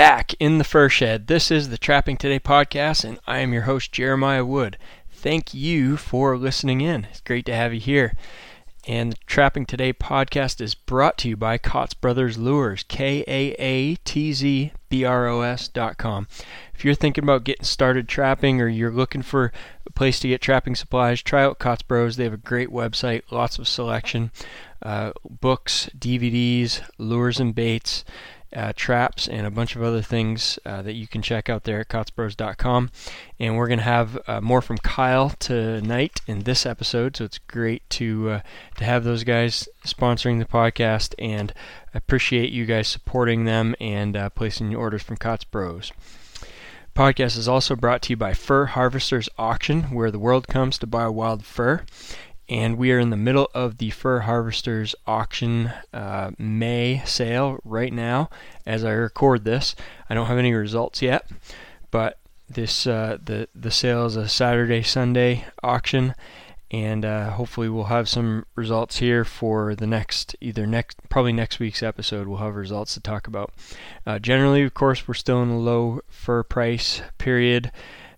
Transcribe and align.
back 0.00 0.34
in 0.40 0.56
the 0.56 0.64
fur 0.64 0.88
shed. 0.88 1.26
This 1.26 1.50
is 1.50 1.68
the 1.68 1.76
Trapping 1.76 2.16
Today 2.16 2.40
podcast, 2.40 3.04
and 3.04 3.20
I 3.26 3.40
am 3.40 3.52
your 3.52 3.64
host, 3.64 3.92
Jeremiah 3.92 4.46
Wood. 4.46 4.78
Thank 5.10 5.52
you 5.52 5.98
for 5.98 6.38
listening 6.38 6.80
in. 6.80 7.04
It's 7.10 7.20
great 7.20 7.44
to 7.44 7.54
have 7.54 7.74
you 7.74 7.80
here. 7.80 8.14
And 8.88 9.12
the 9.12 9.16
Trapping 9.26 9.66
Today 9.66 9.92
podcast 9.92 10.62
is 10.62 10.74
brought 10.74 11.18
to 11.18 11.28
you 11.28 11.36
by 11.36 11.58
Kaatz 11.58 11.92
Brothers 11.92 12.38
Lures, 12.38 12.82
K 12.84 13.22
A 13.28 13.54
A 13.58 13.96
T 13.96 14.32
Z 14.32 14.72
B 14.88 15.04
R 15.04 15.28
O 15.28 15.42
S 15.42 15.68
dot 15.68 15.98
com. 15.98 16.28
If 16.74 16.82
you're 16.82 16.94
thinking 16.94 17.24
about 17.24 17.44
getting 17.44 17.66
started 17.66 18.08
trapping 18.08 18.58
or 18.58 18.68
you're 18.68 18.90
looking 18.90 19.20
for 19.20 19.52
a 19.86 19.92
place 19.92 20.18
to 20.20 20.28
get 20.28 20.40
trapping 20.40 20.76
supplies, 20.76 21.20
try 21.20 21.44
out 21.44 21.58
Kaatz 21.58 21.86
Bros. 21.86 22.16
They 22.16 22.24
have 22.24 22.32
a 22.32 22.38
great 22.38 22.70
website, 22.70 23.20
lots 23.30 23.58
of 23.58 23.68
selection, 23.68 24.30
uh, 24.80 25.12
books, 25.28 25.90
DVDs, 25.94 26.80
lures 26.96 27.38
and 27.38 27.54
baits 27.54 28.02
uh, 28.54 28.72
traps, 28.74 29.28
and 29.28 29.46
a 29.46 29.50
bunch 29.50 29.76
of 29.76 29.82
other 29.82 30.02
things 30.02 30.58
uh, 30.64 30.82
that 30.82 30.94
you 30.94 31.06
can 31.06 31.22
check 31.22 31.48
out 31.48 31.64
there 31.64 31.80
at 31.80 31.88
kaatzbros.com. 31.88 32.90
And 33.38 33.56
we're 33.56 33.68
going 33.68 33.78
to 33.78 33.84
have 33.84 34.18
uh, 34.26 34.40
more 34.40 34.60
from 34.60 34.78
Kyle 34.78 35.30
tonight 35.30 36.20
in 36.26 36.40
this 36.40 36.66
episode, 36.66 37.16
so 37.16 37.24
it's 37.24 37.38
great 37.38 37.88
to 37.90 38.30
uh, 38.30 38.40
to 38.76 38.84
have 38.84 39.04
those 39.04 39.24
guys 39.24 39.68
sponsoring 39.84 40.38
the 40.38 40.44
podcast, 40.44 41.14
and 41.18 41.52
appreciate 41.94 42.50
you 42.50 42.66
guys 42.66 42.88
supporting 42.88 43.44
them 43.44 43.74
and 43.80 44.16
uh, 44.16 44.30
placing 44.30 44.70
your 44.70 44.80
orders 44.80 45.02
from 45.02 45.16
Kaatz 45.16 45.44
Bros. 45.50 45.92
Podcast 46.94 47.38
is 47.38 47.46
also 47.46 47.76
brought 47.76 48.02
to 48.02 48.10
you 48.10 48.16
by 48.16 48.34
Fur 48.34 48.66
Harvesters 48.66 49.28
Auction, 49.38 49.84
where 49.84 50.10
the 50.10 50.18
world 50.18 50.48
comes 50.48 50.76
to 50.78 50.86
buy 50.86 51.06
wild 51.06 51.44
fur 51.44 51.84
and 52.50 52.76
we 52.76 52.90
are 52.90 52.98
in 52.98 53.10
the 53.10 53.16
middle 53.16 53.48
of 53.54 53.78
the 53.78 53.90
Fur 53.90 54.20
Harvesters 54.20 54.96
auction 55.06 55.72
uh, 55.94 56.32
May 56.36 57.00
sale 57.06 57.60
right 57.64 57.92
now 57.92 58.28
as 58.66 58.84
I 58.84 58.90
record 58.90 59.44
this. 59.44 59.76
I 60.10 60.14
don't 60.14 60.26
have 60.26 60.36
any 60.36 60.52
results 60.52 61.00
yet, 61.00 61.30
but 61.92 62.18
this 62.48 62.88
uh, 62.88 63.18
the 63.22 63.48
the 63.54 63.70
sale 63.70 64.04
is 64.06 64.16
a 64.16 64.28
Saturday 64.28 64.82
Sunday 64.82 65.46
auction, 65.62 66.16
and 66.72 67.04
uh, 67.04 67.30
hopefully 67.30 67.68
we'll 67.68 67.84
have 67.84 68.08
some 68.08 68.44
results 68.56 68.98
here 68.98 69.24
for 69.24 69.76
the 69.76 69.86
next 69.86 70.34
either 70.40 70.66
next 70.66 70.98
probably 71.08 71.32
next 71.32 71.60
week's 71.60 71.84
episode. 71.84 72.26
We'll 72.26 72.38
have 72.38 72.56
results 72.56 72.94
to 72.94 73.00
talk 73.00 73.28
about. 73.28 73.52
Uh, 74.04 74.18
generally, 74.18 74.64
of 74.64 74.74
course, 74.74 75.06
we're 75.06 75.14
still 75.14 75.40
in 75.40 75.50
a 75.50 75.58
low 75.58 76.00
fur 76.08 76.42
price 76.42 77.00
period. 77.16 77.70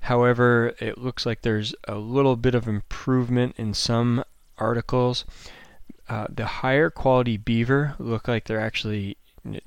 However, 0.02 0.74
it 0.80 0.98
looks 0.98 1.24
like 1.24 1.42
there's 1.42 1.74
a 1.86 1.94
little 1.94 2.36
bit 2.36 2.54
of 2.54 2.66
improvement 2.66 3.54
in 3.56 3.72
some 3.72 4.24
articles. 4.58 5.24
Uh, 6.08 6.26
the 6.28 6.46
higher 6.46 6.90
quality 6.90 7.36
beaver 7.36 7.94
look 7.98 8.26
like 8.26 8.44
they're 8.44 8.60
actually 8.60 9.16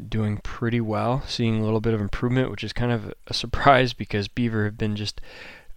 doing 0.09 0.37
pretty 0.37 0.81
well, 0.81 1.23
seeing 1.27 1.59
a 1.59 1.63
little 1.63 1.81
bit 1.81 1.93
of 1.93 2.01
improvement, 2.01 2.51
which 2.51 2.63
is 2.63 2.73
kind 2.73 2.91
of 2.91 3.13
a 3.27 3.33
surprise 3.33 3.93
because 4.01 4.27
beaver 4.27 4.65
have 4.65 4.77
been 4.77 4.95
just 4.95 5.21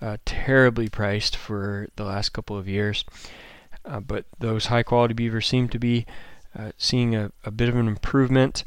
uh, 0.00 0.17
terribly 0.25 0.89
priced 0.89 1.37
for 1.37 1.89
the 1.97 2.05
last 2.05 2.31
couple 2.31 2.56
of 2.56 2.69
years. 2.69 3.05
Uh, 3.84 4.00
but 4.00 4.25
those 4.39 4.67
high 4.67 4.83
quality 4.83 5.15
beavers 5.15 5.47
seem 5.47 5.69
to 5.69 5.78
be 5.78 6.05
uh, 6.59 6.72
seeing 6.77 7.15
a, 7.15 7.31
a, 7.45 7.50
bit 7.50 7.69
of 7.69 7.77
an 7.77 7.87
improvement. 7.87 8.65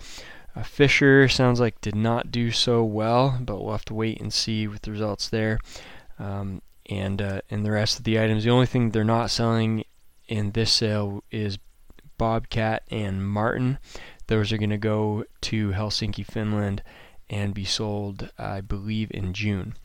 Uh, 0.55 0.63
Fisher 0.63 1.27
sounds 1.27 1.59
like 1.59 1.79
did 1.81 1.95
not 1.95 2.31
do 2.31 2.51
so 2.51 2.83
well, 2.83 3.37
but 3.39 3.61
we'll 3.61 3.71
have 3.71 3.85
to 3.85 3.93
wait 3.93 4.19
and 4.19 4.33
see 4.33 4.67
with 4.67 4.81
the 4.81 4.91
results 4.91 5.29
there. 5.29 5.59
Um, 6.19 6.61
and 6.89 7.21
uh, 7.21 7.41
and 7.49 7.65
the 7.65 7.71
rest 7.71 7.97
of 7.97 8.03
the 8.03 8.19
items, 8.19 8.43
the 8.43 8.49
only 8.49 8.65
thing 8.65 8.89
they're 8.89 9.03
not 9.03 9.31
selling 9.31 9.85
in 10.27 10.51
this 10.51 10.71
sale 10.71 11.23
is 11.31 11.57
Bobcat 12.17 12.83
and 12.89 13.25
Marten. 13.25 13.77
Those 14.27 14.51
are 14.51 14.57
going 14.57 14.69
to 14.69 14.77
go 14.77 15.25
to 15.41 15.71
Helsinki, 15.71 16.25
Finland, 16.25 16.83
and 17.29 17.53
be 17.53 17.65
sold, 17.65 18.29
I 18.37 18.61
believe, 18.61 19.09
in 19.11 19.33
June. 19.33 19.75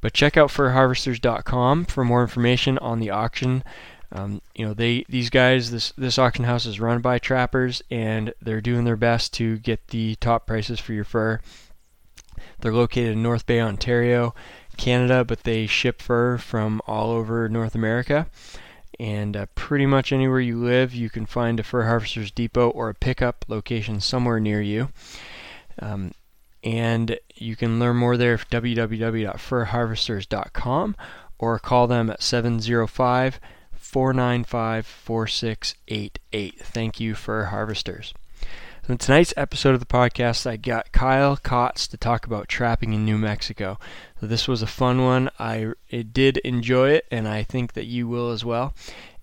But 0.00 0.12
check 0.12 0.36
out 0.36 0.50
furharvesters.com 0.50 1.84
for 1.86 2.04
more 2.04 2.22
information 2.22 2.78
on 2.78 3.00
the 3.00 3.10
auction. 3.10 3.62
Um, 4.12 4.42
you 4.54 4.66
know, 4.66 4.74
they 4.74 5.04
these 5.08 5.30
guys, 5.30 5.70
this 5.70 5.92
this 5.92 6.18
auction 6.18 6.44
house 6.44 6.66
is 6.66 6.80
run 6.80 7.00
by 7.00 7.18
trappers, 7.18 7.82
and 7.90 8.34
they're 8.42 8.60
doing 8.60 8.84
their 8.84 8.96
best 8.96 9.32
to 9.34 9.58
get 9.58 9.88
the 9.88 10.16
top 10.16 10.46
prices 10.46 10.80
for 10.80 10.92
your 10.92 11.04
fur. 11.04 11.40
They're 12.60 12.72
located 12.72 13.12
in 13.12 13.22
North 13.22 13.46
Bay, 13.46 13.60
Ontario, 13.60 14.34
Canada, 14.76 15.24
but 15.24 15.44
they 15.44 15.66
ship 15.66 16.02
fur 16.02 16.36
from 16.38 16.80
all 16.86 17.10
over 17.10 17.48
North 17.48 17.74
America. 17.74 18.26
And 18.98 19.36
uh, 19.36 19.46
pretty 19.54 19.86
much 19.86 20.12
anywhere 20.12 20.40
you 20.40 20.62
live, 20.62 20.94
you 20.94 21.08
can 21.08 21.24
find 21.24 21.58
a 21.58 21.62
Fur 21.62 21.84
Harvesters 21.84 22.30
Depot 22.30 22.68
or 22.68 22.90
a 22.90 22.94
pickup 22.94 23.46
location 23.48 23.98
somewhere 24.00 24.38
near 24.38 24.60
you. 24.60 24.90
Um, 25.78 26.12
and 26.62 27.18
you 27.34 27.56
can 27.56 27.80
learn 27.80 27.96
more 27.96 28.18
there 28.18 28.34
at 28.34 28.50
www.furharvesters.com 28.50 30.96
or 31.38 31.58
call 31.58 31.86
them 31.86 32.10
at 32.10 32.22
705 32.22 33.40
495 33.80 34.86
4688. 34.86 36.60
Thank 36.60 37.00
you, 37.00 37.14
Fur 37.14 37.46
Harvesters. 37.46 38.14
So 38.86 38.92
in 38.92 38.98
tonight's 38.98 39.34
episode 39.36 39.74
of 39.74 39.80
the 39.80 39.86
podcast, 39.86 40.46
I 40.46 40.56
got 40.56 40.92
Kyle 40.92 41.36
Kaatz 41.36 41.88
to 41.88 41.96
talk 41.96 42.26
about 42.26 42.48
trapping 42.48 42.92
in 42.92 43.04
New 43.04 43.18
Mexico. 43.18 43.78
So 44.20 44.26
this 44.26 44.46
was 44.46 44.62
a 44.62 44.66
fun 44.66 45.02
one. 45.02 45.30
I 45.38 45.72
did 46.12 46.38
enjoy 46.38 46.90
it, 46.90 47.06
and 47.10 47.26
I 47.26 47.42
think 47.42 47.72
that 47.72 47.86
you 47.86 48.06
will 48.06 48.30
as 48.30 48.44
well. 48.44 48.74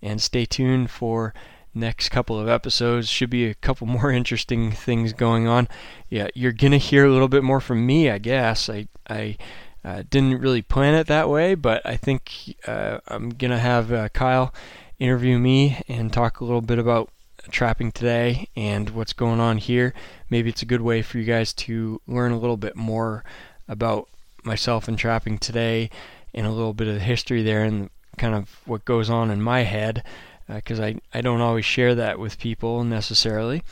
And 0.01 0.21
stay 0.21 0.45
tuned 0.45 0.91
for 0.91 1.33
next 1.73 2.09
couple 2.09 2.39
of 2.39 2.47
episodes. 2.47 3.09
Should 3.09 3.29
be 3.29 3.45
a 3.45 3.53
couple 3.53 3.87
more 3.87 4.11
interesting 4.11 4.71
things 4.71 5.13
going 5.13 5.47
on. 5.47 5.67
Yeah, 6.09 6.27
you're 6.33 6.51
gonna 6.51 6.77
hear 6.77 7.05
a 7.05 7.11
little 7.11 7.27
bit 7.27 7.43
more 7.43 7.61
from 7.61 7.85
me, 7.85 8.09
I 8.09 8.17
guess. 8.17 8.69
I 8.69 8.87
I 9.09 9.37
uh, 9.83 10.03
didn't 10.09 10.39
really 10.39 10.61
plan 10.61 10.95
it 10.95 11.07
that 11.07 11.29
way, 11.29 11.55
but 11.55 11.81
I 11.85 11.97
think 11.97 12.55
uh, 12.67 12.99
I'm 13.07 13.29
gonna 13.29 13.59
have 13.59 13.91
uh, 13.91 14.09
Kyle 14.09 14.53
interview 14.99 15.37
me 15.37 15.81
and 15.87 16.11
talk 16.11 16.39
a 16.39 16.45
little 16.45 16.61
bit 16.61 16.79
about 16.79 17.09
trapping 17.49 17.91
today 17.91 18.49
and 18.55 18.89
what's 18.89 19.13
going 19.13 19.39
on 19.39 19.57
here. 19.57 19.93
Maybe 20.29 20.49
it's 20.49 20.61
a 20.61 20.65
good 20.67 20.81
way 20.81 21.01
for 21.01 21.17
you 21.17 21.23
guys 21.23 21.53
to 21.53 22.01
learn 22.07 22.31
a 22.31 22.39
little 22.39 22.57
bit 22.57 22.75
more 22.75 23.23
about 23.67 24.09
myself 24.43 24.87
and 24.87 24.97
trapping 24.97 25.37
today 25.37 25.89
and 26.33 26.45
a 26.45 26.51
little 26.51 26.73
bit 26.73 26.87
of 26.87 26.95
the 26.95 26.99
history 26.99 27.43
there 27.43 27.63
and 27.63 27.89
kind 28.17 28.35
of 28.35 28.61
what 28.65 28.85
goes 28.85 29.09
on 29.09 29.29
in 29.31 29.41
my 29.41 29.61
head 29.61 30.03
because 30.47 30.79
uh, 30.79 30.85
I, 30.85 30.95
I 31.13 31.21
don't 31.21 31.41
always 31.41 31.65
share 31.65 31.95
that 31.95 32.19
with 32.19 32.39
people 32.39 32.83
necessarily. 32.83 33.63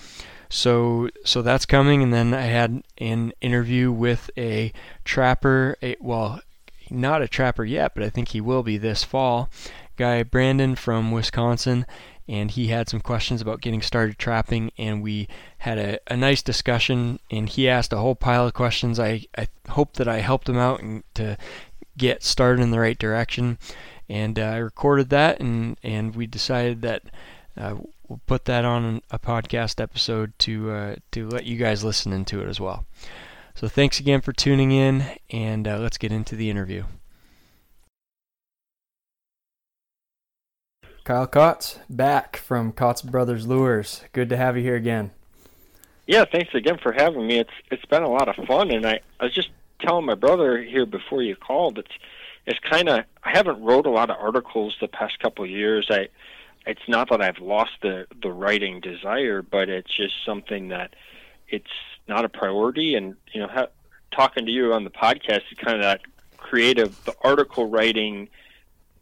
So 0.56 1.10
so 1.26 1.42
that's 1.42 1.66
coming, 1.66 2.02
and 2.02 2.14
then 2.14 2.34
I 2.34 2.44
had 2.44 2.82
an 2.98 3.34
interview 3.42 3.92
with 3.92 4.32
a 4.38 4.72
trapper. 5.04 5.76
A, 5.84 5.98
well, 6.00 6.40
not 6.90 7.22
a 7.22 7.28
trapper 7.28 7.66
yet, 7.66 7.94
but 7.94 8.04
I 8.04 8.10
think 8.10 8.30
he 8.30 8.40
will 8.40 8.64
be 8.64 8.78
this 8.78 9.04
fall. 9.04 9.50
Guy 9.98 10.24
Brandon 10.24 10.76
from 10.76 11.12
Wisconsin, 11.12 11.86
and 12.26 12.52
he 12.52 12.68
had 12.68 12.88
some 12.88 13.02
questions 13.02 13.42
about 13.42 13.60
getting 13.60 13.82
started 13.82 14.18
trapping 14.18 14.72
and 14.78 15.04
we 15.04 15.28
had 15.60 15.78
a, 15.78 16.00
a 16.08 16.16
nice 16.16 16.42
discussion 16.42 17.20
and 17.30 17.50
he 17.50 17.70
asked 17.70 17.94
a 17.94 17.98
whole 17.98 18.16
pile 18.16 18.48
of 18.48 18.54
questions 18.54 19.00
i, 19.00 19.26
I 19.38 19.48
hope 19.70 19.94
that 19.94 20.08
i 20.08 20.22
helped 20.22 20.50
him 20.50 20.58
out 20.58 20.82
and 20.82 21.04
to 21.14 21.38
get 21.98 22.24
started 22.24 22.64
in 22.64 22.72
the 22.72 22.80
right 22.80 22.98
direction 22.98 23.60
and 24.10 24.40
uh, 24.40 24.42
i 24.42 24.58
recorded 24.58 25.10
that 25.12 25.40
and, 25.40 25.78
and 25.84 26.16
we 26.16 26.26
decided 26.26 26.82
that 26.82 27.04
uh, 27.58 27.76
we'll 28.08 28.22
put 28.26 28.46
that 28.46 28.66
on 28.66 29.02
a 29.12 29.20
podcast 29.20 29.82
episode 29.82 30.34
to 30.40 30.72
uh, 30.72 30.96
to 31.12 31.28
let 31.28 31.46
you 31.46 31.58
guys 31.58 31.84
listen 31.84 32.14
into 32.14 32.42
it 32.42 32.48
as 32.48 32.60
well 32.60 32.86
so 33.54 33.68
thanks 33.68 34.00
again 34.00 34.22
for 34.22 34.34
tuning 34.34 34.72
in 34.72 35.04
and 35.30 35.68
uh, 35.68 35.78
let's 35.78 35.98
get 35.98 36.12
into 36.12 36.36
the 36.36 36.50
interview 36.50 36.84
Kyle 41.06 41.28
Kaatz, 41.28 41.78
back 41.88 42.36
from 42.36 42.74
Kaatz 42.74 43.04
Brothers 43.04 43.46
Lures. 43.46 44.02
Good 44.12 44.28
to 44.30 44.38
have 44.38 44.58
you 44.58 44.64
here 44.64 44.76
again. 44.76 45.12
Yeah, 46.08 46.26
thanks 46.26 46.56
again 46.56 46.80
for 46.82 46.94
having 46.94 47.28
me. 47.28 47.38
It's 47.38 47.54
it's 47.70 47.86
been 47.86 48.02
a 48.02 48.10
lot 48.10 48.28
of 48.28 48.44
fun, 48.48 48.72
and 48.72 48.88
I, 48.88 49.02
I 49.20 49.26
was 49.26 49.34
just 49.34 49.50
telling 49.82 50.08
my 50.08 50.16
brother 50.16 50.62
here 50.62 50.88
before 50.88 51.22
you 51.22 51.36
called. 51.36 51.78
It's 51.78 51.92
it's 52.48 52.58
kind 52.60 52.90
of 52.90 53.06
I 53.24 53.30
haven't 53.32 53.62
wrote 53.62 53.86
a 53.86 53.92
lot 53.92 54.10
of 54.10 54.18
articles 54.20 54.78
the 54.82 54.88
past 54.88 55.20
couple 55.20 55.44
of 55.44 55.52
years. 55.52 55.88
I 55.92 56.08
it's 56.66 56.88
not 56.88 57.10
that 57.10 57.22
I've 57.22 57.40
lost 57.40 57.72
the 57.82 58.08
the 58.22 58.32
writing 58.32 58.80
desire, 58.80 59.42
but 59.42 59.70
it's 59.70 59.96
just 59.96 60.14
something 60.26 60.70
that 60.70 60.96
it's 61.48 61.72
not 62.08 62.26
a 62.26 62.30
priority. 62.30 62.96
And 62.96 63.16
you 63.32 63.42
know, 63.42 63.48
ha- 63.48 63.68
talking 64.12 64.46
to 64.46 64.52
you 64.52 64.74
on 64.74 64.84
the 64.84 64.90
podcast 64.90 65.42
is 65.52 65.58
kind 65.58 65.78
of 65.78 65.84
that 65.84 66.02
creative, 66.38 67.04
the 67.06 67.16
article 67.24 67.68
writing 67.68 68.30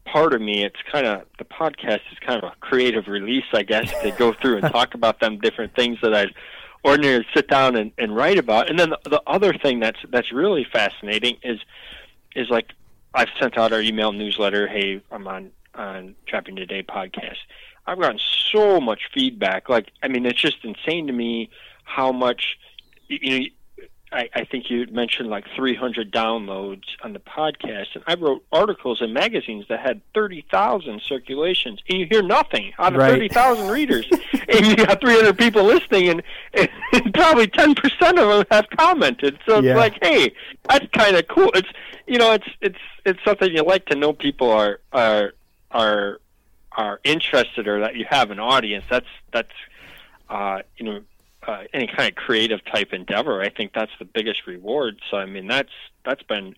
part 0.06 0.33
of 0.33 0.42
me, 0.42 0.63
it's 0.63 0.80
kind 0.92 1.06
of 1.06 1.24
the 1.38 1.45
podcast 1.45 2.01
is 2.12 2.19
kind 2.25 2.44
of 2.44 2.51
a 2.51 2.56
creative 2.60 3.07
release, 3.07 3.45
I 3.54 3.63
guess, 3.63 3.92
to 4.01 4.12
go 4.12 4.33
through 4.33 4.57
and 4.57 4.71
talk 4.71 4.94
about 4.94 5.19
them 5.19 5.39
different 5.39 5.75
things 5.75 5.98
that 6.01 6.13
I'd 6.13 6.33
ordinarily 6.86 7.25
sit 7.33 7.48
down 7.48 7.75
and, 7.75 7.92
and 7.98 8.16
write 8.16 8.38
about. 8.38 8.69
And 8.69 8.77
then 8.77 8.89
the, 8.89 9.09
the 9.09 9.21
other 9.27 9.54
thing 9.54 9.80
that's 9.80 10.00
that's 10.09 10.31
really 10.31 10.66
fascinating 10.71 11.38
is 11.44 11.59
is 12.36 12.50
like 12.50 12.74
I've 13.13 13.30
sent 13.39 13.57
out 13.57 13.74
our 13.74 13.81
email 13.81 14.12
newsletter. 14.12 14.68
Hey, 14.68 15.01
I'm 15.12 15.27
on 15.27 15.51
on 15.75 16.15
Trapping 16.27 16.55
Today 16.55 16.83
podcast. 16.83 17.37
I've 17.85 17.99
gotten 17.99 18.19
so 18.51 18.79
much 18.79 19.01
feedback. 19.13 19.69
Like, 19.69 19.91
I 20.01 20.07
mean, 20.07 20.25
it's 20.25 20.39
just 20.41 20.57
insane 20.63 21.07
to 21.07 21.13
me 21.13 21.49
how 21.83 22.11
much 22.11 22.57
you 23.07 23.39
know. 23.39 23.45
I, 24.11 24.29
I 24.35 24.45
think 24.45 24.69
you 24.69 24.85
mentioned 24.91 25.27
like 25.31 25.43
300 25.55 26.11
downloads 26.13 26.83
on 27.03 27.13
the 27.13 27.19
podcast, 27.19 27.95
and 27.95 28.03
I 28.05 28.13
wrote 28.13 28.45
articles 28.51 29.01
in 29.01 29.11
magazines 29.11 29.65
that 29.69 29.79
had 29.79 30.01
30,000 30.13 31.01
circulations, 31.01 31.79
and 31.89 31.97
you 31.97 32.05
hear 32.07 32.21
nothing 32.21 32.73
out 32.77 32.93
of 32.93 32.99
Right. 32.99 33.09
30,000 33.13 33.67
readers, 33.71 34.05
and 34.47 34.67
you 34.67 34.75
got 34.75 35.01
300 35.01 35.35
people 35.35 35.63
listening, 35.63 36.09
and, 36.09 36.21
and 36.53 37.11
probably 37.15 37.47
10% 37.47 37.75
of 38.09 38.15
them 38.15 38.45
have 38.51 38.67
commented. 38.77 39.39
So 39.47 39.57
it's 39.57 39.65
Yeah. 39.65 39.77
like, 39.77 39.97
hey, 40.03 40.31
that's 40.69 40.85
kind 40.95 41.15
of 41.15 41.27
cool. 41.27 41.49
It's 41.55 41.69
you 42.05 42.19
know, 42.19 42.33
it's 42.33 42.47
it's 42.61 42.77
it's 43.05 43.19
something 43.25 43.49
you 43.51 43.63
like 43.63 43.87
to 43.87 43.95
know 43.95 44.13
people 44.13 44.51
are 44.51 44.79
are 44.91 45.33
are 45.73 46.19
are 46.71 46.99
interested 47.03 47.67
or 47.67 47.81
that 47.81 47.95
you 47.95 48.05
have 48.09 48.31
an 48.31 48.39
audience. 48.39 48.85
That's 48.89 49.07
that's 49.31 49.53
uh, 50.29 50.61
you 50.77 50.85
know 50.85 51.01
uh, 51.47 51.63
any 51.73 51.87
kind 51.87 52.09
of 52.09 52.15
creative 52.15 52.63
type 52.65 52.93
endeavor, 52.93 53.41
I 53.41 53.49
think 53.49 53.73
that's 53.73 53.91
the 53.99 54.05
biggest 54.05 54.47
reward. 54.47 54.99
So 55.09 55.17
I 55.17 55.25
mean, 55.25 55.47
that's 55.47 55.71
that's 56.05 56.23
been 56.23 56.55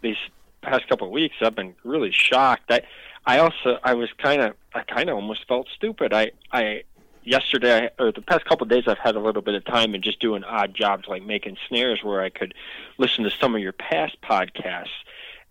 these 0.00 0.16
past 0.62 0.88
couple 0.88 1.06
of 1.06 1.12
weeks. 1.12 1.36
I've 1.40 1.54
been 1.54 1.74
really 1.84 2.12
shocked. 2.12 2.70
I 2.70 2.82
I 3.26 3.38
also 3.38 3.78
I 3.82 3.94
was 3.94 4.10
kind 4.18 4.42
of 4.42 4.54
I 4.74 4.82
kind 4.82 5.10
of 5.10 5.16
almost 5.16 5.46
felt 5.46 5.68
stupid. 5.74 6.12
I 6.12 6.32
I 6.50 6.84
yesterday 7.24 7.90
or 7.98 8.10
the 8.10 8.22
past 8.22 8.44
couple 8.46 8.64
of 8.64 8.70
days 8.70 8.84
I've 8.86 8.98
had 8.98 9.14
a 9.14 9.20
little 9.20 9.42
bit 9.42 9.54
of 9.54 9.64
time 9.64 9.94
and 9.94 10.02
just 10.02 10.18
doing 10.18 10.42
odd 10.44 10.74
jobs 10.74 11.06
like 11.06 11.22
making 11.22 11.56
snares 11.68 12.02
where 12.02 12.20
I 12.20 12.30
could 12.30 12.54
listen 12.98 13.22
to 13.24 13.30
some 13.30 13.54
of 13.54 13.60
your 13.60 13.72
past 13.72 14.16
podcasts 14.22 14.88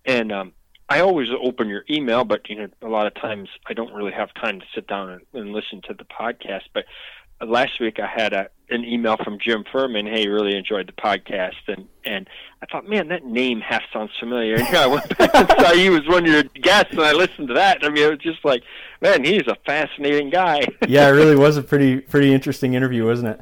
and 0.06 0.34
um 0.34 0.52
I 0.92 1.00
always 1.00 1.30
open 1.42 1.70
your 1.70 1.86
email, 1.90 2.26
but 2.26 2.50
you 2.50 2.56
know, 2.58 2.68
a 2.82 2.88
lot 2.88 3.08
of 3.08 3.14
times 3.16 3.48
I 3.68 3.74
don't 3.74 3.94
really 3.94 4.12
have 4.12 4.34
time 4.34 4.60
to 4.60 4.66
sit 4.76 4.88
down 4.88 5.10
and, 5.10 5.22
and 5.34 5.54
listen 5.54 5.82
to 5.88 5.94
the 5.94 6.04
podcast. 6.04 6.64
But 6.74 6.84
uh, 7.40 7.46
last 7.46 7.80
week 7.80 7.98
I 8.00 8.08
had 8.08 8.34
a, 8.34 8.50
an 8.70 8.84
email 8.84 9.16
from 9.24 9.38
Jim 9.40 9.64
Furman. 9.72 10.06
Hey, 10.06 10.28
really 10.28 10.56
enjoyed 10.58 10.88
the 10.88 10.94
podcast, 11.02 11.56
and 11.68 11.88
and 12.04 12.28
I 12.62 12.66
thought, 12.66 12.90
man, 12.90 13.08
that 13.08 13.24
name 13.26 13.62
half 13.62 13.84
sounds 13.94 14.12
familiar. 14.20 14.56
And 14.56 14.68
I 14.76 14.88
went 14.88 15.18
back 15.18 15.34
and 15.34 15.50
saw 15.60 15.74
he 15.74 15.90
was 15.90 16.06
one 16.08 16.26
of 16.26 16.32
your 16.32 16.44
guests, 16.44 16.92
and 16.92 17.02
I 17.02 17.14
listened 17.14 17.48
to 17.48 17.54
that. 17.54 17.80
I 17.84 17.90
mean, 17.90 18.04
it 18.04 18.10
was 18.10 18.20
just 18.20 18.44
like, 18.44 18.62
man, 19.02 19.24
he's 19.24 19.48
a 19.48 19.56
fascinating 19.66 20.30
guy. 20.30 20.68
yeah, 20.88 21.08
it 21.08 21.12
really 21.12 21.38
was 21.38 21.56
a 21.56 21.62
pretty 21.64 22.02
pretty 22.02 22.34
interesting 22.34 22.74
interview, 22.74 23.06
wasn't 23.06 23.30
it? 23.30 23.42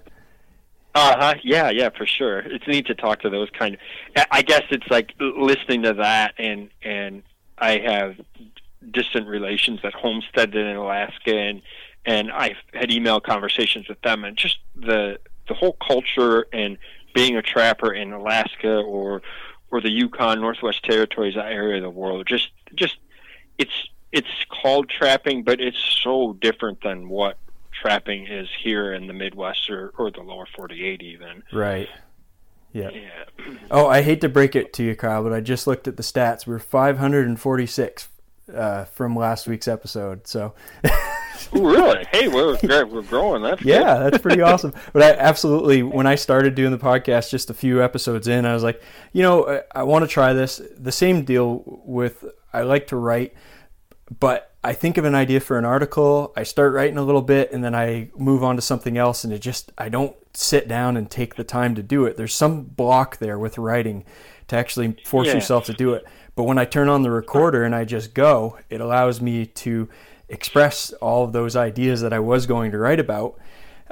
Uh 0.95 1.15
huh. 1.19 1.33
Yeah, 1.43 1.69
yeah, 1.71 1.89
for 1.97 2.05
sure. 2.05 2.39
It's 2.39 2.67
neat 2.67 2.85
to 2.87 2.95
talk 2.95 3.21
to 3.21 3.29
those 3.31 3.49
kind 3.57 3.73
of. 3.75 3.79
I- 4.15 4.39
I 4.39 4.41
guess 4.43 4.63
it's 4.69 4.87
like 4.91 5.13
listening 5.19 5.81
to 5.83 5.93
that, 5.95 6.33
and 6.37 6.69
and 6.83 7.23
I 7.59 7.79
have 7.79 8.15
distant 8.91 9.27
relations 9.27 9.81
that 9.83 9.93
homesteaded 9.93 10.55
in 10.55 10.75
Alaska, 10.75 11.35
and 11.35 11.61
and 12.05 12.31
I've 12.31 12.57
had 12.73 12.91
email 12.91 13.19
conversations 13.19 13.87
with 13.87 14.01
them, 14.01 14.23
and 14.23 14.37
just 14.37 14.59
the 14.75 15.19
the 15.47 15.53
whole 15.53 15.75
culture 15.85 16.47
and 16.53 16.77
being 17.13 17.35
a 17.35 17.41
trapper 17.41 17.93
in 17.93 18.13
Alaska 18.13 18.77
or 18.77 19.21
or 19.71 19.81
the 19.81 19.91
Yukon, 19.91 20.41
Northwest 20.41 20.83
Territories, 20.83 21.35
area 21.37 21.77
of 21.77 21.83
the 21.83 21.89
world, 21.89 22.25
just 22.27 22.49
just 22.75 22.97
it's 23.57 23.89
it's 24.11 24.27
called 24.49 24.89
trapping, 24.89 25.43
but 25.43 25.59
it's 25.61 25.99
so 26.03 26.33
different 26.33 26.81
than 26.81 27.09
what 27.09 27.37
trapping 27.71 28.27
is 28.27 28.49
here 28.61 28.93
in 28.93 29.07
the 29.07 29.13
Midwest 29.13 29.69
or, 29.69 29.93
or 29.97 30.11
the 30.11 30.21
lower 30.21 30.47
48 30.55 31.01
even. 31.01 31.43
Right. 31.53 31.87
Yeah. 32.71 32.89
Yeah. 32.91 33.53
Oh, 33.71 33.87
I 33.87 34.01
hate 34.01 34.21
to 34.21 34.29
break 34.29 34.55
it 34.55 34.73
to 34.73 34.83
you, 34.83 34.95
Kyle, 34.95 35.23
but 35.23 35.33
I 35.33 35.41
just 35.41 35.67
looked 35.67 35.87
at 35.87 35.97
the 35.97 36.03
stats. 36.03 36.45
We're 36.45 36.59
546 36.59 38.07
uh, 38.53 38.85
from 38.85 39.15
last 39.15 39.47
week's 39.47 39.67
episode. 39.67 40.27
So, 40.27 40.53
really? 41.51 42.05
Hey, 42.11 42.27
we're 42.27 42.57
we're 42.61 42.85
we're 42.85 43.01
growing. 43.01 43.41
That's 43.41 43.61
good. 43.61 43.69
yeah, 43.69 43.99
that's 43.99 44.19
pretty 44.19 44.41
awesome. 44.43 44.73
But 44.93 45.03
I 45.03 45.11
absolutely, 45.13 45.83
when 45.83 46.07
I 46.07 46.15
started 46.15 46.55
doing 46.55 46.71
the 46.71 46.77
podcast, 46.77 47.29
just 47.29 47.49
a 47.49 47.53
few 47.53 47.83
episodes 47.83 48.27
in, 48.27 48.45
I 48.45 48.53
was 48.53 48.63
like, 48.63 48.81
you 49.13 49.23
know, 49.23 49.47
I, 49.47 49.61
I 49.79 49.83
want 49.83 50.03
to 50.03 50.07
try 50.07 50.33
this. 50.33 50.61
The 50.77 50.91
same 50.91 51.23
deal 51.23 51.63
with 51.65 52.25
I 52.53 52.61
like 52.61 52.87
to 52.87 52.95
write, 52.97 53.33
but 54.19 54.53
I 54.63 54.73
think 54.73 54.97
of 54.97 55.05
an 55.05 55.15
idea 55.15 55.39
for 55.39 55.57
an 55.57 55.65
article, 55.65 56.33
I 56.35 56.43
start 56.43 56.73
writing 56.73 56.97
a 56.97 57.03
little 57.03 57.21
bit, 57.21 57.51
and 57.51 57.63
then 57.63 57.73
I 57.73 58.09
move 58.17 58.43
on 58.43 58.57
to 58.57 58.61
something 58.61 58.97
else, 58.97 59.23
and 59.23 59.31
it 59.31 59.39
just 59.39 59.71
I 59.77 59.89
don't 59.89 60.15
sit 60.39 60.67
down 60.67 60.95
and 60.95 61.09
take 61.11 61.35
the 61.35 61.43
time 61.43 61.75
to 61.75 61.83
do 61.83 62.05
it. 62.05 62.15
There's 62.17 62.33
some 62.33 62.63
block 62.63 63.17
there 63.17 63.37
with 63.37 63.57
writing 63.57 64.05
to 64.47 64.55
actually 64.55 64.95
force 65.05 65.27
Yeah. 65.27 65.35
yourself 65.35 65.65
to 65.65 65.73
do 65.73 65.93
it. 65.93 66.05
But 66.35 66.43
when 66.43 66.57
I 66.57 66.63
turn 66.65 66.87
on 66.87 67.01
the 67.03 67.11
recorder 67.11 67.63
and 67.65 67.75
I 67.75 67.83
just 67.83 68.13
go, 68.13 68.57
it 68.69 68.79
allows 68.79 69.19
me 69.19 69.45
to 69.45 69.89
express 70.29 70.93
all 71.01 71.23
of 71.25 71.33
those 71.33 71.55
ideas 71.55 72.01
that 72.01 72.13
I 72.13 72.19
was 72.19 72.45
going 72.45 72.71
to 72.71 72.77
write 72.77 72.99
about. 72.99 73.37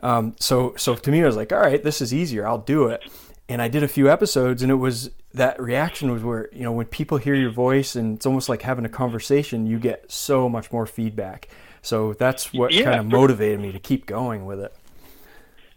Um, 0.04 0.36
so 0.40 0.74
so 0.78 0.96
to 0.96 1.12
me, 1.12 1.22
I 1.24 1.26
was 1.26 1.36
like, 1.36 1.52
all 1.52 1.60
right, 1.60 1.84
this 1.84 2.02
is 2.02 2.14
easier. 2.14 2.48
I'll 2.48 2.60
do 2.60 2.88
it. 2.88 3.02
And 3.50 3.62
I 3.62 3.68
did 3.68 3.82
a 3.84 3.88
few 3.88 4.10
episodes, 4.10 4.62
and 4.62 4.72
it 4.72 4.76
was 4.76 5.10
that 5.34 5.60
reaction 5.62 6.12
was 6.12 6.24
where 6.24 6.50
you 6.54 6.64
know 6.64 6.72
when 6.72 6.86
people 6.86 7.18
hear 7.18 7.34
your 7.36 7.50
voice, 7.52 7.96
and 7.96 8.16
it's 8.18 8.26
almost 8.26 8.48
like 8.50 8.62
having 8.62 8.86
a 8.86 8.90
conversation. 8.90 9.66
You 9.66 9.80
get 9.80 10.12
so 10.12 10.48
much 10.48 10.72
more 10.72 10.86
feedback. 10.86 11.48
So 11.82 12.14
that's 12.14 12.54
what 12.54 12.72
Yeah. 12.74 12.84
kind 12.84 13.00
of 13.00 13.06
motivated 13.08 13.60
me 13.60 13.72
to 13.72 13.80
keep 13.80 14.06
going 14.06 14.46
with 14.46 14.60
it. 14.60 14.74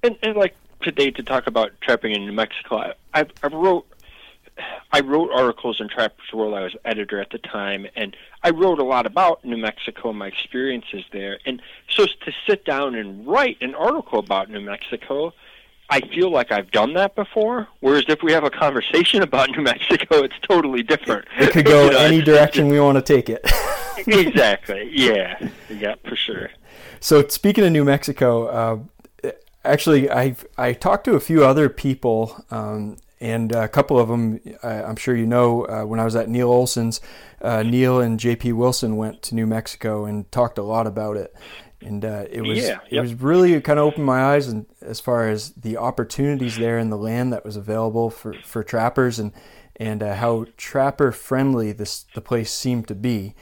And, 0.03 0.17
and 0.23 0.37
like 0.37 0.55
today 0.83 1.11
to 1.11 1.23
talk 1.23 1.47
about 1.47 1.73
trapping 1.81 2.13
in 2.13 2.25
New 2.25 2.33
Mexico, 2.33 2.79
I, 2.79 2.95
I, 3.15 3.27
I 3.43 3.47
wrote 3.49 3.87
I 4.93 5.01
wrote 5.01 5.31
articles 5.33 5.81
in 5.81 5.89
Trappers 5.89 6.33
World. 6.35 6.55
I 6.55 6.65
was 6.65 6.77
editor 6.85 7.21
at 7.21 7.31
the 7.31 7.39
time, 7.39 7.87
and 7.97 8.15
I 8.43 8.51
wrote 8.51 8.79
a 8.79 8.85
lot 8.85 9.07
about 9.07 9.45
New 9.45 9.57
Mexico 9.57 10.11
and 10.11 10.19
my 10.19 10.27
experiences 10.27 11.05
there. 11.13 11.39
And 11.47 11.63
so 11.89 12.07
to 12.07 12.33
sit 12.47 12.65
down 12.65 12.95
and 12.95 13.27
write 13.27 13.59
an 13.61 13.75
article 13.75 14.19
about 14.19 14.51
New 14.51 14.61
Mexico, 14.61 15.33
I 15.89 16.01
feel 16.01 16.31
like 16.31 16.53
I've 16.53 16.71
done 16.71 16.95
that 16.95 17.15
before. 17.15 17.69
Whereas 17.81 18.05
if 18.09 18.23
we 18.23 18.33
have 18.33 18.45
a 18.45 18.51
conversation 18.51 19.23
about 19.29 19.51
New 19.51 19.63
Mexico, 19.63 20.23
it's 20.23 20.39
totally 20.43 20.83
different. 20.83 21.27
It 21.39 21.53
could 21.53 21.65
go 21.65 21.85
You 21.87 21.93
know, 21.93 21.99
any 21.99 22.21
direction 22.21 22.69
we 22.69 22.81
want 22.81 22.97
to 22.97 23.03
take 23.03 23.31
it. 23.31 23.41
exactly. 24.07 24.91
Yeah. 24.93 25.49
Yeah, 25.69 25.95
for 26.07 26.17
sure. 26.17 26.51
So 27.01 27.27
speaking 27.29 27.65
of 27.65 27.73
New 27.73 27.85
Mexico, 27.85 28.47
uh, 28.47 28.79
actually, 29.65 30.11
I 30.11 30.37
I 30.57 30.73
talked 30.73 31.05
to 31.05 31.15
a 31.15 31.21
few 31.21 31.45
other 31.45 31.69
people, 31.69 32.45
um, 32.51 32.97
and 33.21 33.53
a 33.53 33.69
couple 33.69 33.99
of 33.99 34.09
them, 34.09 34.41
I, 34.63 34.83
I'm 34.83 34.97
sure 34.97 35.15
you 35.15 35.27
know. 35.27 35.67
Uh, 35.67 35.85
when 35.85 36.01
I 36.01 36.05
was 36.05 36.17
at 36.17 36.29
Neil 36.29 36.51
Olson's, 36.51 37.01
uh, 37.43 37.63
Neil 37.63 38.01
and 38.01 38.19
J.P. 38.19 38.53
Wilson 38.53 38.97
went 38.97 39.23
to 39.23 39.35
New 39.35 39.47
Mexico 39.47 40.05
and 40.05 40.31
talked 40.33 40.59
a 40.59 40.63
lot 40.63 40.87
about 40.87 41.17
it, 41.17 41.35
and 41.81 42.05
uh, 42.05 42.25
it 42.31 42.43
was 42.43 42.59
Yeah, 42.59 42.79
it 42.91 43.01
was 43.01 43.15
really 43.15 43.61
kind 43.61 43.79
of 43.79 43.87
opened 43.87 44.05
my 44.05 44.23
eyes 44.23 44.49
and 44.49 44.67
as 44.81 45.01
far 45.01 45.29
as 45.29 45.51
the 45.53 45.77
opportunities 45.77 46.57
there 46.57 46.79
in 46.79 46.91
the 46.91 46.99
land 46.99 47.33
that 47.33 47.45
was 47.45 47.57
available 47.57 48.11
for 48.11 48.35
for 48.45 48.63
trappers 48.63 49.19
and 49.19 49.33
and 49.77 50.03
uh, 50.03 50.15
how 50.15 50.47
trapper 50.57 51.11
friendly 51.11 51.73
this 51.73 52.05
the 52.15 52.21
place 52.21 52.53
seemed 52.53 52.87
to 52.89 52.95
be. 52.95 53.35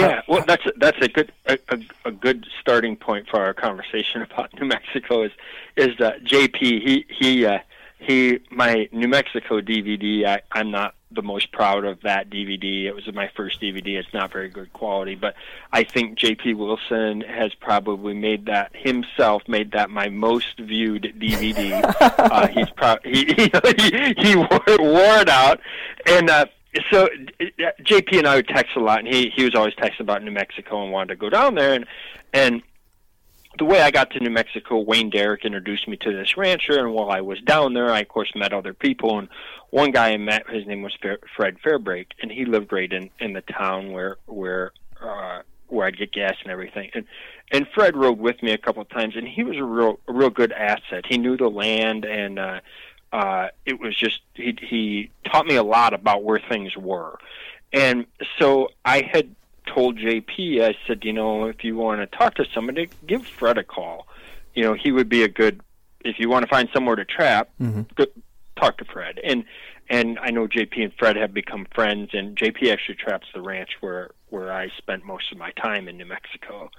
Yeah, 0.00 0.22
well, 0.28 0.44
that's 0.46 0.64
that's 0.76 0.98
a 1.00 1.08
good 1.08 1.32
a, 1.46 1.58
a, 1.68 1.78
a 2.06 2.10
good 2.12 2.46
starting 2.60 2.96
point 2.96 3.28
for 3.28 3.40
our 3.40 3.54
conversation 3.54 4.22
about 4.30 4.52
New 4.60 4.66
Mexico. 4.66 5.22
Is 5.22 5.32
is 5.76 6.00
uh, 6.00 6.12
JP? 6.24 6.58
He 6.58 7.06
he 7.08 7.46
uh, 7.46 7.58
he. 7.98 8.40
My 8.50 8.88
New 8.92 9.08
Mexico 9.08 9.60
DVD. 9.60 10.26
I, 10.26 10.42
I'm 10.52 10.70
not 10.70 10.94
the 11.14 11.22
most 11.22 11.52
proud 11.52 11.84
of 11.84 12.00
that 12.02 12.30
DVD. 12.30 12.84
It 12.84 12.94
was 12.94 13.12
my 13.12 13.30
first 13.36 13.60
DVD. 13.60 13.98
It's 13.98 14.12
not 14.12 14.32
very 14.32 14.48
good 14.48 14.72
quality, 14.72 15.14
but 15.14 15.34
I 15.72 15.84
think 15.84 16.18
JP 16.18 16.56
Wilson 16.56 17.20
has 17.22 17.54
probably 17.54 18.14
made 18.14 18.46
that 18.46 18.74
himself 18.74 19.42
made 19.46 19.72
that 19.72 19.90
my 19.90 20.08
most 20.08 20.58
viewed 20.58 21.14
DVD. 21.18 21.82
uh, 22.00 22.48
he's 22.48 22.70
pro- 22.70 22.96
he, 23.04 23.24
he 23.26 24.14
he 24.16 24.36
wore, 24.36 24.60
wore 24.78 25.20
it 25.20 25.28
out, 25.28 25.60
and 26.06 26.30
uh, 26.30 26.46
so 26.90 27.08
JP 27.50 28.18
and 28.18 28.26
I 28.26 28.36
would 28.36 28.48
text 28.48 28.76
a 28.76 28.80
lot, 28.80 29.00
and 29.00 29.08
he 29.08 29.30
he 29.34 29.44
was 29.44 29.54
always 29.54 29.74
texting 29.74 30.00
about 30.00 30.22
New 30.22 30.30
Mexico 30.30 30.82
and 30.82 30.92
wanted 30.92 31.08
to 31.08 31.16
go 31.16 31.28
down 31.28 31.54
there, 31.54 31.74
and 31.74 31.86
and 32.32 32.62
the 33.58 33.64
way 33.64 33.82
I 33.82 33.90
got 33.90 34.10
to 34.12 34.20
New 34.20 34.30
Mexico, 34.30 34.78
Wayne 34.78 35.10
Derrick 35.10 35.44
introduced 35.44 35.86
me 35.86 35.96
to 35.98 36.12
this 36.16 36.36
rancher, 36.36 36.78
and 36.78 36.94
while 36.94 37.10
I 37.10 37.20
was 37.20 37.40
down 37.40 37.74
there, 37.74 37.90
I 37.90 38.00
of 38.00 38.08
course 38.08 38.32
met 38.34 38.52
other 38.52 38.72
people, 38.72 39.18
and 39.18 39.28
one 39.70 39.90
guy 39.90 40.10
I 40.10 40.16
met, 40.16 40.48
his 40.48 40.66
name 40.66 40.82
was 40.82 40.96
Fred 41.36 41.56
Fairbrake, 41.64 42.12
and 42.22 42.30
he 42.30 42.44
lived 42.44 42.72
right 42.72 42.90
in 42.90 43.10
in 43.20 43.34
the 43.34 43.42
town 43.42 43.92
where 43.92 44.16
where 44.26 44.72
uh, 45.00 45.42
where 45.68 45.86
I'd 45.86 45.98
get 45.98 46.12
gas 46.12 46.36
and 46.42 46.50
everything, 46.50 46.90
and 46.94 47.04
and 47.50 47.66
Fred 47.74 47.96
rode 47.96 48.18
with 48.18 48.42
me 48.42 48.52
a 48.52 48.58
couple 48.58 48.80
of 48.80 48.88
times, 48.88 49.14
and 49.16 49.28
he 49.28 49.42
was 49.42 49.58
a 49.58 49.64
real 49.64 50.00
a 50.08 50.12
real 50.12 50.30
good 50.30 50.52
asset. 50.52 51.04
He 51.06 51.18
knew 51.18 51.36
the 51.36 51.48
land, 51.48 52.06
and 52.06 52.38
uh, 52.38 52.60
uh, 53.12 53.48
it 53.66 53.78
was 53.80 53.96
just 53.96 54.20
he 54.34 54.56
he 54.60 55.10
taught 55.24 55.46
me 55.46 55.56
a 55.56 55.62
lot 55.62 55.94
about 55.94 56.24
where 56.24 56.40
things 56.40 56.76
were, 56.76 57.18
and 57.72 58.06
so 58.38 58.68
I 58.84 59.02
had 59.02 59.34
told 59.66 59.96
JP, 59.98 60.62
I 60.62 60.74
said, 60.86 61.04
you 61.04 61.12
know, 61.12 61.46
if 61.46 61.62
you 61.62 61.76
want 61.76 62.00
to 62.00 62.18
talk 62.18 62.34
to 62.34 62.44
somebody, 62.52 62.90
give 63.06 63.26
Fred 63.26 63.58
a 63.58 63.64
call. 63.64 64.06
You 64.54 64.64
know, 64.64 64.74
he 64.74 64.90
would 64.92 65.08
be 65.08 65.22
a 65.22 65.28
good. 65.28 65.60
If 66.04 66.18
you 66.18 66.28
want 66.28 66.42
to 66.42 66.48
find 66.48 66.68
somewhere 66.74 66.96
to 66.96 67.04
trap, 67.04 67.48
Mhm. 67.60 67.86
go, 67.94 68.06
talk 68.56 68.78
to 68.78 68.84
Fred. 68.84 69.20
And 69.22 69.44
and 69.88 70.18
I 70.20 70.30
know 70.30 70.46
JP 70.48 70.82
and 70.82 70.92
Fred 70.94 71.16
have 71.16 71.32
become 71.34 71.66
friends, 71.74 72.10
and 72.12 72.36
JP 72.36 72.72
actually 72.72 72.96
traps 72.96 73.28
the 73.34 73.40
ranch 73.40 73.70
where 73.80 74.10
where 74.30 74.52
I 74.52 74.70
spent 74.78 75.04
most 75.04 75.30
of 75.30 75.38
my 75.38 75.50
time 75.52 75.86
in 75.88 75.96
New 75.96 76.06
Mexico. 76.06 76.70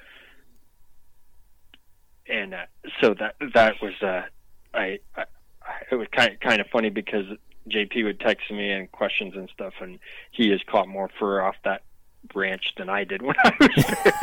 And 2.27 2.53
uh, 2.53 2.65
so 3.01 3.13
that 3.15 3.35
that 3.53 3.81
was 3.81 3.93
uh, 4.01 4.23
I, 4.73 4.99
I 5.15 5.25
it 5.91 5.95
was 5.95 6.07
kind 6.11 6.33
of, 6.33 6.39
kind 6.39 6.61
of 6.61 6.67
funny 6.67 6.89
because 6.89 7.25
JP 7.69 8.03
would 8.03 8.19
text 8.19 8.51
me 8.51 8.71
and 8.71 8.91
questions 8.91 9.35
and 9.35 9.49
stuff, 9.49 9.73
and 9.79 9.99
he 10.31 10.49
has 10.51 10.61
caught 10.67 10.87
more 10.87 11.09
fur 11.19 11.41
off 11.41 11.55
that 11.63 11.83
branch 12.31 12.73
than 12.77 12.89
I 12.89 13.03
did 13.03 13.21
when 13.21 13.35
I 13.43 13.53
was 13.59 13.69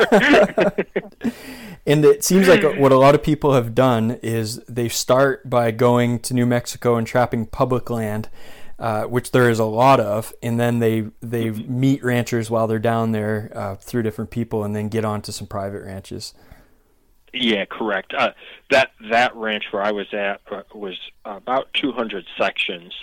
there. 0.09 1.31
and 1.85 2.03
it 2.03 2.23
seems 2.23 2.47
like 2.47 2.63
what 2.79 2.91
a 2.91 2.97
lot 2.97 3.15
of 3.15 3.23
people 3.23 3.53
have 3.53 3.75
done 3.75 4.19
is 4.23 4.57
they 4.65 4.89
start 4.89 5.49
by 5.49 5.71
going 5.71 6.19
to 6.19 6.33
New 6.33 6.45
Mexico 6.45 6.95
and 6.95 7.05
trapping 7.05 7.45
public 7.45 7.89
land, 7.89 8.29
uh, 8.79 9.03
which 9.03 9.31
there 9.31 9.49
is 9.49 9.59
a 9.59 9.65
lot 9.65 9.99
of, 9.99 10.33
and 10.41 10.59
then 10.59 10.79
they 10.79 11.01
they 11.21 11.45
mm-hmm. 11.45 11.79
meet 11.79 12.03
ranchers 12.03 12.49
while 12.49 12.67
they're 12.67 12.79
down 12.79 13.11
there 13.11 13.51
uh, 13.53 13.75
through 13.75 14.03
different 14.03 14.31
people, 14.31 14.63
and 14.63 14.75
then 14.75 14.89
get 14.89 15.05
onto 15.05 15.31
some 15.31 15.47
private 15.47 15.83
ranches. 15.83 16.33
Yeah, 17.33 17.65
correct. 17.65 18.13
Uh, 18.13 18.31
that 18.69 18.91
that 19.09 19.35
ranch 19.35 19.65
where 19.71 19.81
I 19.81 19.91
was 19.91 20.13
at 20.13 20.41
uh, 20.51 20.63
was 20.73 20.99
about 21.23 21.73
200 21.73 22.25
sections, 22.37 22.93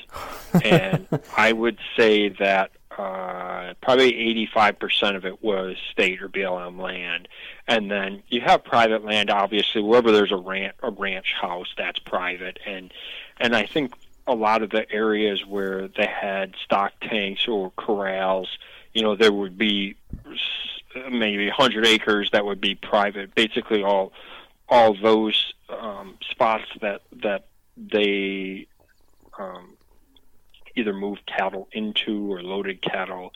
and 0.62 1.08
I 1.36 1.52
would 1.52 1.78
say 1.96 2.28
that 2.28 2.70
uh, 2.98 3.74
probably 3.80 4.12
85% 4.48 5.16
of 5.16 5.24
it 5.24 5.42
was 5.42 5.76
state 5.92 6.20
or 6.20 6.28
BLM 6.28 6.78
land, 6.80 7.28
and 7.66 7.90
then 7.90 8.22
you 8.28 8.40
have 8.42 8.64
private 8.64 9.04
land. 9.04 9.30
Obviously, 9.30 9.80
wherever 9.80 10.12
there's 10.12 10.32
a 10.32 10.36
ranch, 10.36 10.74
a 10.82 10.90
ranch 10.90 11.32
house, 11.40 11.72
that's 11.78 11.98
private, 12.00 12.58
and 12.66 12.92
and 13.38 13.56
I 13.56 13.64
think 13.64 13.94
a 14.26 14.34
lot 14.34 14.62
of 14.62 14.70
the 14.70 14.90
areas 14.92 15.46
where 15.46 15.88
they 15.88 16.06
had 16.06 16.54
stock 16.62 16.92
tanks 17.00 17.48
or 17.48 17.70
corrals, 17.70 18.48
you 18.92 19.02
know, 19.02 19.16
there 19.16 19.32
would 19.32 19.56
be 19.56 19.96
maybe 21.10 21.46
100 21.46 21.86
acres 21.86 22.30
that 22.32 22.44
would 22.44 22.60
be 22.60 22.74
private. 22.74 23.34
Basically, 23.34 23.82
all 23.82 24.12
all 24.68 24.94
those 24.94 25.54
um, 25.68 26.18
spots 26.30 26.64
that 26.80 27.02
that 27.22 27.46
they 27.76 28.66
um, 29.38 29.76
either 30.76 30.92
moved 30.92 31.22
cattle 31.26 31.68
into 31.72 32.32
or 32.32 32.42
loaded 32.42 32.82
cattle, 32.82 33.32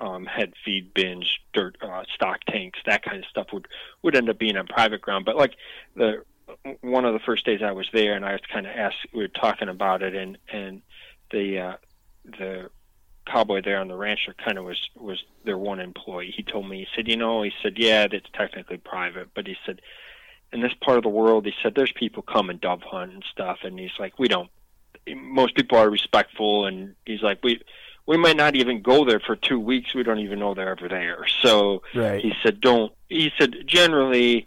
um, 0.00 0.26
had 0.26 0.52
feed 0.64 0.92
bins, 0.94 1.30
dirt 1.52 1.76
uh, 1.82 2.04
stock 2.14 2.40
tanks, 2.48 2.78
that 2.86 3.02
kind 3.02 3.18
of 3.18 3.24
stuff 3.26 3.48
would 3.52 3.66
would 4.02 4.16
end 4.16 4.28
up 4.28 4.38
being 4.38 4.56
on 4.56 4.66
private 4.66 5.00
ground. 5.00 5.24
But 5.24 5.36
like 5.36 5.54
the 5.94 6.22
one 6.80 7.04
of 7.04 7.12
the 7.12 7.20
first 7.20 7.44
days 7.44 7.60
I 7.62 7.72
was 7.72 7.88
there, 7.92 8.14
and 8.14 8.24
I 8.24 8.32
was 8.32 8.42
kind 8.52 8.66
of 8.66 8.72
asked, 8.74 9.06
we 9.12 9.20
were 9.22 9.28
talking 9.28 9.68
about 9.68 10.02
it, 10.02 10.14
and 10.14 10.38
and 10.52 10.82
the 11.30 11.58
uh, 11.58 11.76
the 12.24 12.70
cowboy 13.26 13.60
there 13.62 13.80
on 13.80 13.88
the 13.88 13.96
ranch 13.96 14.28
kind 14.44 14.58
of 14.58 14.64
was 14.64 14.88
was 14.96 15.22
their 15.44 15.58
one 15.58 15.80
employee. 15.80 16.32
He 16.34 16.42
told 16.42 16.68
me, 16.68 16.78
he 16.80 16.86
said, 16.94 17.08
you 17.08 17.16
know, 17.16 17.42
he 17.42 17.52
said, 17.62 17.74
yeah, 17.76 18.06
it's 18.10 18.28
technically 18.32 18.78
private, 18.78 19.28
but 19.34 19.46
he 19.46 19.56
said, 19.66 19.80
in 20.52 20.60
this 20.60 20.72
part 20.80 20.96
of 20.96 21.02
the 21.02 21.08
world, 21.08 21.44
he 21.44 21.52
said, 21.62 21.74
there's 21.74 21.92
people 21.92 22.22
come 22.22 22.50
and 22.50 22.60
dove 22.60 22.82
hunt 22.82 23.12
and 23.12 23.24
stuff, 23.30 23.58
and 23.62 23.78
he's 23.78 23.98
like, 23.98 24.18
we 24.18 24.28
don't. 24.28 24.50
Most 25.08 25.54
people 25.54 25.78
are 25.78 25.90
respectful, 25.90 26.66
and 26.66 26.94
he's 27.04 27.22
like, 27.22 27.38
we 27.42 27.60
we 28.06 28.16
might 28.16 28.36
not 28.36 28.54
even 28.54 28.82
go 28.82 29.04
there 29.04 29.20
for 29.20 29.34
two 29.36 29.58
weeks. 29.58 29.94
We 29.94 30.04
don't 30.04 30.20
even 30.20 30.38
know 30.38 30.54
they're 30.54 30.70
ever 30.70 30.88
there. 30.88 31.26
So 31.42 31.82
right. 31.94 32.20
he 32.20 32.32
said, 32.42 32.60
don't. 32.60 32.92
He 33.08 33.32
said, 33.38 33.54
generally, 33.66 34.46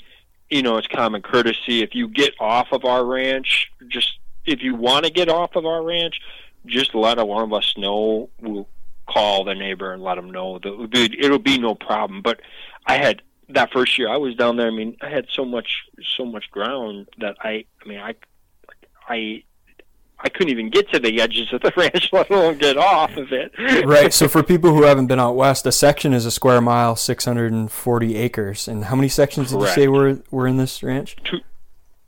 you 0.50 0.64
know, 0.64 0.78
it's 0.78 0.88
common 0.88 1.22
courtesy. 1.22 1.82
If 1.82 1.94
you 1.94 2.08
get 2.08 2.34
off 2.40 2.68
of 2.72 2.86
our 2.86 3.06
ranch, 3.06 3.70
just 3.88 4.18
if 4.46 4.64
you 4.64 4.76
want 4.76 5.06
to 5.06 5.12
get 5.12 5.30
off 5.30 5.56
of 5.56 5.66
our 5.66 5.84
ranch, 5.84 6.20
just 6.70 6.96
let 6.96 7.18
one 7.26 7.44
of 7.44 7.54
us 7.54 7.74
know. 7.78 8.30
We'll 8.42 8.68
call 9.08 9.44
the 9.44 9.56
neighbor 9.56 9.92
and 9.92 10.04
let 10.04 10.16
them 10.16 10.32
know 10.32 10.60
that 10.60 11.16
it'll 11.20 11.40
be 11.40 11.58
no 11.58 11.76
problem. 11.76 12.22
But 12.22 12.40
I 12.86 12.98
had 12.98 13.22
that 13.50 13.72
first 13.72 13.98
year 13.98 14.10
I 14.10 14.18
was 14.18 14.36
down 14.36 14.58
there. 14.58 14.68
I 14.68 14.72
mean, 14.72 14.98
I 15.02 15.10
had 15.10 15.28
so 15.32 15.44
much 15.44 15.84
so 16.18 16.26
much 16.26 16.50
ground 16.52 17.08
that 17.20 17.36
I 17.42 17.66
I 17.84 17.88
mean 17.88 18.00
I 18.00 18.16
I 19.08 19.44
I 20.22 20.30
couldn't 20.30 20.50
even 20.50 20.70
get 20.70 20.92
to 20.92 21.00
the 21.00 21.22
edges 21.22 21.52
of 21.54 21.62
the 21.62 21.72
ranch, 21.78 22.10
let 22.12 22.30
alone 22.30 22.58
get 22.58 22.78
off 22.78 23.16
of 23.16 23.32
it. 23.32 23.54
right. 23.86 24.14
So 24.14 24.28
for 24.28 24.44
people 24.44 24.74
who 24.74 24.84
haven't 24.84 25.08
been 25.08 25.20
out 25.20 25.36
west, 25.36 25.66
a 25.66 25.72
section 25.72 26.14
is 26.14 26.26
a 26.26 26.32
square 26.32 26.62
mile, 26.62 26.96
640 26.96 28.16
acres. 28.16 28.68
And 28.68 28.86
how 28.86 28.96
many 28.96 29.08
sections 29.08 29.52
Correct. 29.52 29.76
did 29.76 29.82
you 29.82 29.86
say 29.86 29.88
were 29.88 30.20
were 30.30 30.48
in 30.48 30.58
this 30.58 30.84
ranch? 30.84 31.16
Two, 31.24 31.40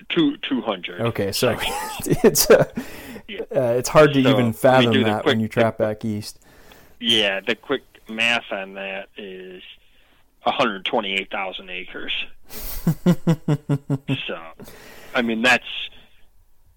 two, 0.10 0.38
200. 0.38 1.02
Okay, 1.02 1.32
so 1.32 1.58
it's 2.24 2.48
uh, 3.40 3.44
uh, 3.56 3.74
it's 3.74 3.90
hard 3.90 4.14
to 4.14 4.24
so, 4.24 4.30
even 4.30 4.54
fathom 4.54 5.04
that 5.04 5.24
quick, 5.24 5.26
when 5.26 5.40
you 5.40 5.48
trap 5.48 5.78
the, 5.78 5.84
back 5.86 6.06
east. 6.06 6.40
Yeah, 7.00 7.40
the 7.40 7.56
quick 7.56 7.84
math 8.10 8.52
on 8.52 8.74
that 8.76 9.10
is 9.18 9.64
128,000 10.44 11.70
acres. 11.70 12.14
so, 14.28 14.42
I 15.16 15.22
mean, 15.22 15.42
that's 15.42 15.66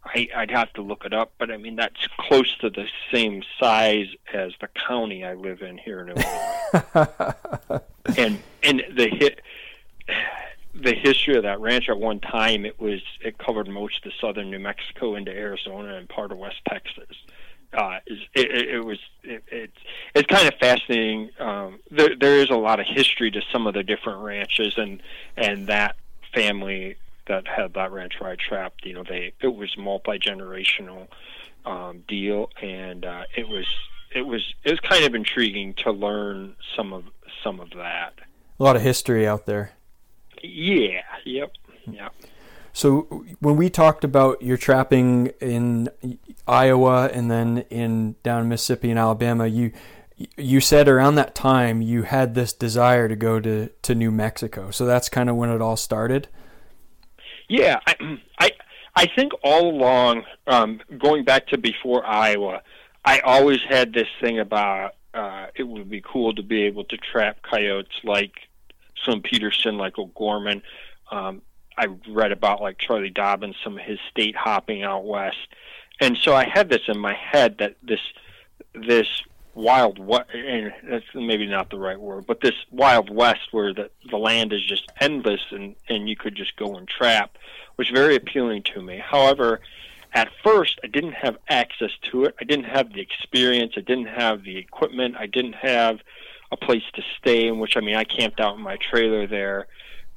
I, 0.06 0.28
I'd 0.36 0.50
have 0.50 0.72
to 0.74 0.82
look 0.82 1.04
it 1.04 1.14
up, 1.14 1.32
but 1.38 1.50
I 1.50 1.56
mean 1.56 1.76
that's 1.76 2.06
close 2.18 2.56
to 2.58 2.70
the 2.70 2.86
same 3.12 3.42
size 3.58 4.08
as 4.32 4.52
the 4.60 4.68
county 4.86 5.24
I 5.24 5.34
live 5.34 5.62
in 5.62 5.78
here 5.78 6.00
in 6.00 6.10
Illinois. 6.10 7.80
and 8.16 8.38
and 8.62 8.82
the 8.94 9.08
hit 9.08 9.40
the 10.74 10.94
history 10.94 11.36
of 11.36 11.44
that 11.44 11.60
ranch 11.60 11.88
at 11.88 11.98
one 11.98 12.20
time 12.20 12.64
it 12.66 12.80
was 12.80 13.00
it 13.20 13.38
covered 13.38 13.68
most 13.68 14.04
of 14.04 14.12
southern 14.20 14.50
New 14.50 14.58
Mexico 14.58 15.14
into 15.14 15.30
Arizona 15.30 15.94
and 15.94 16.08
part 16.08 16.32
of 16.32 16.38
West 16.38 16.60
Texas. 16.68 17.16
Uh, 17.72 17.98
is 18.06 18.18
it, 18.34 18.68
it 18.68 18.84
was 18.84 18.98
it, 19.22 19.42
it's 19.48 19.76
it's 20.14 20.26
kind 20.28 20.46
of 20.46 20.54
fascinating. 20.60 21.30
Um, 21.38 21.80
there 21.90 22.16
there 22.18 22.38
is 22.38 22.50
a 22.50 22.56
lot 22.56 22.80
of 22.80 22.86
history 22.86 23.30
to 23.32 23.42
some 23.52 23.66
of 23.66 23.74
the 23.74 23.82
different 23.82 24.22
ranches 24.22 24.74
and 24.76 25.02
and 25.36 25.66
that 25.68 25.96
family 26.34 26.96
that 27.26 27.46
had 27.46 27.74
that 27.74 27.92
ranch 27.92 28.14
I 28.20 28.36
trapped. 28.36 28.84
You 28.84 28.94
know, 28.94 29.04
they 29.04 29.32
it 29.40 29.54
was 29.54 29.76
multi 29.76 30.18
generational 30.18 31.08
um, 31.64 32.04
deal, 32.06 32.50
and 32.60 33.04
uh, 33.04 33.24
it 33.36 33.48
was 33.48 33.66
it 34.14 34.22
was 34.22 34.54
it 34.64 34.70
was 34.70 34.80
kind 34.80 35.04
of 35.04 35.14
intriguing 35.14 35.74
to 35.84 35.92
learn 35.92 36.54
some 36.76 36.92
of 36.92 37.04
some 37.42 37.60
of 37.60 37.70
that. 37.70 38.14
A 38.58 38.62
lot 38.62 38.76
of 38.76 38.82
history 38.82 39.26
out 39.26 39.46
there. 39.46 39.72
Yeah. 40.44 41.00
Yep. 41.24 41.52
Yeah. 41.90 42.08
So 42.72 43.24
when 43.38 43.56
we 43.56 43.70
talked 43.70 44.02
about 44.02 44.42
your 44.42 44.56
trapping 44.56 45.28
in 45.40 45.88
Iowa 46.46 47.08
and 47.12 47.30
then 47.30 47.58
in 47.70 48.16
down 48.22 48.48
Mississippi 48.48 48.90
and 48.90 48.98
Alabama, 48.98 49.46
you 49.46 49.72
you 50.36 50.60
said 50.60 50.88
around 50.88 51.16
that 51.16 51.34
time 51.34 51.82
you 51.82 52.02
had 52.02 52.34
this 52.34 52.52
desire 52.52 53.08
to 53.08 53.16
go 53.16 53.40
to, 53.40 53.68
to 53.82 53.94
New 53.94 54.10
Mexico. 54.10 54.70
So 54.70 54.86
that's 54.86 55.08
kind 55.08 55.28
of 55.28 55.36
when 55.36 55.50
it 55.50 55.60
all 55.60 55.76
started. 55.76 56.28
Yeah, 57.48 57.78
I 57.86 58.18
I, 58.38 58.50
I 58.96 59.06
think 59.06 59.32
all 59.42 59.70
along, 59.70 60.24
um, 60.46 60.80
going 60.98 61.24
back 61.24 61.46
to 61.48 61.58
before 61.58 62.04
Iowa, 62.04 62.62
I 63.04 63.20
always 63.20 63.60
had 63.68 63.92
this 63.92 64.08
thing 64.20 64.38
about 64.40 64.94
uh, 65.14 65.46
it 65.54 65.64
would 65.64 65.88
be 65.88 66.00
cool 66.00 66.34
to 66.34 66.42
be 66.42 66.62
able 66.64 66.84
to 66.84 66.96
trap 66.96 67.38
coyotes 67.48 67.92
like 68.02 68.32
Slim 69.04 69.22
Peterson, 69.22 69.78
like 69.78 69.98
O'Gorman. 69.98 70.62
Um, 71.10 71.42
I 71.76 71.86
read 72.08 72.32
about 72.32 72.60
like 72.60 72.78
Charlie 72.78 73.10
Dobbins, 73.10 73.56
some 73.62 73.78
of 73.78 73.84
his 73.84 73.98
state 74.10 74.36
hopping 74.36 74.82
out 74.82 75.04
west, 75.04 75.48
and 76.00 76.16
so 76.16 76.34
I 76.34 76.44
had 76.48 76.68
this 76.68 76.82
in 76.88 76.98
my 76.98 77.14
head 77.14 77.58
that 77.58 77.76
this 77.82 78.00
this 78.74 79.06
wild 79.54 79.98
west, 79.98 80.30
and 80.34 80.72
that's 80.88 81.04
maybe 81.14 81.46
not 81.46 81.70
the 81.70 81.78
right 81.78 81.98
word, 81.98 82.26
but 82.26 82.40
this 82.40 82.54
wild 82.70 83.10
west 83.10 83.52
where 83.52 83.72
the 83.72 83.90
the 84.10 84.16
land 84.16 84.52
is 84.52 84.64
just 84.64 84.90
endless 85.00 85.40
and 85.50 85.74
and 85.88 86.08
you 86.08 86.16
could 86.16 86.34
just 86.34 86.56
go 86.56 86.76
and 86.76 86.88
trap 86.88 87.36
was 87.76 87.88
very 87.88 88.16
appealing 88.16 88.62
to 88.62 88.82
me. 88.82 89.02
However, 89.04 89.60
at 90.12 90.30
first 90.42 90.78
I 90.84 90.86
didn't 90.88 91.14
have 91.14 91.38
access 91.48 91.90
to 92.10 92.24
it. 92.24 92.34
I 92.40 92.44
didn't 92.44 92.66
have 92.66 92.92
the 92.92 93.00
experience. 93.00 93.74
I 93.76 93.80
didn't 93.80 94.06
have 94.06 94.44
the 94.44 94.56
equipment. 94.56 95.16
I 95.18 95.26
didn't 95.26 95.54
have 95.54 96.00
a 96.54 96.56
place 96.56 96.82
to 96.94 97.02
stay 97.18 97.46
in 97.46 97.58
which 97.58 97.76
I 97.76 97.80
mean 97.80 97.96
I 97.96 98.04
camped 98.04 98.40
out 98.40 98.56
in 98.56 98.62
my 98.62 98.76
trailer 98.76 99.26
there 99.26 99.66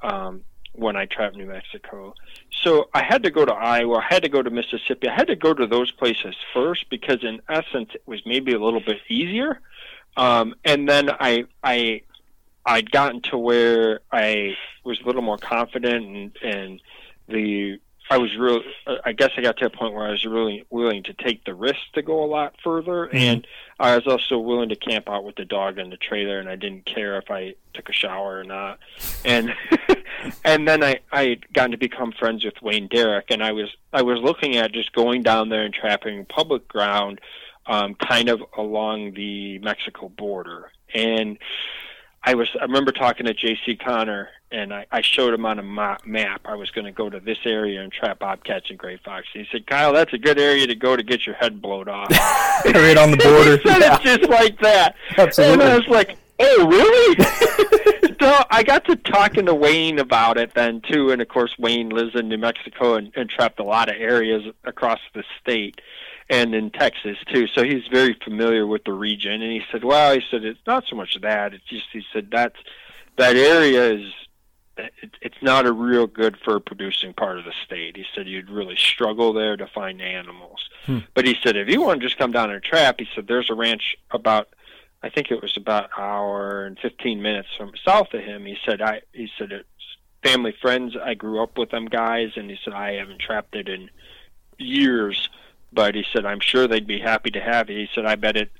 um, 0.00 0.42
when 0.72 0.96
I 0.96 1.06
trapped 1.06 1.36
New 1.36 1.46
Mexico. 1.46 2.14
So 2.62 2.88
I 2.94 3.02
had 3.02 3.22
to 3.24 3.30
go 3.30 3.44
to 3.44 3.52
Iowa, 3.52 3.98
I 3.98 4.14
had 4.14 4.22
to 4.22 4.28
go 4.28 4.42
to 4.42 4.50
Mississippi, 4.50 5.08
I 5.08 5.14
had 5.14 5.26
to 5.28 5.36
go 5.36 5.52
to 5.52 5.66
those 5.66 5.90
places 5.90 6.34
first 6.54 6.88
because 6.90 7.22
in 7.22 7.40
essence 7.48 7.90
it 7.94 8.02
was 8.06 8.20
maybe 8.24 8.52
a 8.52 8.58
little 8.58 8.80
bit 8.80 8.98
easier. 9.08 9.60
Um, 10.16 10.54
and 10.64 10.88
then 10.88 11.10
I 11.10 11.44
I 11.62 12.02
I'd 12.64 12.90
gotten 12.90 13.20
to 13.22 13.38
where 13.38 14.00
I 14.12 14.56
was 14.84 15.00
a 15.00 15.06
little 15.06 15.22
more 15.22 15.38
confident 15.38 16.04
and 16.06 16.36
and 16.42 16.80
the 17.28 17.80
I 18.10 18.16
was 18.16 18.34
really, 18.36 18.64
I 19.04 19.12
guess 19.12 19.30
I 19.36 19.42
got 19.42 19.58
to 19.58 19.66
a 19.66 19.70
point 19.70 19.92
where 19.92 20.06
I 20.06 20.10
was 20.10 20.24
really 20.24 20.64
willing 20.70 21.02
to 21.04 21.12
take 21.12 21.44
the 21.44 21.54
risk 21.54 21.80
to 21.92 22.02
go 22.02 22.24
a 22.24 22.26
lot 22.26 22.54
further, 22.64 23.06
mm-hmm. 23.06 23.16
and 23.16 23.46
I 23.78 23.94
was 23.96 24.06
also 24.06 24.38
willing 24.38 24.70
to 24.70 24.76
camp 24.76 25.08
out 25.08 25.24
with 25.24 25.36
the 25.36 25.44
dog 25.44 25.78
in 25.78 25.90
the 25.90 25.98
trailer, 25.98 26.38
and 26.38 26.48
I 26.48 26.56
didn't 26.56 26.86
care 26.86 27.18
if 27.18 27.30
I 27.30 27.54
took 27.74 27.88
a 27.88 27.92
shower 27.92 28.38
or 28.38 28.44
not. 28.44 28.78
And 29.24 29.54
and 30.44 30.66
then 30.66 30.82
I 30.82 31.00
I 31.12 31.24
had 31.24 31.52
gotten 31.52 31.72
to 31.72 31.76
become 31.76 32.12
friends 32.12 32.44
with 32.44 32.62
Wayne 32.62 32.88
Derrick, 32.88 33.26
and 33.30 33.42
I 33.42 33.52
was 33.52 33.68
I 33.92 34.02
was 34.02 34.20
looking 34.20 34.56
at 34.56 34.72
just 34.72 34.92
going 34.94 35.22
down 35.22 35.50
there 35.50 35.62
and 35.62 35.74
trapping 35.74 36.24
public 36.24 36.66
ground, 36.66 37.20
um, 37.66 37.94
kind 37.94 38.30
of 38.30 38.42
along 38.56 39.14
the 39.14 39.58
Mexico 39.58 40.08
border, 40.08 40.72
and 40.94 41.38
I 42.22 42.34
was 42.34 42.48
I 42.58 42.64
remember 42.64 42.92
talking 42.92 43.26
to 43.26 43.34
J.C. 43.34 43.76
Conner 43.76 44.30
and 44.50 44.72
I, 44.72 44.86
I 44.90 45.02
showed 45.02 45.34
him 45.34 45.44
on 45.44 45.58
a 45.58 45.62
ma- 45.62 45.98
map 46.06 46.42
I 46.46 46.54
was 46.54 46.70
going 46.70 46.86
to 46.86 46.92
go 46.92 47.10
to 47.10 47.20
this 47.20 47.38
area 47.44 47.82
and 47.82 47.92
trap 47.92 48.18
bobcats 48.20 48.70
and 48.70 48.78
gray 48.78 48.96
fox. 49.04 49.26
He 49.32 49.46
said, 49.52 49.66
"Kyle, 49.66 49.92
that's 49.92 50.12
a 50.12 50.18
good 50.18 50.38
area 50.38 50.66
to 50.66 50.74
go 50.74 50.96
to 50.96 51.02
get 51.02 51.26
your 51.26 51.34
head 51.34 51.60
blown 51.60 51.88
off." 51.88 52.10
right 52.64 52.96
on 52.96 53.10
the 53.10 53.16
border. 53.18 53.56
he 53.62 53.68
said 53.68 53.80
Yeah. 53.80 53.98
it 54.00 54.18
just 54.18 54.30
like 54.30 54.58
that. 54.60 54.94
Absolutely. 55.16 55.64
And 55.64 55.72
I 55.72 55.76
was 55.76 55.88
like, 55.88 56.16
"Oh, 56.38 56.66
really?" 56.66 58.16
so 58.20 58.42
I 58.50 58.62
got 58.62 58.84
to 58.86 58.96
talking 58.96 59.46
to 59.46 59.54
Wayne 59.54 59.98
about 59.98 60.38
it 60.38 60.54
then 60.54 60.80
too, 60.80 61.10
and 61.10 61.20
of 61.20 61.28
course 61.28 61.54
Wayne 61.58 61.90
lives 61.90 62.14
in 62.14 62.28
New 62.28 62.38
Mexico 62.38 62.94
and, 62.94 63.12
and 63.16 63.28
trapped 63.28 63.60
a 63.60 63.64
lot 63.64 63.88
of 63.88 63.96
areas 63.98 64.42
across 64.64 65.00
the 65.14 65.24
state 65.40 65.80
and 66.30 66.54
in 66.54 66.70
Texas 66.70 67.16
too. 67.32 67.46
So 67.54 67.64
he's 67.64 67.86
very 67.92 68.16
familiar 68.24 68.66
with 68.66 68.84
the 68.84 68.92
region. 68.92 69.42
And 69.42 69.52
he 69.52 69.60
said, 69.70 69.84
"Well, 69.84 70.14
he 70.14 70.22
said 70.30 70.44
it's 70.44 70.58
not 70.66 70.84
so 70.88 70.96
much 70.96 71.18
that. 71.20 71.52
It's 71.52 71.64
just 71.68 71.86
he 71.92 72.02
said 72.14 72.28
that's 72.32 72.56
that 73.18 73.36
area 73.36 73.92
is." 73.92 74.10
It, 74.78 75.10
it's 75.20 75.42
not 75.42 75.66
a 75.66 75.72
real 75.72 76.06
good 76.06 76.36
fur 76.44 76.60
producing 76.60 77.12
part 77.12 77.38
of 77.38 77.44
the 77.44 77.52
state. 77.64 77.96
He 77.96 78.04
said 78.14 78.26
you'd 78.26 78.50
really 78.50 78.76
struggle 78.76 79.32
there 79.32 79.56
to 79.56 79.66
find 79.66 80.00
animals. 80.00 80.68
Hmm. 80.86 80.98
But 81.14 81.26
he 81.26 81.36
said 81.42 81.56
if 81.56 81.68
you 81.68 81.82
want 81.82 82.00
to 82.00 82.06
just 82.06 82.18
come 82.18 82.32
down 82.32 82.50
and 82.50 82.62
trap, 82.62 82.96
he 82.98 83.08
said 83.14 83.26
there's 83.26 83.50
a 83.50 83.54
ranch 83.54 83.96
about 84.10 84.48
I 85.02 85.10
think 85.10 85.30
it 85.30 85.40
was 85.40 85.56
about 85.56 85.84
an 85.84 85.90
hour 85.98 86.64
and 86.64 86.78
15 86.78 87.22
minutes 87.22 87.48
from 87.56 87.72
south 87.84 88.12
of 88.14 88.22
him. 88.22 88.44
He 88.44 88.56
said, 88.64 88.82
I, 88.82 89.02
he 89.12 89.28
said, 89.38 89.52
it's 89.52 89.68
family 90.24 90.54
friends. 90.60 90.96
I 91.00 91.14
grew 91.14 91.42
up 91.42 91.56
with 91.56 91.70
them 91.70 91.86
guys. 91.86 92.32
And 92.36 92.50
he 92.50 92.58
said, 92.64 92.74
I 92.74 92.94
haven't 92.94 93.20
trapped 93.20 93.54
it 93.54 93.68
in 93.68 93.90
years, 94.58 95.28
but 95.72 95.94
he 95.94 96.04
said, 96.12 96.26
I'm 96.26 96.40
sure 96.40 96.66
they'd 96.66 96.86
be 96.86 96.98
happy 96.98 97.30
to 97.30 97.40
have 97.40 97.70
it. 97.70 97.76
He 97.76 97.88
said, 97.94 98.06
I 98.06 98.16
bet 98.16 98.36
it 98.36 98.50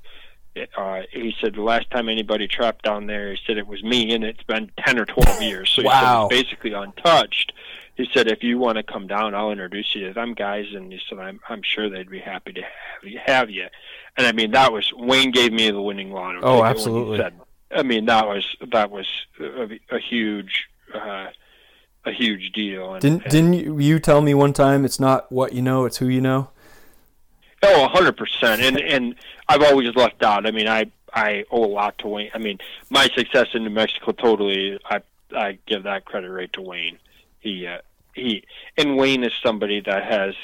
uh, 0.76 1.02
he 1.12 1.34
said, 1.40 1.54
the 1.54 1.62
last 1.62 1.90
time 1.90 2.08
anybody 2.08 2.46
trapped 2.48 2.84
down 2.84 3.06
there, 3.06 3.32
he 3.32 3.38
said 3.46 3.58
it 3.58 3.66
was 3.66 3.82
me 3.82 4.12
and 4.14 4.24
it's 4.24 4.42
been 4.44 4.70
10 4.84 4.98
or 4.98 5.04
12 5.06 5.42
years. 5.42 5.70
So 5.70 5.82
he 5.82 5.88
Wow. 5.88 6.28
said, 6.30 6.38
it's 6.38 6.48
basically 6.48 6.72
untouched. 6.72 7.52
He 7.96 8.06
said, 8.14 8.28
if 8.28 8.42
you 8.44 8.58
want 8.58 8.76
to 8.76 8.82
come 8.84 9.06
down, 9.08 9.34
I'll 9.34 9.50
introduce 9.50 9.94
you 9.94 10.06
to 10.08 10.12
them 10.14 10.34
guys. 10.34 10.66
And 10.74 10.92
he 10.92 11.00
said, 11.08 11.18
I'm, 11.18 11.40
I'm 11.48 11.62
sure 11.62 11.88
they'd 11.90 12.08
be 12.10 12.20
happy 12.20 12.52
to 12.52 12.62
have 12.62 13.04
you, 13.10 13.18
have 13.26 13.50
you. 13.50 13.66
And 14.16 14.26
I 14.26 14.32
mean, 14.32 14.52
that 14.52 14.72
was 14.72 14.92
Wayne 14.96 15.30
gave 15.32 15.52
me 15.52 15.70
the 15.70 15.80
winning 15.82 16.12
lotto. 16.12 16.40
Oh, 16.42 16.56
he 16.58 16.62
absolutely. 16.62 17.18
said- 17.18 17.40
I 17.70 17.82
mean, 17.82 18.06
that 18.06 18.26
was 18.26 18.56
that 18.72 18.90
was 18.90 19.06
a, 19.38 19.78
a 19.90 19.98
huge, 19.98 20.68
uh, 20.94 21.26
a 22.06 22.12
huge 22.12 22.52
deal. 22.52 22.94
And, 22.94 23.02
Didn't 23.02 23.22
and- 23.24 23.30
didn't 23.30 23.80
you 23.82 23.98
tell 23.98 24.22
me 24.22 24.32
one 24.32 24.54
time 24.54 24.86
it's 24.86 24.98
not 24.98 25.30
what 25.30 25.52
you 25.52 25.60
know, 25.60 25.84
it's 25.84 25.98
who 25.98 26.08
you 26.08 26.22
know? 26.22 26.50
Oh, 27.62 27.88
hundred 27.88 28.16
percent. 28.16 28.62
And 28.62 28.78
and 28.78 29.14
I've 29.48 29.62
always 29.62 29.94
left 29.94 30.22
out. 30.22 30.46
I 30.46 30.50
mean, 30.50 30.68
I 30.68 30.90
I 31.12 31.44
owe 31.50 31.64
a 31.64 31.66
lot 31.66 31.98
to 31.98 32.08
Wayne. 32.08 32.30
I 32.34 32.38
mean, 32.38 32.58
my 32.90 33.08
success 33.14 33.48
in 33.54 33.64
New 33.64 33.70
Mexico 33.70 34.12
totally. 34.12 34.78
I 34.84 35.02
I 35.36 35.58
give 35.66 35.84
that 35.84 36.04
credit 36.04 36.30
right 36.30 36.52
to 36.54 36.62
Wayne. 36.62 36.98
He 37.40 37.66
uh, 37.66 37.78
he 38.14 38.44
and 38.76 38.96
Wayne 38.96 39.24
is 39.24 39.32
somebody 39.42 39.80
that 39.80 40.04
has 40.04 40.34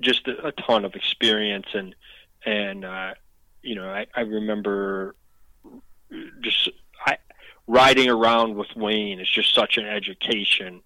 just 0.00 0.26
a, 0.26 0.48
a 0.48 0.52
ton 0.52 0.84
of 0.84 0.94
experience 0.94 1.66
and 1.74 1.94
and 2.44 2.84
uh, 2.84 3.14
you 3.62 3.74
know 3.74 3.88
I 3.88 4.06
I 4.14 4.22
remember 4.22 5.14
just 6.40 6.70
I 7.06 7.18
riding 7.66 8.08
around 8.08 8.56
with 8.56 8.74
Wayne 8.76 9.20
is 9.20 9.28
just 9.28 9.54
such 9.54 9.76
an 9.76 9.86
education 9.86 10.80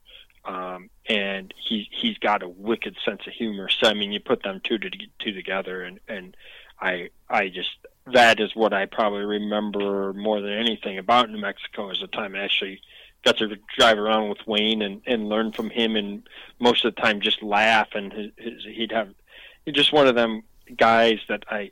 um, 0.46 0.90
and 1.08 1.52
he 1.56 1.88
he's 1.90 2.18
got 2.18 2.42
a 2.42 2.48
wicked 2.48 2.96
sense 3.04 3.26
of 3.26 3.32
humor. 3.32 3.68
So 3.68 3.88
I 3.88 3.94
mean, 3.94 4.12
you 4.12 4.20
put 4.20 4.42
them 4.42 4.60
two 4.62 4.78
to, 4.78 4.90
two 5.18 5.32
together, 5.32 5.82
and 5.82 6.00
and 6.08 6.36
I 6.80 7.10
I 7.28 7.48
just 7.48 7.70
that 8.12 8.40
is 8.40 8.54
what 8.54 8.72
I 8.72 8.86
probably 8.86 9.24
remember 9.24 10.12
more 10.12 10.40
than 10.40 10.52
anything 10.52 10.98
about 10.98 11.30
New 11.30 11.40
Mexico 11.40 11.90
is 11.90 12.00
the 12.00 12.06
time 12.06 12.34
I 12.34 12.44
actually 12.44 12.80
got 13.24 13.38
to 13.38 13.56
drive 13.76 13.98
around 13.98 14.28
with 14.28 14.46
Wayne 14.46 14.82
and 14.82 15.02
and 15.06 15.28
learn 15.28 15.52
from 15.52 15.70
him, 15.70 15.96
and 15.96 16.28
most 16.60 16.84
of 16.84 16.94
the 16.94 17.00
time 17.00 17.20
just 17.20 17.42
laugh, 17.42 17.88
and 17.94 18.12
his, 18.12 18.30
his, 18.36 18.64
he'd 18.64 18.92
have 18.92 19.08
he's 19.64 19.74
just 19.74 19.92
one 19.92 20.06
of 20.06 20.14
them 20.14 20.42
guys 20.76 21.18
that 21.28 21.44
I 21.50 21.70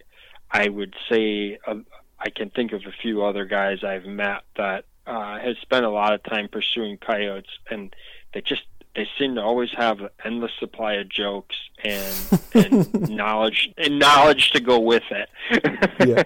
I 0.51 0.69
would 0.69 0.95
say 1.09 1.59
uh, 1.67 1.77
I 2.19 2.31
can 2.31 2.51
think 2.51 2.73
of 2.73 2.83
a 2.87 2.93
few 3.03 3.25
other 3.25 3.45
guys 3.45 3.85
I've 3.85 4.07
met 4.07 4.43
that 4.57 4.85
uh, 5.07 5.39
has 5.39 5.57
spent 5.59 5.85
a 5.85 5.91
lot 5.91 6.15
of 6.15 6.23
time 6.23 6.49
pursuing 6.49 6.97
coyotes 6.97 7.51
and 7.71 7.95
they 8.35 8.41
just 8.41 8.63
they 8.95 9.09
seem 9.19 9.35
to 9.37 9.43
always 9.43 9.71
have 9.73 10.01
an 10.01 10.11
endless 10.25 10.53
supply 10.61 10.95
of 10.95 11.09
jokes 11.09 11.57
and, 11.83 12.41
and 12.55 13.09
knowledge 13.09 13.73
and 13.79 13.99
knowledge 13.99 14.51
to 14.51 14.61
go 14.61 14.79
with 14.79 15.05
it. 15.11 15.29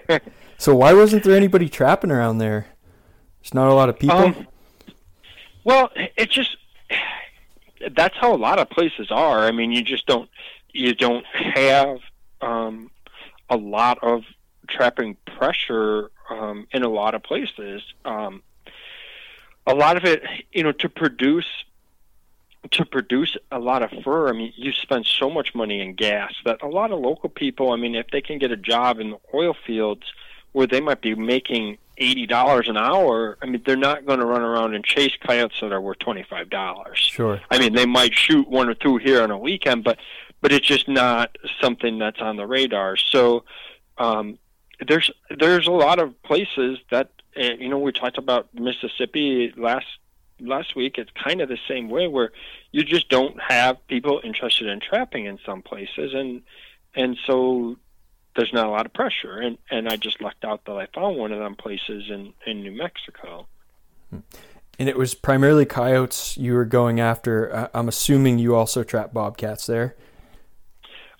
Yeah. 0.09 0.19
So 0.57 0.75
why 0.75 0.93
wasn't 0.93 1.23
there 1.23 1.37
anybody 1.37 1.69
trapping 1.69 2.11
around 2.11 2.39
there? 2.39 2.67
There's 3.41 3.53
not 3.53 3.69
a 3.69 3.73
lot 3.73 3.87
of 3.87 3.97
people. 3.97 4.17
Um, 4.17 4.47
well, 5.63 5.89
it 5.95 6.29
just 6.29 6.57
that's 7.95 8.17
how 8.17 8.33
a 8.33 8.37
lot 8.37 8.59
of 8.59 8.69
places 8.69 9.09
are. 9.09 9.45
I 9.45 9.51
mean, 9.51 9.71
you 9.71 9.81
just 9.81 10.05
don't 10.05 10.29
you 10.73 10.93
don't 10.93 11.25
have 11.25 11.99
um, 12.41 12.91
a 13.49 13.55
lot 13.57 13.99
of 14.01 14.23
trapping 14.67 15.15
pressure 15.25 16.11
um, 16.29 16.67
in 16.71 16.83
a 16.83 16.89
lot 16.89 17.15
of 17.15 17.23
places. 17.23 17.81
Um, 18.05 18.43
a 19.65 19.73
lot 19.73 19.97
of 19.97 20.03
it, 20.03 20.23
you 20.51 20.63
know, 20.63 20.71
to 20.73 20.89
produce 20.89 21.47
to 22.71 22.85
produce 22.85 23.37
a 23.51 23.59
lot 23.59 23.83
of 23.83 23.91
fur, 24.03 24.27
I 24.27 24.33
mean, 24.33 24.53
you 24.55 24.71
spend 24.73 25.05
so 25.05 25.29
much 25.29 25.55
money 25.55 25.81
in 25.81 25.95
gas 25.95 26.33
that 26.45 26.61
a 26.61 26.67
lot 26.67 26.91
of 26.91 26.99
local 26.99 27.29
people, 27.29 27.71
I 27.71 27.77
mean, 27.77 27.95
if 27.95 28.07
they 28.11 28.21
can 28.21 28.37
get 28.37 28.51
a 28.51 28.57
job 28.57 28.99
in 28.99 29.11
the 29.11 29.19
oil 29.33 29.55
fields 29.65 30.03
where 30.51 30.67
they 30.67 30.81
might 30.81 31.01
be 31.01 31.15
making 31.15 31.77
eighty 31.97 32.25
dollars 32.25 32.67
an 32.67 32.77
hour, 32.77 33.37
I 33.41 33.45
mean, 33.45 33.61
they're 33.65 33.75
not 33.77 34.05
going 34.05 34.19
to 34.19 34.25
run 34.25 34.41
around 34.41 34.75
and 34.75 34.83
chase 34.83 35.13
coyotes 35.25 35.59
that 35.61 35.71
are 35.71 35.81
worth 35.81 35.99
twenty 35.99 36.23
five 36.23 36.49
dollars. 36.49 36.99
Sure. 36.99 37.39
I 37.49 37.59
mean, 37.59 37.73
they 37.73 37.85
might 37.85 38.13
shoot 38.13 38.47
one 38.47 38.69
or 38.69 38.73
two 38.73 38.97
here 38.97 39.21
on 39.21 39.31
a 39.31 39.37
weekend, 39.37 39.83
but 39.83 39.97
but 40.41 40.51
it's 40.51 40.67
just 40.67 40.87
not 40.87 41.37
something 41.61 41.97
that's 41.97 42.21
on 42.21 42.37
the 42.37 42.47
radar. 42.47 42.97
So 42.97 43.43
um, 43.97 44.37
there's 44.85 45.11
there's 45.37 45.67
a 45.67 45.71
lot 45.71 45.99
of 45.99 46.21
places 46.23 46.79
that 46.91 47.11
uh, 47.37 47.53
you 47.59 47.69
know 47.69 47.79
we 47.79 47.91
talked 47.91 48.17
about 48.17 48.53
Mississippi 48.53 49.53
last 49.55 49.87
last 50.39 50.75
week. 50.75 50.97
It's 50.97 51.11
kind 51.21 51.41
of 51.41 51.49
the 51.49 51.57
same 51.67 51.89
way 51.89 52.07
where 52.07 52.31
you 52.71 52.83
just 52.83 53.09
don't 53.09 53.39
have 53.41 53.85
people 53.87 54.21
interested 54.23 54.67
in 54.67 54.79
trapping 54.79 55.25
in 55.25 55.39
some 55.45 55.61
places, 55.61 56.13
and 56.13 56.41
and 56.95 57.17
so 57.25 57.77
there's 58.35 58.53
not 58.53 58.67
a 58.67 58.69
lot 58.69 58.85
of 58.85 58.93
pressure. 58.93 59.39
And 59.39 59.57
and 59.69 59.87
I 59.89 59.97
just 59.97 60.21
lucked 60.21 60.45
out 60.45 60.65
that 60.65 60.73
I 60.73 60.87
found 60.93 61.17
one 61.17 61.31
of 61.31 61.39
them 61.39 61.55
places 61.55 62.09
in 62.09 62.33
in 62.45 62.61
New 62.61 62.71
Mexico. 62.71 63.47
And 64.11 64.87
it 64.87 64.97
was 64.97 65.13
primarily 65.13 65.65
coyotes 65.65 66.37
you 66.37 66.53
were 66.53 66.65
going 66.65 66.99
after. 66.99 67.69
I'm 67.73 67.87
assuming 67.87 68.39
you 68.39 68.55
also 68.55 68.83
trap 68.83 69.13
bobcats 69.13 69.65
there. 69.65 69.95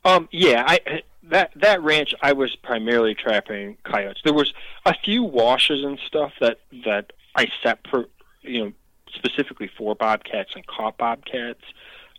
Um, 0.05 0.29
yeah, 0.31 0.63
I 0.65 1.01
that 1.23 1.51
that 1.55 1.81
ranch 1.81 2.13
I 2.21 2.33
was 2.33 2.55
primarily 2.55 3.15
trapping 3.15 3.77
coyotes. 3.83 4.21
There 4.23 4.33
was 4.33 4.53
a 4.85 4.93
few 4.93 5.23
washes 5.23 5.83
and 5.83 5.99
stuff 6.07 6.33
that 6.39 6.59
that 6.85 7.13
I 7.35 7.47
set 7.63 7.83
per 7.83 8.05
you 8.41 8.65
know 8.65 8.71
specifically 9.13 9.69
for 9.77 9.95
bobcats 9.95 10.51
and 10.55 10.65
caught 10.67 10.97
bobcats. 10.97 11.63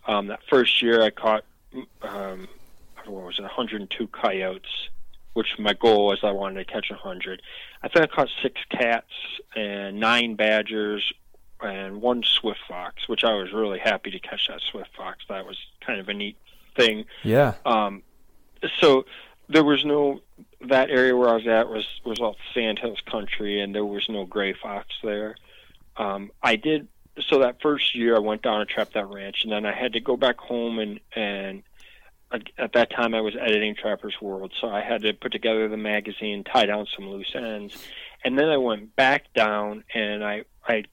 Um, 0.07 0.29
that 0.29 0.41
first 0.49 0.83
year 0.83 1.03
I 1.03 1.11
caught 1.11 1.45
um, 2.03 2.49
what 3.07 3.25
was 3.25 3.39
it, 3.39 3.43
102 3.43 4.07
coyotes, 4.09 4.89
which 5.35 5.59
my 5.59 5.75
goal 5.75 6.07
was 6.07 6.21
I 6.23 6.33
wanted 6.33 6.67
to 6.67 6.73
catch 6.73 6.91
100. 6.91 7.43
I 7.83 7.89
think 7.89 8.05
I 8.05 8.07
caught 8.07 8.29
six 8.43 8.61
cats 8.71 9.13
and 9.55 10.01
nine 10.01 10.35
badgers 10.35 11.13
and 11.61 12.01
one 12.01 12.23
swift 12.23 12.61
fox, 12.69 13.09
which 13.09 13.25
I 13.25 13.35
was 13.35 13.53
really 13.53 13.79
happy 13.79 14.11
to 14.11 14.19
catch 14.19 14.49
that 14.49 14.61
swift 14.71 14.91
fox. 14.97 15.25
That 15.29 15.47
was 15.47 15.59
kind 15.81 16.01
of 16.01 16.09
a 16.09 16.15
neat 16.15 16.37
thing. 16.77 17.05
Yeah. 17.23 17.55
Um, 17.65 18.03
so 18.81 19.05
there 19.49 19.65
was 19.65 19.85
no 19.85 20.21
that 20.69 20.91
area 20.91 21.17
where 21.17 21.29
I 21.29 21.35
was 21.35 21.47
at 21.47 21.69
was 21.69 21.87
was 22.05 22.21
all 22.21 22.37
Sandhills 22.55 23.01
country, 23.07 23.61
and 23.61 23.75
there 23.75 23.85
was 23.85 24.09
no 24.09 24.25
gray 24.25 24.53
fox 24.53 24.89
there. 25.03 25.37
Um, 26.01 26.31
I 26.43 26.57
did 26.57 26.89
so 27.29 27.41
that 27.41 27.61
first 27.61 27.95
year 27.95 28.17
I 28.17 28.21
went 28.21 28.43
down 28.43 28.61
and 28.61 28.69
trapped 28.71 28.95
that 28.95 29.09
ranch, 29.09 29.43
and 29.43 29.53
then 29.53 29.67
I 29.67 29.75
had 29.75 29.93
to 29.93 30.01
go 30.01 30.17
back 30.17 30.39
home 30.39 30.79
and 30.79 31.01
and 31.15 31.63
at 32.33 32.43
at 32.57 32.73
that 32.73 32.91
time 32.91 33.15
I 33.15 33.21
was 33.21 33.35
editing 33.39 33.75
Trappers 33.75 34.15
World, 34.21 34.53
so 34.61 34.69
I 34.69 34.81
had 34.81 35.03
to 35.03 35.13
put 35.13 35.33
together 35.33 35.69
the 35.69 35.77
magazine, 35.77 36.43
tie 36.45 36.67
down 36.67 36.87
some 36.97 37.11
loose 37.11 37.33
ends, 37.35 37.77
and 38.25 38.39
then 38.39 38.49
I 38.49 38.57
went 38.57 38.97
back 38.97 39.33
down 39.35 39.85
and 39.95 40.25
I 40.25 40.45
I 40.67 40.85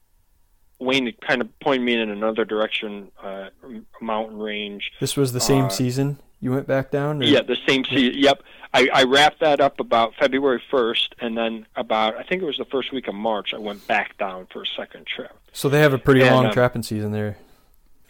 Wayne 0.78 1.10
kind 1.26 1.40
of 1.40 1.58
pointed 1.58 1.84
me 1.84 1.94
in 1.94 2.10
another 2.10 2.44
direction, 2.44 3.10
uh, 3.20 3.48
a 3.64 4.04
mountain 4.04 4.38
range. 4.38 4.92
This 5.00 5.16
was 5.16 5.32
the 5.32 5.40
same 5.40 5.64
Uh, 5.64 5.68
season 5.70 6.18
you 6.40 6.50
went 6.50 6.66
back 6.66 6.90
down? 6.90 7.22
or- 7.22 7.26
Yeah, 7.26 7.42
the 7.42 7.56
same 7.66 7.84
season. 7.84 8.14
Yep. 8.20 8.42
I, 8.74 8.88
I 8.92 9.02
wrapped 9.04 9.40
that 9.40 9.60
up 9.60 9.80
about 9.80 10.14
February 10.16 10.62
1st, 10.70 11.08
and 11.20 11.36
then 11.36 11.66
about, 11.74 12.16
I 12.16 12.22
think 12.22 12.42
it 12.42 12.44
was 12.44 12.58
the 12.58 12.66
first 12.66 12.92
week 12.92 13.08
of 13.08 13.14
March, 13.14 13.54
I 13.54 13.58
went 13.58 13.86
back 13.86 14.18
down 14.18 14.46
for 14.52 14.62
a 14.62 14.66
second 14.76 15.06
trip. 15.06 15.32
So 15.52 15.68
they 15.68 15.80
have 15.80 15.94
a 15.94 15.98
pretty 15.98 16.20
And, 16.22 16.34
long 16.34 16.46
um, 16.46 16.52
trapping 16.52 16.82
season 16.82 17.12
there. 17.12 17.38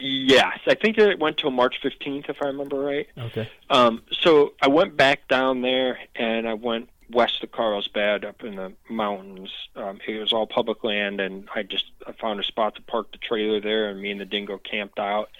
Yes, 0.01 0.59
I 0.67 0.75
think 0.75 0.99
it 0.99 1.19
went 1.19 1.39
till 1.39 1.51
March 1.51 1.77
15th, 1.83 2.29
if 2.29 2.37
I 2.43 2.47
remember 2.47 2.79
right. 2.81 3.09
Okay. 3.19 3.49
Um, 3.71 4.03
so 4.13 4.55
I 4.61 4.69
went 4.69 4.97
back 4.97 5.27
down 5.29 5.63
there, 5.63 5.99
and 6.15 6.49
I 6.49 6.55
went 6.55 6.89
west 7.11 7.43
of 7.43 7.51
Carlsbad 7.51 8.25
up 8.25 8.45
in 8.45 8.57
the 8.57 8.73
mountains. 8.89 9.51
Um, 9.75 9.99
it 10.07 10.21
was 10.21 10.33
all 10.33 10.47
public 10.47 10.85
land, 10.85 11.21
and 11.21 11.49
I 11.55 11.63
just 11.63 11.87
I 12.07 12.13
found 12.13 12.39
a 12.39 12.45
spot 12.45 12.75
to 12.77 12.83
park 12.83 13.11
the 13.13 13.19
trailer 13.19 13.61
there, 13.61 13.89
and 13.89 14.01
me 14.01 14.11
and 14.11 14.21
the 14.21 14.25
dingo 14.25 14.59
camped 14.59 14.99
out. 14.99 15.31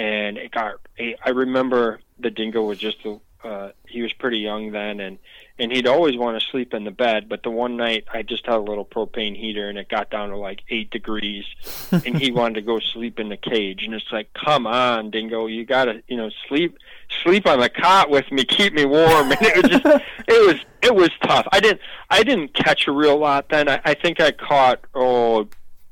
And 0.00 0.38
it 0.38 0.50
got. 0.50 0.76
I 0.98 1.30
remember 1.30 2.00
the 2.18 2.30
dingo 2.30 2.62
was 2.62 2.78
just 2.78 2.98
uh, 3.44 3.70
he 3.86 4.02
was 4.02 4.12
pretty 4.14 4.38
young 4.38 4.72
then, 4.72 5.00
and 5.00 5.18
and 5.58 5.70
he'd 5.70 5.86
always 5.86 6.16
want 6.16 6.40
to 6.40 6.48
sleep 6.48 6.72
in 6.72 6.84
the 6.84 6.90
bed. 6.90 7.28
But 7.28 7.42
the 7.42 7.50
one 7.50 7.76
night 7.76 8.04
I 8.12 8.22
just 8.22 8.46
had 8.46 8.56
a 8.56 8.60
little 8.60 8.84
propane 8.84 9.36
heater, 9.36 9.68
and 9.68 9.78
it 9.78 9.88
got 9.88 10.10
down 10.10 10.30
to 10.30 10.36
like 10.36 10.62
eight 10.70 10.90
degrees, 10.90 11.44
and 11.90 12.18
he 12.18 12.32
wanted 12.32 12.54
to 12.56 12.62
go 12.62 12.80
sleep 12.80 13.18
in 13.18 13.28
the 13.28 13.36
cage. 13.36 13.82
And 13.84 13.94
it's 13.94 14.10
like, 14.10 14.32
come 14.34 14.66
on, 14.66 15.10
Dingo, 15.10 15.46
you 15.46 15.64
gotta 15.66 16.02
you 16.08 16.16
know 16.16 16.30
sleep 16.48 16.78
sleep 17.22 17.46
on 17.46 17.60
the 17.60 17.68
cot 17.68 18.10
with 18.10 18.30
me, 18.32 18.44
keep 18.44 18.72
me 18.72 18.84
warm. 18.84 19.32
And 19.32 19.42
it 19.42 19.56
was 19.56 19.70
just 19.70 19.84
it 20.28 20.46
was 20.46 20.56
it 20.82 20.94
was 20.94 21.10
tough. 21.22 21.46
I 21.52 21.60
didn't 21.60 21.80
I 22.08 22.22
didn't 22.22 22.54
catch 22.54 22.86
a 22.88 22.92
real 22.92 23.18
lot 23.18 23.48
then. 23.50 23.68
I, 23.68 23.80
I 23.84 23.94
think 23.94 24.20
I 24.20 24.32
caught 24.32 24.80
oh 24.94 25.48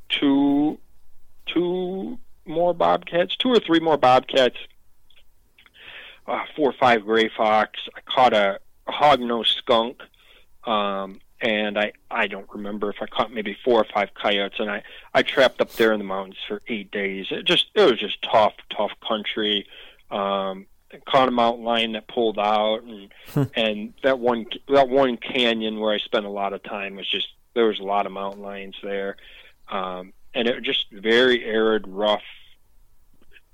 two 0.09 0.79
two 1.47 2.19
more 2.49 2.75
bobcats, 2.75 3.37
two 3.37 3.51
or 3.51 3.61
three 3.61 3.81
more 3.81 3.97
bobcats 3.97 4.57
uh, 6.29 6.45
four 6.55 6.71
or 6.71 6.75
five 6.75 7.05
gray 7.05 7.31
fox. 7.35 7.81
I 7.97 8.01
caught 8.03 8.35
a, 8.35 8.61
a 8.87 8.93
hog-nosed 8.93 9.57
skunk, 9.57 10.03
um, 10.65 11.21
and 11.41 11.79
I 11.79 11.93
I 12.11 12.27
don't 12.27 12.49
remember 12.53 12.91
if 12.91 12.97
I 13.01 13.07
caught 13.07 13.33
maybe 13.33 13.57
four 13.65 13.81
or 13.81 13.87
five 13.93 14.11
coyotes. 14.15 14.61
And 14.61 14.71
I 14.71 14.83
I 15.15 15.23
trapped 15.23 15.61
up 15.61 15.73
there 15.73 15.93
in 15.93 15.99
the 15.99 16.05
mountains 16.05 16.37
for 16.47 16.61
eight 16.69 16.91
days. 16.91 17.27
It 17.31 17.45
just 17.45 17.67
it 17.75 17.83
was 17.83 17.99
just 17.99 18.23
tough, 18.23 18.55
tough 18.77 18.93
country. 19.07 19.67
Um, 20.11 20.67
caught 21.07 21.29
a 21.29 21.33
mountain 21.33 21.65
lion 21.65 21.93
that 21.93 22.09
pulled 22.09 22.39
out, 22.39 22.83
and 22.83 23.09
hmm. 23.31 23.43
and 23.57 23.95
that 24.03 24.19
one 24.19 24.47
that 24.69 24.89
one 24.89 25.17
canyon 25.17 25.81
where 25.81 25.95
I 25.95 25.99
spent 25.99 26.27
a 26.27 26.31
lot 26.31 26.53
of 26.53 26.63
time 26.63 26.97
was 26.97 27.09
just 27.09 27.29
there 27.55 27.67
was 27.67 27.81
a 27.81 27.85
lot 27.85 28.07
of 28.07 28.13
mountain 28.13 28.43
lions 28.43 28.77
there, 28.83 29.17
um, 29.71 30.13
and 30.35 30.47
it 30.47 30.57
was 30.57 30.65
just 30.65 30.87
very 30.93 31.45
arid, 31.45 31.87
rough, 31.89 32.23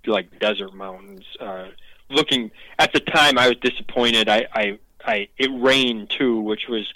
like 0.07 0.39
desert 0.39 0.75
mountains. 0.75 1.25
Uh, 1.41 1.69
looking 2.11 2.51
at 2.79 2.93
the 2.93 3.01
time, 3.01 3.39
I 3.39 3.49
was 3.49 3.57
disappointed. 3.59 4.29
I, 4.29 4.47
I, 4.53 4.79
I 5.05 5.29
it 5.39 5.51
rained 5.53 6.11
too, 6.11 6.41
which 6.41 6.69
was 6.69 6.93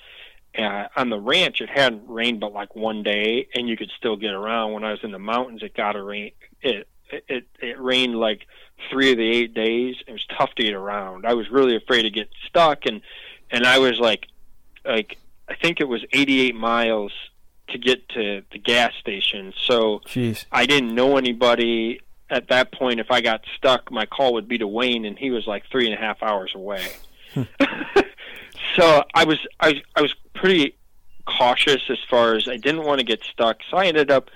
uh, 0.59 0.89
on 0.97 1.11
the 1.11 1.19
ranch. 1.19 1.61
It 1.61 1.71
hadn't 1.71 2.09
rained 2.09 2.41
but 2.41 2.53
like 2.53 2.75
one 2.75 3.03
day, 3.03 3.49
and 3.55 3.69
you 3.69 3.77
could 3.77 3.91
still 3.97 4.17
get 4.17 4.33
around. 4.33 4.73
When 4.73 4.85
I 4.85 4.93
was 4.93 5.01
in 5.03 5.13
the 5.13 5.19
mountains, 5.19 5.63
it 5.63 5.75
got 5.75 5.97
a 5.97 6.03
rain. 6.03 6.33
It 6.63 6.89
it 7.11 7.47
it 7.61 7.81
rained 7.81 8.17
like 8.17 8.47
three 8.91 9.13
of 9.13 9.19
the 9.19 9.29
eight 9.29 9.55
days. 9.55 9.97
It 10.07 10.13
was 10.13 10.27
tough 10.27 10.55
to 10.57 10.63
get 10.63 10.75
around. 10.75 11.27
I 11.27 11.35
was 11.35 11.51
really 11.51 11.77
afraid 11.77 12.03
to 12.03 12.11
get 12.11 12.29
stuck, 12.47 12.87
and 12.87 13.01
and 13.51 13.65
I 13.65 13.79
was 13.79 13.99
like, 13.99 14.27
like 14.85 15.19
I 15.49 15.55
think 15.55 15.81
it 15.81 15.89
was 15.89 16.05
88 16.13 16.55
miles 16.55 17.13
to 17.69 17.79
get 17.79 18.09
to 18.11 18.43
the 18.51 18.59
gas 18.59 18.93
station. 19.01 19.53
So 19.67 20.01
Jeez. 20.07 20.45
I 20.53 20.67
didn't 20.67 20.95
know 20.95 21.17
anybody 21.17 22.01
at 22.31 22.49
that 22.49 22.73
point, 22.73 23.01
if 23.01 23.11
I 23.11 23.21
got 23.21 23.45
stuck, 23.57 23.91
my 23.91 24.07
call 24.07 24.35
would 24.35 24.49
be 24.49 24.59
to 24.59 24.67
Wayne, 24.67 25.05
and 25.05 25.19
he 25.19 25.31
was 25.31 25.47
like 25.47 25.65
three 25.71 25.87
and 25.87 25.95
a 25.95 25.99
half 25.99 26.23
hours 26.23 26.53
away. 26.55 26.87
Hmm. 27.35 27.43
so 28.77 29.05
I 29.15 29.25
was 29.25 29.39
I, 29.61 29.83
I 29.95 30.03
was 30.03 30.15
pretty 30.35 30.77
cautious 31.27 31.83
as 31.89 31.99
far 32.09 32.35
as 32.35 32.49
I 32.49 32.57
didn't 32.57 32.85
want 32.85 33.01
to 33.01 33.05
get 33.05 33.23
stuck. 33.23 33.59
So 33.71 33.77
I 33.77 33.87
ended 33.87 34.11
up 34.11 34.31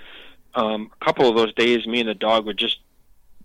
um, 0.55 0.91
a 0.99 1.05
couple 1.05 1.27
of 1.27 1.35
those 1.35 1.53
days, 1.53 1.85
me 1.87 1.99
and 1.99 2.09
the 2.09 2.15
dog 2.15 2.45
would 2.45 2.57
just 2.57 2.79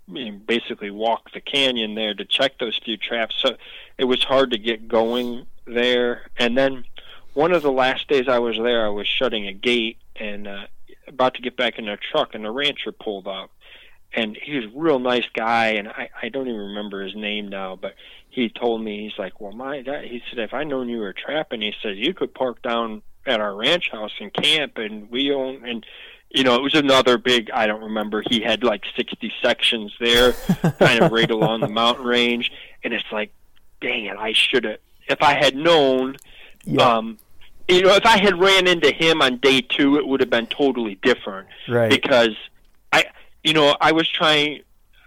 you 0.06 0.32
know, 0.32 0.38
basically 0.46 0.90
walk 0.90 1.32
the 1.32 1.40
canyon 1.40 1.94
there 1.94 2.14
to 2.14 2.24
check 2.24 2.58
those 2.58 2.78
few 2.84 2.96
traps. 2.96 3.36
So 3.38 3.56
it 3.96 4.04
was 4.04 4.22
hard 4.24 4.50
to 4.52 4.58
get 4.58 4.88
going 4.88 5.46
there. 5.66 6.30
And 6.38 6.56
then 6.56 6.84
one 7.34 7.52
of 7.52 7.62
the 7.62 7.72
last 7.72 8.08
days 8.08 8.28
I 8.28 8.38
was 8.38 8.56
there, 8.56 8.84
I 8.84 8.90
was 8.90 9.06
shutting 9.06 9.46
a 9.46 9.52
gate 9.52 9.98
and 10.16 10.48
uh, 10.48 10.66
about 11.06 11.34
to 11.34 11.42
get 11.42 11.56
back 11.56 11.78
in 11.78 11.86
the 11.86 11.96
truck, 11.96 12.34
and 12.34 12.44
the 12.44 12.50
rancher 12.50 12.92
pulled 12.92 13.26
up 13.26 13.50
and 14.14 14.36
he 14.40 14.56
was 14.56 14.64
a 14.66 14.78
real 14.78 14.98
nice 14.98 15.26
guy 15.34 15.68
and 15.70 15.88
I, 15.88 16.10
I 16.22 16.28
don't 16.28 16.48
even 16.48 16.60
remember 16.60 17.02
his 17.02 17.14
name 17.14 17.48
now 17.48 17.76
but 17.76 17.94
he 18.30 18.48
told 18.48 18.82
me 18.82 19.04
he's 19.04 19.18
like 19.18 19.40
well 19.40 19.52
my 19.52 19.82
that 19.82 20.04
he 20.04 20.22
said 20.28 20.38
if 20.38 20.54
i 20.54 20.64
known 20.64 20.88
you 20.88 20.98
were 20.98 21.12
trapping 21.12 21.60
he 21.60 21.72
said 21.82 21.96
you 21.96 22.14
could 22.14 22.34
park 22.34 22.62
down 22.62 23.02
at 23.26 23.40
our 23.40 23.54
ranch 23.54 23.90
house 23.90 24.12
and 24.20 24.32
camp 24.32 24.78
and 24.78 25.10
we 25.10 25.32
own 25.32 25.64
and 25.66 25.84
you 26.30 26.42
know 26.42 26.54
it 26.54 26.62
was 26.62 26.74
another 26.74 27.18
big 27.18 27.50
i 27.50 27.66
don't 27.66 27.82
remember 27.82 28.22
he 28.28 28.40
had 28.40 28.62
like 28.62 28.84
60 28.96 29.32
sections 29.42 29.92
there 30.00 30.32
kind 30.78 31.02
of 31.02 31.12
right 31.12 31.30
along 31.30 31.60
the 31.60 31.68
mountain 31.68 32.04
range 32.04 32.50
and 32.84 32.92
it's 32.94 33.10
like 33.12 33.30
dang 33.80 34.06
it 34.06 34.16
i 34.16 34.32
should 34.32 34.64
have 34.64 34.78
if 35.08 35.22
i 35.22 35.34
had 35.34 35.54
known 35.54 36.16
yeah. 36.64 36.96
um 36.96 37.18
you 37.68 37.82
know 37.82 37.94
if 37.94 38.06
i 38.06 38.18
had 38.18 38.38
ran 38.38 38.66
into 38.66 38.90
him 38.90 39.20
on 39.20 39.36
day 39.38 39.60
two 39.60 39.96
it 39.96 40.06
would 40.06 40.20
have 40.20 40.30
been 40.30 40.46
totally 40.46 40.96
different 41.02 41.48
right 41.68 41.90
because 41.90 42.34
you 43.44 43.52
know, 43.52 43.76
I 43.80 43.92
was 43.92 44.08
trying. 44.08 44.62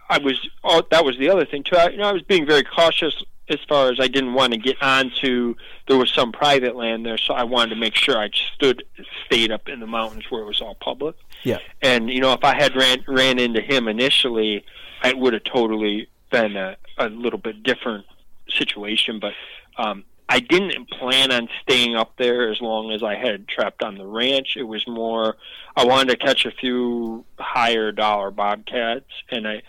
I 0.09 0.17
was. 0.17 0.47
Oh, 0.63 0.83
that 0.91 1.05
was 1.05 1.17
the 1.17 1.29
other 1.29 1.45
thing 1.45 1.63
too. 1.63 1.77
I, 1.77 1.89
you 1.89 1.97
know, 1.97 2.09
I 2.09 2.11
was 2.11 2.21
being 2.23 2.45
very 2.45 2.63
cautious 2.63 3.23
as 3.49 3.59
far 3.67 3.91
as 3.91 3.99
I 3.99 4.07
didn't 4.07 4.33
want 4.33 4.53
to 4.53 4.59
get 4.59 4.81
onto. 4.81 5.55
There 5.87 5.97
was 5.97 6.11
some 6.11 6.31
private 6.31 6.75
land 6.75 7.05
there, 7.05 7.17
so 7.17 7.33
I 7.33 7.43
wanted 7.43 7.75
to 7.75 7.75
make 7.75 7.95
sure 7.95 8.17
I 8.17 8.29
stood, 8.55 8.83
stayed 9.25 9.51
up 9.51 9.67
in 9.67 9.79
the 9.79 9.87
mountains 9.87 10.25
where 10.29 10.41
it 10.41 10.45
was 10.45 10.61
all 10.61 10.75
public. 10.75 11.15
Yeah. 11.43 11.57
And 11.81 12.09
you 12.09 12.21
know, 12.21 12.33
if 12.33 12.43
I 12.43 12.55
had 12.55 12.75
ran 12.75 13.03
ran 13.07 13.39
into 13.39 13.61
him 13.61 13.87
initially, 13.87 14.63
it 15.03 15.17
would 15.17 15.33
have 15.33 15.43
totally 15.43 16.07
been 16.29 16.55
a, 16.55 16.77
a 16.97 17.09
little 17.09 17.39
bit 17.39 17.63
different 17.63 18.05
situation. 18.49 19.19
But 19.19 19.33
um, 19.77 20.03
I 20.31 20.39
didn't 20.39 20.89
plan 20.89 21.29
on 21.29 21.49
staying 21.61 21.97
up 21.97 22.13
there 22.17 22.49
as 22.49 22.61
long 22.61 22.93
as 22.93 23.03
I 23.03 23.15
had 23.15 23.49
trapped 23.49 23.83
on 23.83 23.97
the 23.97 24.05
ranch. 24.05 24.55
It 24.55 24.63
was 24.63 24.87
more 24.87 25.35
I 25.75 25.83
wanted 25.83 26.11
to 26.11 26.25
catch 26.25 26.45
a 26.45 26.51
few 26.51 27.25
higher 27.37 27.91
dollar 27.91 28.31
bobcats, 28.31 29.11
and 29.29 29.45
I 29.45 29.61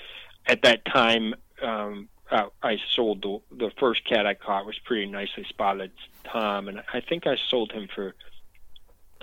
at 0.47 0.63
that 0.63 0.85
time 0.85 1.35
um, 1.61 2.09
I, 2.31 2.47
I 2.63 2.79
sold 2.95 3.23
the 3.23 3.41
the 3.51 3.73
first 3.81 4.05
cat 4.09 4.25
I 4.25 4.35
caught 4.35 4.65
was 4.65 4.79
pretty 4.79 5.07
nicely 5.07 5.45
spotted 5.49 5.91
Tom, 6.23 6.69
and 6.69 6.81
I 6.93 7.01
think 7.01 7.27
I 7.27 7.37
sold 7.49 7.73
him 7.73 7.89
for 7.93 8.15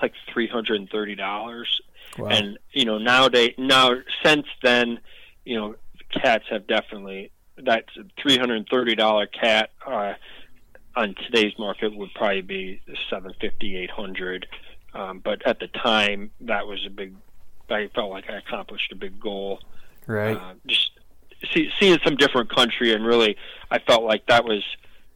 like 0.01 0.11
three 0.33 0.47
hundred 0.47 0.81
and 0.81 0.89
thirty 0.89 1.15
dollars. 1.15 1.79
Wow. 2.17 2.27
And 2.31 2.59
you 2.73 2.83
know 2.83 2.97
nowadays 2.97 3.53
now 3.57 3.93
since 4.25 4.47
then, 4.61 4.99
you 5.45 5.55
know 5.55 5.75
cats 6.11 6.43
have 6.49 6.67
definitely 6.67 7.31
that's 7.55 7.95
a 7.95 8.03
three 8.21 8.37
hundred 8.37 8.57
and 8.57 8.67
thirty 8.69 8.95
dollar 8.95 9.25
cat. 9.25 9.69
Uh, 9.87 10.15
on 10.99 11.15
today's 11.15 11.57
market 11.57 11.95
would 11.95 12.13
probably 12.13 12.41
be 12.41 12.81
750 13.09 13.77
800 13.77 14.47
um, 14.93 15.19
but 15.19 15.45
at 15.45 15.59
the 15.59 15.67
time 15.67 16.29
that 16.41 16.67
was 16.67 16.85
a 16.85 16.89
big 16.89 17.15
i 17.69 17.87
felt 17.95 18.11
like 18.11 18.29
i 18.29 18.37
accomplished 18.37 18.91
a 18.91 18.95
big 18.95 19.19
goal. 19.19 19.61
Right. 20.07 20.35
Uh, 20.35 20.55
just 20.67 20.91
see, 21.53 21.71
seeing 21.79 21.99
some 22.03 22.17
different 22.17 22.53
country 22.53 22.93
and 22.93 23.05
really 23.05 23.37
i 23.71 23.79
felt 23.79 24.03
like 24.03 24.25
that 24.27 24.43
was 24.43 24.63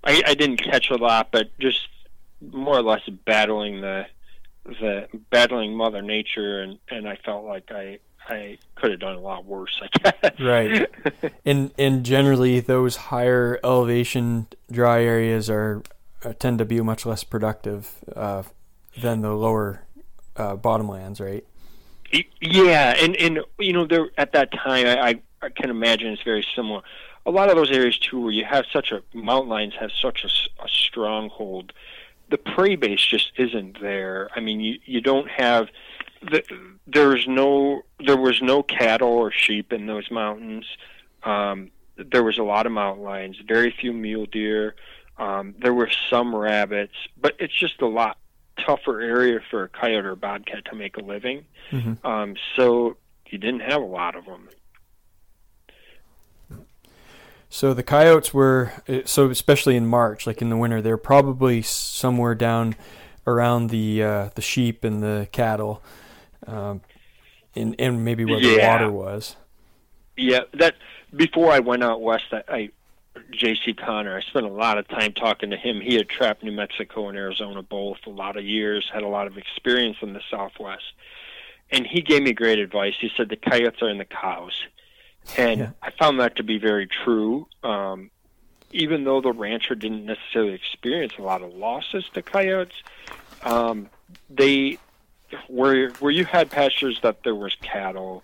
I, 0.05 0.23
I 0.25 0.33
didn't 0.35 0.57
catch 0.57 0.89
a 0.89 0.95
lot 0.95 1.29
but 1.31 1.47
just 1.59 1.87
more 2.41 2.77
or 2.77 2.83
less 2.83 3.01
battling 3.25 3.81
the 3.81 4.05
the 4.65 5.07
battling 5.31 5.75
mother 5.75 6.01
nature 6.01 6.61
and 6.61 6.79
and 6.89 7.09
i 7.09 7.17
felt 7.25 7.43
like 7.43 7.71
i 7.71 7.99
I 8.27 8.57
could 8.75 8.91
have 8.91 8.99
done 8.99 9.15
a 9.15 9.19
lot 9.19 9.45
worse, 9.45 9.81
I 9.81 10.11
guess. 10.11 10.39
Right. 10.39 10.89
and 11.45 11.71
and 11.77 12.05
generally, 12.05 12.59
those 12.59 12.95
higher 12.95 13.59
elevation 13.63 14.47
dry 14.71 15.03
areas 15.03 15.49
are 15.49 15.83
uh, 16.23 16.33
tend 16.33 16.59
to 16.59 16.65
be 16.65 16.79
much 16.81 17.05
less 17.05 17.23
productive 17.23 17.91
uh, 18.15 18.43
than 19.01 19.21
the 19.21 19.33
lower 19.33 19.83
uh, 20.35 20.55
bottomlands, 20.55 21.19
right? 21.19 21.45
Yeah, 22.41 22.95
and 22.99 23.15
and 23.15 23.39
you 23.59 23.73
know, 23.73 23.85
there 23.85 24.09
at 24.17 24.33
that 24.33 24.51
time, 24.51 24.85
I, 24.85 25.19
I 25.41 25.49
can 25.49 25.69
imagine 25.69 26.07
it's 26.07 26.23
very 26.23 26.45
similar. 26.55 26.81
A 27.25 27.31
lot 27.31 27.49
of 27.49 27.55
those 27.55 27.71
areas 27.71 27.97
too, 27.97 28.21
where 28.21 28.31
you 28.31 28.45
have 28.45 28.65
such 28.71 28.91
a 28.91 29.01
mountain 29.13 29.49
lions 29.49 29.73
have 29.79 29.91
such 29.91 30.23
a, 30.23 30.63
a 30.63 30.67
stronghold, 30.67 31.73
the 32.29 32.37
prey 32.37 32.75
base 32.75 33.05
just 33.05 33.31
isn't 33.37 33.81
there. 33.81 34.29
I 34.35 34.39
mean, 34.39 34.59
you 34.59 34.79
you 34.85 35.01
don't 35.01 35.29
have 35.29 35.69
the, 36.31 36.43
there's 36.87 37.27
no 37.27 37.81
there 37.99 38.17
was 38.17 38.41
no 38.41 38.63
cattle 38.63 39.09
or 39.09 39.31
sheep 39.31 39.73
in 39.73 39.85
those 39.85 40.09
mountains. 40.11 40.65
Um, 41.23 41.71
there 41.95 42.23
was 42.23 42.37
a 42.37 42.43
lot 42.43 42.65
of 42.65 42.71
mountain 42.71 43.03
lions, 43.03 43.37
very 43.47 43.71
few 43.71 43.93
mule 43.93 44.25
deer. 44.25 44.75
Um, 45.17 45.55
there 45.59 45.73
were 45.73 45.89
some 46.09 46.35
rabbits, 46.35 46.95
but 47.19 47.35
it's 47.39 47.53
just 47.53 47.81
a 47.81 47.87
lot 47.87 48.17
tougher 48.57 48.99
area 48.99 49.39
for 49.49 49.63
a 49.63 49.69
coyote 49.69 50.05
or 50.05 50.15
bobcat 50.15 50.65
to 50.65 50.75
make 50.75 50.97
a 50.97 51.01
living. 51.01 51.45
Mm-hmm. 51.71 52.05
Um, 52.05 52.35
so 52.55 52.97
you 53.29 53.37
didn't 53.37 53.61
have 53.61 53.81
a 53.81 53.85
lot 53.85 54.15
of 54.15 54.25
them. 54.25 54.49
So 57.49 57.75
the 57.75 57.83
coyotes 57.83 58.33
were 58.33 58.73
so 59.05 59.29
especially 59.29 59.75
in 59.75 59.85
March, 59.85 60.25
like 60.25 60.41
in 60.41 60.49
the 60.49 60.57
winter, 60.57 60.81
they're 60.81 60.97
probably 60.97 61.61
somewhere 61.61 62.33
down 62.33 62.75
around 63.27 63.69
the 63.69 64.03
uh, 64.03 64.29
the 64.33 64.41
sheep 64.41 64.83
and 64.83 65.03
the 65.03 65.27
cattle 65.31 65.83
um, 66.47 66.81
and 67.55 67.75
and 67.79 68.03
maybe 68.03 68.25
where 68.25 68.39
yeah. 68.39 68.55
the 68.55 68.67
water 68.67 68.91
was. 68.91 69.35
Yeah, 70.15 70.41
that 70.53 70.75
before 71.15 71.51
I 71.51 71.59
went 71.59 71.83
out 71.83 72.01
west, 72.01 72.25
I, 72.31 72.43
I 72.47 72.69
J.C. 73.31 73.73
Conner. 73.73 74.17
I 74.17 74.21
spent 74.21 74.45
a 74.45 74.49
lot 74.49 74.77
of 74.77 74.87
time 74.87 75.13
talking 75.13 75.49
to 75.51 75.57
him. 75.57 75.81
He 75.81 75.95
had 75.95 76.09
trapped 76.09 76.43
New 76.43 76.51
Mexico 76.51 77.09
and 77.09 77.17
Arizona 77.17 77.61
both 77.61 77.97
a 78.05 78.09
lot 78.09 78.37
of 78.37 78.43
years, 78.43 78.89
had 78.91 79.03
a 79.03 79.07
lot 79.07 79.27
of 79.27 79.37
experience 79.37 79.97
in 80.01 80.13
the 80.13 80.21
Southwest, 80.31 80.83
and 81.71 81.85
he 81.85 82.01
gave 82.01 82.23
me 82.23 82.33
great 82.33 82.59
advice. 82.59 82.93
He 82.99 83.11
said 83.15 83.29
the 83.29 83.35
coyotes 83.35 83.81
are 83.81 83.89
in 83.89 83.97
the 83.97 84.05
cows, 84.05 84.63
and 85.37 85.59
yeah. 85.59 85.69
I 85.81 85.91
found 85.91 86.19
that 86.19 86.35
to 86.37 86.43
be 86.43 86.57
very 86.57 86.87
true. 86.87 87.47
Um, 87.63 88.09
even 88.71 89.03
though 89.03 89.21
the 89.21 89.31
rancher 89.31 89.75
didn't 89.75 90.05
necessarily 90.05 90.53
experience 90.53 91.13
a 91.19 91.21
lot 91.21 91.43
of 91.43 91.53
losses 91.53 92.05
to 92.15 92.23
coyotes, 92.23 92.75
um, 93.43 93.89
they 94.29 94.79
where 95.47 95.89
where 95.99 96.11
you 96.11 96.25
had 96.25 96.49
pastures 96.49 96.99
that 97.03 97.23
there 97.23 97.35
was 97.35 97.55
cattle, 97.61 98.23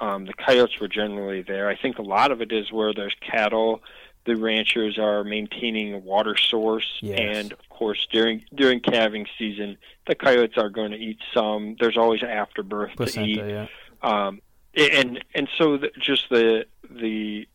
um, 0.00 0.26
the 0.26 0.34
coyotes 0.34 0.80
were 0.80 0.88
generally 0.88 1.42
there. 1.42 1.68
I 1.68 1.76
think 1.76 1.98
a 1.98 2.02
lot 2.02 2.30
of 2.30 2.40
it 2.40 2.52
is 2.52 2.72
where 2.72 2.92
there's 2.92 3.16
cattle 3.20 3.82
the 4.24 4.36
ranchers 4.36 4.98
are 4.98 5.22
maintaining 5.22 5.92
a 5.94 5.98
water 5.98 6.36
source 6.36 6.98
yes. 7.00 7.18
and 7.20 7.52
of 7.52 7.68
course 7.68 8.06
during 8.10 8.44
during 8.54 8.80
calving 8.80 9.26
season 9.38 9.76
the 10.06 10.14
coyotes 10.14 10.56
are 10.56 10.70
going 10.70 10.90
to 10.90 10.96
eat 10.96 11.18
some 11.32 11.76
there's 11.80 11.96
always 11.96 12.22
afterbirth 12.22 12.92
Placenta, 12.96 13.26
to 13.26 13.30
eat 13.30 13.50
yeah. 13.50 13.66
um, 14.02 14.40
and 14.76 15.22
and 15.34 15.48
so 15.58 15.76
the, 15.76 15.90
just 15.98 16.28
the 16.30 16.66
the 16.90 17.46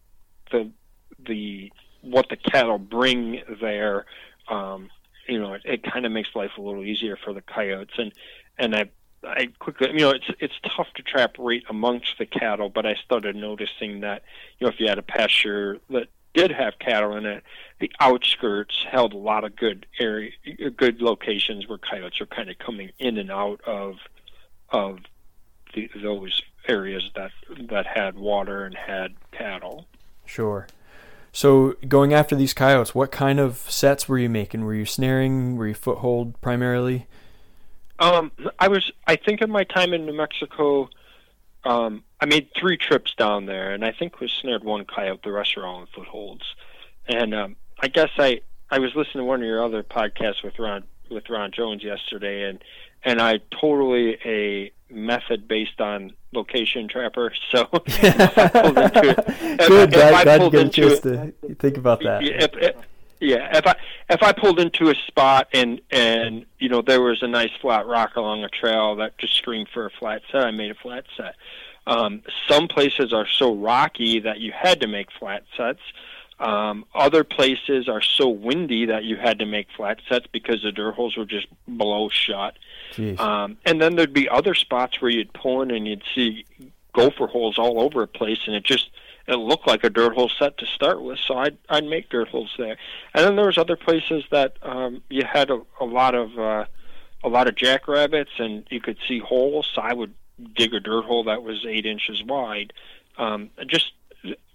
the 0.51 0.69
the 1.27 1.71
what 2.01 2.29
the 2.29 2.37
cattle 2.37 2.77
bring 2.77 3.41
there 3.59 4.05
um, 4.47 4.89
you 5.27 5.39
know 5.39 5.53
it, 5.53 5.61
it 5.65 5.83
kind 5.83 6.05
of 6.05 6.11
makes 6.11 6.29
life 6.35 6.51
a 6.57 6.61
little 6.61 6.83
easier 6.83 7.17
for 7.17 7.33
the 7.33 7.41
coyotes 7.41 7.95
and 7.97 8.13
and 8.59 8.75
I 8.75 8.89
I 9.23 9.49
quickly, 9.59 9.89
you 9.91 9.99
know, 9.99 10.11
it's 10.11 10.29
it's 10.39 10.53
tough 10.75 10.87
to 10.95 11.03
trap 11.03 11.35
right 11.37 11.63
amongst 11.69 12.17
the 12.17 12.25
cattle, 12.25 12.69
but 12.69 12.85
I 12.85 12.95
started 12.95 13.35
noticing 13.35 14.01
that, 14.01 14.23
you 14.59 14.65
know, 14.65 14.71
if 14.71 14.79
you 14.79 14.87
had 14.87 14.97
a 14.97 15.03
pasture 15.03 15.79
that 15.89 16.07
did 16.33 16.51
have 16.51 16.79
cattle 16.79 17.15
in 17.17 17.25
it, 17.25 17.43
the 17.79 17.91
outskirts 17.99 18.85
held 18.89 19.13
a 19.13 19.17
lot 19.17 19.43
of 19.43 19.55
good 19.55 19.85
area, 19.99 20.31
good 20.75 21.01
locations 21.01 21.67
where 21.67 21.77
coyotes 21.77 22.21
are 22.21 22.27
kind 22.27 22.49
of 22.49 22.57
coming 22.59 22.91
in 22.99 23.17
and 23.17 23.31
out 23.31 23.61
of 23.65 23.95
of 24.69 24.99
the, 25.73 25.89
those 26.01 26.41
areas 26.67 27.09
that 27.15 27.31
that 27.69 27.85
had 27.85 28.17
water 28.17 28.63
and 28.65 28.75
had 28.75 29.15
cattle. 29.31 29.85
Sure. 30.25 30.67
So 31.31 31.73
going 31.87 32.13
after 32.13 32.35
these 32.35 32.53
coyotes, 32.53 32.95
what 32.95 33.11
kind 33.11 33.39
of 33.39 33.57
sets 33.57 34.07
were 34.07 34.17
you 34.17 34.29
making? 34.29 34.63
Were 34.63 34.73
you 34.73 34.85
snaring? 34.85 35.57
Were 35.57 35.67
you 35.67 35.73
foothold 35.73 36.39
primarily? 36.41 37.07
Um, 37.99 38.31
I 38.57 38.67
was. 38.67 38.91
I 39.05 39.15
think 39.17 39.41
in 39.41 39.51
my 39.51 39.63
time 39.63 39.93
in 39.93 40.05
New 40.05 40.13
Mexico, 40.13 40.89
um, 41.63 42.03
I 42.21 42.25
made 42.25 42.49
three 42.57 42.77
trips 42.77 43.13
down 43.15 43.45
there, 43.45 43.71
and 43.73 43.83
I 43.83 43.91
think 43.91 44.19
we 44.19 44.29
snared 44.29 44.63
one 44.63 44.85
coyote. 44.85 45.21
The 45.23 45.31
rest 45.31 45.57
are 45.57 45.65
all 45.65 45.81
in 45.81 45.87
footholds. 45.87 46.43
And 47.07 47.33
um, 47.33 47.55
I 47.79 47.87
guess 47.87 48.09
I 48.17 48.41
I 48.71 48.79
was 48.79 48.95
listening 48.95 49.21
to 49.21 49.25
one 49.25 49.41
of 49.41 49.47
your 49.47 49.63
other 49.63 49.83
podcasts 49.83 50.43
with 50.43 50.57
Ron 50.59 50.83
with 51.09 51.29
Ron 51.29 51.51
Jones 51.51 51.83
yesterday, 51.83 52.49
and 52.49 52.63
and 53.03 53.21
I 53.21 53.39
totally 53.59 54.17
a 54.25 54.71
method 54.91 55.47
based 55.47 55.81
on 55.81 56.13
location 56.33 56.87
trapper. 56.87 57.33
So 57.51 57.67
if 57.87 58.13
I 58.13 58.49
pulled 58.49 58.77
into 58.77 59.09
it, 59.09 59.23
good. 59.33 59.59
If, 59.59 59.91
glad, 59.91 60.23
glad 60.23 60.41
you 60.43 60.51
get 60.51 60.65
a 60.65 60.69
chance 60.69 60.99
to 60.99 61.33
think 61.55 61.77
about 61.77 62.03
that. 62.03 62.23
If, 62.23 62.51
if, 62.55 62.75
yeah, 63.19 63.57
if 63.57 63.67
I 63.67 63.75
if 64.09 64.23
I 64.23 64.31
pulled 64.31 64.59
into 64.59 64.89
a 64.89 64.95
spot 64.95 65.49
and 65.53 65.81
and 65.91 66.45
you 66.57 66.69
know 66.69 66.81
there 66.81 67.01
was 67.01 67.21
a 67.21 67.27
nice 67.27 67.51
flat 67.61 67.85
rock 67.85 68.15
along 68.15 68.43
a 68.43 68.49
trail 68.49 68.95
that 68.97 69.17
just 69.17 69.35
screamed 69.35 69.69
for 69.73 69.85
a 69.85 69.89
flat 69.89 70.21
set, 70.31 70.43
I 70.43 70.51
made 70.51 70.71
a 70.71 70.75
flat 70.75 71.05
set. 71.17 71.35
Um, 71.85 72.21
some 72.47 72.67
places 72.67 73.13
are 73.13 73.27
so 73.27 73.53
rocky 73.53 74.19
that 74.19 74.39
you 74.39 74.51
had 74.51 74.81
to 74.81 74.87
make 74.87 75.11
flat 75.11 75.43
sets. 75.57 75.81
Um, 76.39 76.85
other 76.95 77.25
places 77.25 77.89
are 77.89 78.01
so 78.01 78.29
windy 78.29 78.85
that 78.85 79.03
you 79.03 79.17
had 79.17 79.39
to 79.39 79.45
make 79.45 79.67
flat 79.75 79.99
sets 80.07 80.27
because 80.31 80.63
the 80.63 80.71
dirt 80.71 80.93
holes 80.93 81.17
were 81.17 81.25
just 81.25 81.47
blow 81.67 82.07
shut. 82.07 82.55
Um, 83.19 83.57
and 83.65 83.81
then 83.81 83.95
there'd 83.95 84.13
be 84.13 84.29
other 84.29 84.55
spots 84.55 85.01
where 85.01 85.11
you'd 85.11 85.33
pull 85.33 85.61
in 85.61 85.71
and 85.71 85.85
you'd 85.85 86.03
see 86.15 86.45
gopher 86.93 87.27
holes 87.27 87.57
all 87.57 87.81
over 87.81 88.01
a 88.03 88.07
place, 88.07 88.39
and 88.47 88.55
it 88.55 88.63
just 88.63 88.89
it 89.29 89.35
looked 89.35 89.67
like 89.67 89.83
a 89.83 89.89
dirt 89.89 90.13
hole 90.13 90.29
set 90.39 90.57
to 90.57 90.65
start 90.65 91.01
with. 91.01 91.19
So 91.19 91.37
I'd 91.37 91.57
I'd 91.69 91.85
make 91.85 92.09
dirt 92.09 92.29
holes 92.29 92.53
there. 92.57 92.77
And 93.13 93.25
then 93.25 93.35
there 93.35 93.45
was 93.45 93.57
other 93.57 93.75
places 93.75 94.23
that 94.31 94.57
um, 94.63 95.03
you 95.09 95.23
had 95.23 95.51
a, 95.51 95.61
a 95.79 95.85
lot 95.85 96.15
of 96.15 96.37
uh, 96.37 96.65
a 97.23 97.29
lot 97.29 97.47
of 97.47 97.55
jackrabbits, 97.55 98.31
and 98.39 98.65
you 98.69 98.81
could 98.81 98.97
see 99.07 99.19
holes. 99.19 99.69
So 99.73 99.81
I 99.81 99.93
would 99.93 100.13
dig 100.55 100.73
a 100.73 100.79
dirt 100.79 101.05
hole 101.05 101.25
that 101.25 101.43
was 101.43 101.65
eight 101.67 101.85
inches 101.85 102.23
wide. 102.23 102.73
Um, 103.17 103.51
just 103.67 103.91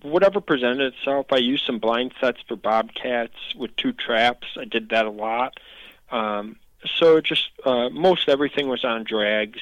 whatever 0.02 0.40
presented 0.40 0.92
itself. 0.92 1.26
I 1.30 1.36
used 1.36 1.64
some 1.64 1.78
blind 1.78 2.12
sets 2.20 2.40
for 2.48 2.56
bobcats 2.56 3.54
with 3.56 3.74
two 3.76 3.92
traps. 3.92 4.46
I 4.58 4.64
did 4.64 4.90
that 4.90 5.06
a 5.06 5.10
lot. 5.10 5.58
Um, 6.10 6.56
so 6.96 7.20
just 7.20 7.48
uh, 7.64 7.90
most 7.90 8.28
everything 8.28 8.68
was 8.68 8.84
on 8.84 9.04
drags. 9.04 9.60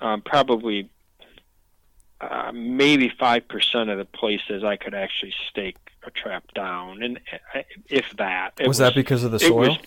Um, 0.00 0.22
probably 0.22 0.88
uh, 2.20 2.50
maybe 2.52 3.08
five 3.08 3.46
percent 3.48 3.90
of 3.90 3.98
the 3.98 4.04
places 4.04 4.64
I 4.64 4.76
could 4.76 4.94
actually 4.94 5.34
stake 5.50 5.76
a 6.04 6.10
trap 6.10 6.44
down, 6.54 7.02
and 7.02 7.20
uh, 7.54 7.62
if 7.88 8.06
that 8.18 8.52
was, 8.58 8.68
was, 8.68 8.78
that 8.78 8.94
because 8.94 9.24
of 9.24 9.32
the 9.32 9.38
soil. 9.38 9.64
It 9.64 9.68
was, 9.68 9.78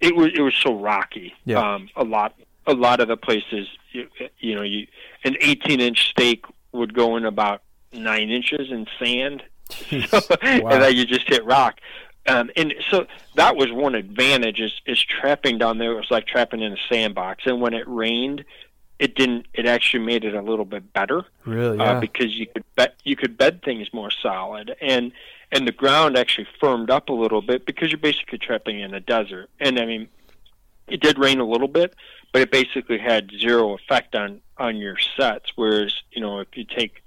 it 0.00 0.16
was 0.16 0.30
it 0.34 0.40
was 0.42 0.54
so 0.54 0.74
rocky. 0.78 1.34
Yeah. 1.44 1.74
Um, 1.74 1.88
a 1.96 2.04
lot 2.04 2.34
a 2.66 2.74
lot 2.74 3.00
of 3.00 3.08
the 3.08 3.16
places 3.16 3.68
you, 3.92 4.08
you 4.38 4.54
know 4.54 4.62
you 4.62 4.86
an 5.24 5.36
18 5.40 5.80
inch 5.80 6.08
stake 6.10 6.44
would 6.72 6.94
go 6.94 7.16
in 7.16 7.24
about 7.24 7.62
nine 7.92 8.30
inches 8.30 8.70
in 8.70 8.86
sand 8.98 9.42
so, 9.70 10.20
wow. 10.30 10.38
and 10.42 10.82
then 10.82 10.96
you 10.96 11.04
just 11.04 11.28
hit 11.28 11.44
rock 11.44 11.80
um, 12.26 12.50
and 12.56 12.74
so 12.90 13.06
that 13.34 13.54
was 13.56 13.70
one 13.70 13.94
advantage 13.94 14.60
is, 14.60 14.72
is 14.86 15.02
trapping 15.02 15.58
down 15.58 15.78
there 15.78 15.92
it 15.92 15.96
was 15.96 16.10
like 16.10 16.26
trapping 16.26 16.62
in 16.62 16.72
a 16.72 16.76
sandbox 16.88 17.44
and 17.46 17.60
when 17.60 17.74
it 17.74 17.86
rained 17.86 18.44
it 18.98 19.14
didn't 19.14 19.46
it 19.54 19.66
actually 19.66 20.04
made 20.04 20.24
it 20.24 20.34
a 20.34 20.42
little 20.42 20.64
bit 20.64 20.92
better 20.92 21.24
really 21.44 21.78
uh, 21.78 21.84
yeah. 21.84 21.92
uh, 21.92 22.00
because 22.00 22.34
you 22.36 22.46
could 22.46 22.64
bet 22.76 22.94
you 23.04 23.16
could 23.16 23.36
bed 23.36 23.62
things 23.62 23.92
more 23.92 24.10
solid 24.10 24.74
and 24.80 25.12
and 25.52 25.66
the 25.66 25.72
ground 25.72 26.16
actually 26.16 26.46
firmed 26.60 26.90
up 26.90 27.08
a 27.08 27.12
little 27.12 27.42
bit 27.42 27.66
because 27.66 27.90
you're 27.90 27.98
basically 27.98 28.38
trapping 28.38 28.80
in 28.80 28.94
a 28.94 29.00
desert 29.00 29.50
and 29.60 29.78
i 29.78 29.84
mean 29.84 30.08
it 30.86 31.00
did 31.00 31.18
rain 31.18 31.40
a 31.40 31.44
little 31.44 31.68
bit 31.68 31.94
but 32.34 32.42
it 32.42 32.50
basically 32.50 32.98
had 32.98 33.30
zero 33.40 33.74
effect 33.74 34.16
on 34.16 34.40
on 34.58 34.76
your 34.76 34.96
sets. 35.16 35.52
Whereas 35.54 35.94
you 36.10 36.20
know 36.20 36.40
if 36.40 36.48
you 36.54 36.64
take 36.64 37.02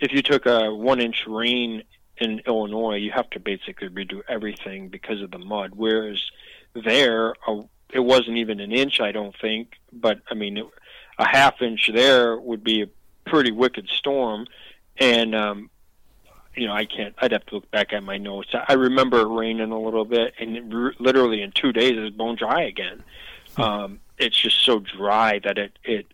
if 0.00 0.10
you 0.10 0.22
took 0.22 0.46
a 0.46 0.74
one 0.74 1.00
inch 1.00 1.24
rain 1.28 1.84
in 2.16 2.40
Illinois, 2.46 2.96
you 2.96 3.12
have 3.12 3.28
to 3.30 3.40
basically 3.40 3.88
redo 3.88 4.22
everything 4.26 4.88
because 4.88 5.20
of 5.20 5.30
the 5.30 5.38
mud. 5.38 5.72
Whereas 5.74 6.18
there, 6.74 7.34
it 7.92 8.00
wasn't 8.00 8.38
even 8.38 8.58
an 8.60 8.72
inch, 8.72 9.00
I 9.00 9.12
don't 9.12 9.34
think. 9.38 9.74
But 9.92 10.20
I 10.30 10.34
mean, 10.34 10.56
it, 10.56 10.66
a 11.18 11.26
half 11.26 11.62
inch 11.62 11.90
there 11.92 12.38
would 12.38 12.64
be 12.64 12.82
a 12.82 12.88
pretty 13.24 13.52
wicked 13.52 13.88
storm, 13.88 14.46
and 14.98 15.34
um, 15.34 15.70
you 16.56 16.66
know, 16.66 16.72
I 16.72 16.84
can't. 16.84 17.14
I'd 17.18 17.32
have 17.32 17.44
to 17.46 17.56
look 17.56 17.70
back 17.70 17.92
at 17.92 18.02
my 18.02 18.18
notes. 18.18 18.50
I 18.68 18.74
remember 18.74 19.20
it 19.20 19.28
raining 19.28 19.72
a 19.72 19.80
little 19.80 20.04
bit, 20.04 20.34
and 20.38 20.56
it, 20.56 21.00
literally 21.00 21.42
in 21.42 21.52
two 21.52 21.72
days, 21.72 21.96
it 21.96 22.00
was 22.00 22.10
bone 22.10 22.36
dry 22.36 22.62
again. 22.62 23.02
Um, 23.56 24.00
it's 24.18 24.38
just 24.38 24.64
so 24.64 24.80
dry 24.80 25.40
that 25.40 25.58
it 25.58 25.78
it 25.84 26.06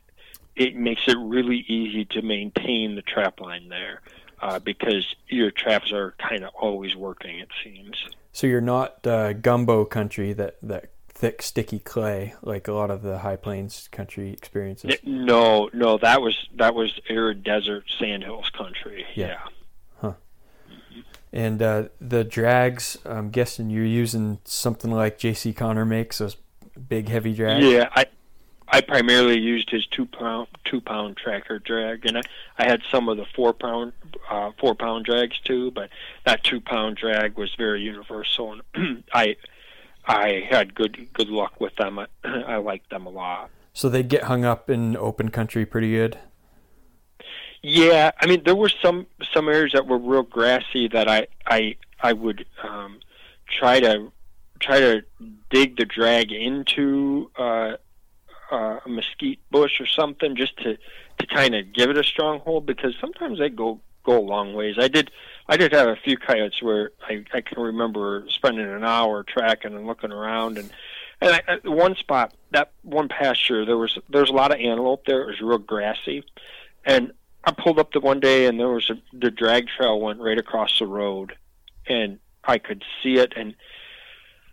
it 0.57 0.77
makes 0.77 1.03
it 1.07 1.17
really 1.19 1.65
easy 1.69 2.05
to 2.07 2.23
maintain 2.23 2.95
the 2.95 3.03
trap 3.03 3.41
line 3.41 3.69
there 3.69 4.01
uh, 4.41 4.59
because 4.59 5.15
your 5.29 5.51
traps 5.51 5.93
are 5.93 6.15
kind 6.19 6.45
of 6.45 6.55
always 6.55 6.97
working. 6.97 7.39
It 7.39 7.49
seems. 7.63 7.97
So 8.33 8.47
you're 8.47 8.61
not 8.61 9.07
uh, 9.07 9.33
gumbo 9.35 9.85
country 9.85 10.33
that 10.35 10.57
that 10.63 10.91
thick 11.21 11.43
sticky 11.43 11.79
clay 11.79 12.33
like 12.41 12.67
a 12.67 12.73
lot 12.73 12.91
of 12.91 13.03
the 13.03 13.19
high 13.19 13.37
plains 13.37 13.89
country 13.93 14.33
experiences. 14.33 14.97
No, 15.05 15.69
no, 15.75 15.99
that 15.99 16.23
was 16.23 16.49
that 16.57 16.75
was 16.75 16.99
arid 17.11 17.45
desert 17.45 17.85
sandhills 17.99 18.49
country. 18.57 19.05
Yeah. 19.15 19.27
yeah. 19.27 19.39
Huh. 20.01 20.13
And 21.31 21.61
uh, 21.61 21.85
the 22.01 22.25
drags, 22.25 22.97
I'm 23.05 23.29
guessing 23.29 23.69
you're 23.69 23.85
using 23.85 24.39
something 24.45 24.91
like 24.91 25.19
J.C. 25.19 25.53
Conner 25.53 25.85
makes 25.85 26.19
those 26.19 26.39
big 26.89 27.11
heavy 27.11 27.35
drags. 27.35 27.67
Yeah, 27.67 27.91
I 27.95 28.07
I 28.73 28.81
primarily 28.81 29.39
used 29.39 29.69
his 29.69 29.87
two 29.87 30.07
pound 30.07 30.49
two 30.65 30.81
pound 30.81 31.19
tracker 31.19 31.59
drag, 31.59 32.07
and 32.07 32.17
I, 32.17 32.23
I 32.57 32.65
had 32.65 32.81
some 32.91 33.11
of 33.11 33.19
the 33.19 33.27
four 33.37 33.53
pound 33.53 33.93
uh, 34.31 34.53
four 34.59 34.75
pound 34.75 35.05
drags 35.05 35.39
too, 35.41 35.71
but 35.71 35.91
that 36.25 36.45
two 36.45 36.63
pound 36.63 36.97
drag 36.97 37.37
was 37.37 37.55
very 37.59 37.83
universal, 37.83 38.59
and 38.75 39.05
I 39.13 39.37
I 40.11 40.45
had 40.51 40.75
good 40.75 41.09
good 41.13 41.29
luck 41.29 41.61
with 41.61 41.75
them. 41.77 41.99
I, 41.99 42.07
I 42.25 42.57
liked 42.57 42.91
them 42.91 43.07
a 43.07 43.11
lot. 43.11 43.51
So 43.73 43.89
they 43.89 44.03
get 44.03 44.25
hung 44.25 44.45
up 44.45 44.69
in 44.69 44.97
open 44.97 45.31
country 45.31 45.65
pretty 45.65 45.93
good. 45.93 46.19
Yeah, 47.63 48.11
I 48.21 48.27
mean 48.27 48.43
there 48.45 48.57
were 48.57 48.73
some 48.83 49.07
some 49.33 49.49
areas 49.49 49.73
that 49.73 49.87
were 49.87 49.99
real 49.99 50.23
grassy 50.23 50.89
that 50.89 51.09
I 51.09 51.29
I 51.47 51.77
I 52.01 52.13
would 52.13 52.45
um, 52.63 52.99
try 53.47 53.79
to 53.81 54.11
try 54.59 54.81
to 54.81 55.03
dig 55.51 55.77
the 55.77 55.85
drag 55.85 56.33
into 56.33 57.31
uh, 57.39 57.77
uh, 58.51 58.81
a 58.85 58.89
mesquite 58.89 59.39
bush 59.51 59.81
or 59.81 59.87
something 59.87 60.35
just 60.35 60.57
to 60.59 60.77
to 61.19 61.27
kind 61.27 61.55
of 61.55 61.73
give 61.73 61.89
it 61.89 61.97
a 61.97 62.05
stronghold 62.05 62.67
because 62.67 62.95
sometimes 63.01 63.39
they 63.39 63.49
go 63.49 63.81
go 64.03 64.19
a 64.19 64.27
long 64.27 64.55
ways. 64.55 64.75
I 64.79 64.89
did 64.89 65.13
I 65.51 65.57
did 65.57 65.73
have 65.73 65.89
a 65.89 65.97
few 65.97 66.17
coyotes 66.17 66.63
where 66.63 66.93
I, 67.03 67.25
I 67.35 67.41
can 67.41 67.61
remember 67.61 68.25
spending 68.29 68.71
an 68.71 68.85
hour 68.85 69.25
tracking 69.25 69.75
and 69.75 69.85
looking 69.85 70.13
around 70.13 70.59
and 70.59 70.71
and 71.21 71.33
I, 71.33 71.43
at 71.49 71.69
one 71.69 71.97
spot 71.97 72.33
that 72.53 72.71
one 72.83 73.09
pasture 73.09 73.67
there 73.67 73.77
was 73.77 73.99
there 74.09 74.21
was 74.21 74.31
a 74.31 74.35
lot 74.35 74.53
of 74.53 74.61
antelope 74.61 75.05
there. 75.07 75.23
It 75.23 75.27
was 75.27 75.41
real 75.41 75.59
grassy, 75.59 76.25
and 76.85 77.13
I 77.43 77.51
pulled 77.51 77.81
up 77.81 77.93
the 77.93 77.99
one 77.99 78.21
day 78.21 78.47
and 78.47 78.61
there 78.61 78.69
was 78.69 78.89
a, 78.91 78.95
the 79.13 79.33
drag 79.33 79.67
trail 79.67 80.01
went 80.01 80.21
right 80.21 80.39
across 80.39 80.79
the 80.79 80.87
road, 80.87 81.35
and 81.87 82.21
I 82.45 82.59
could 82.59 82.85
see 83.03 83.17
it 83.17 83.35
and. 83.37 83.55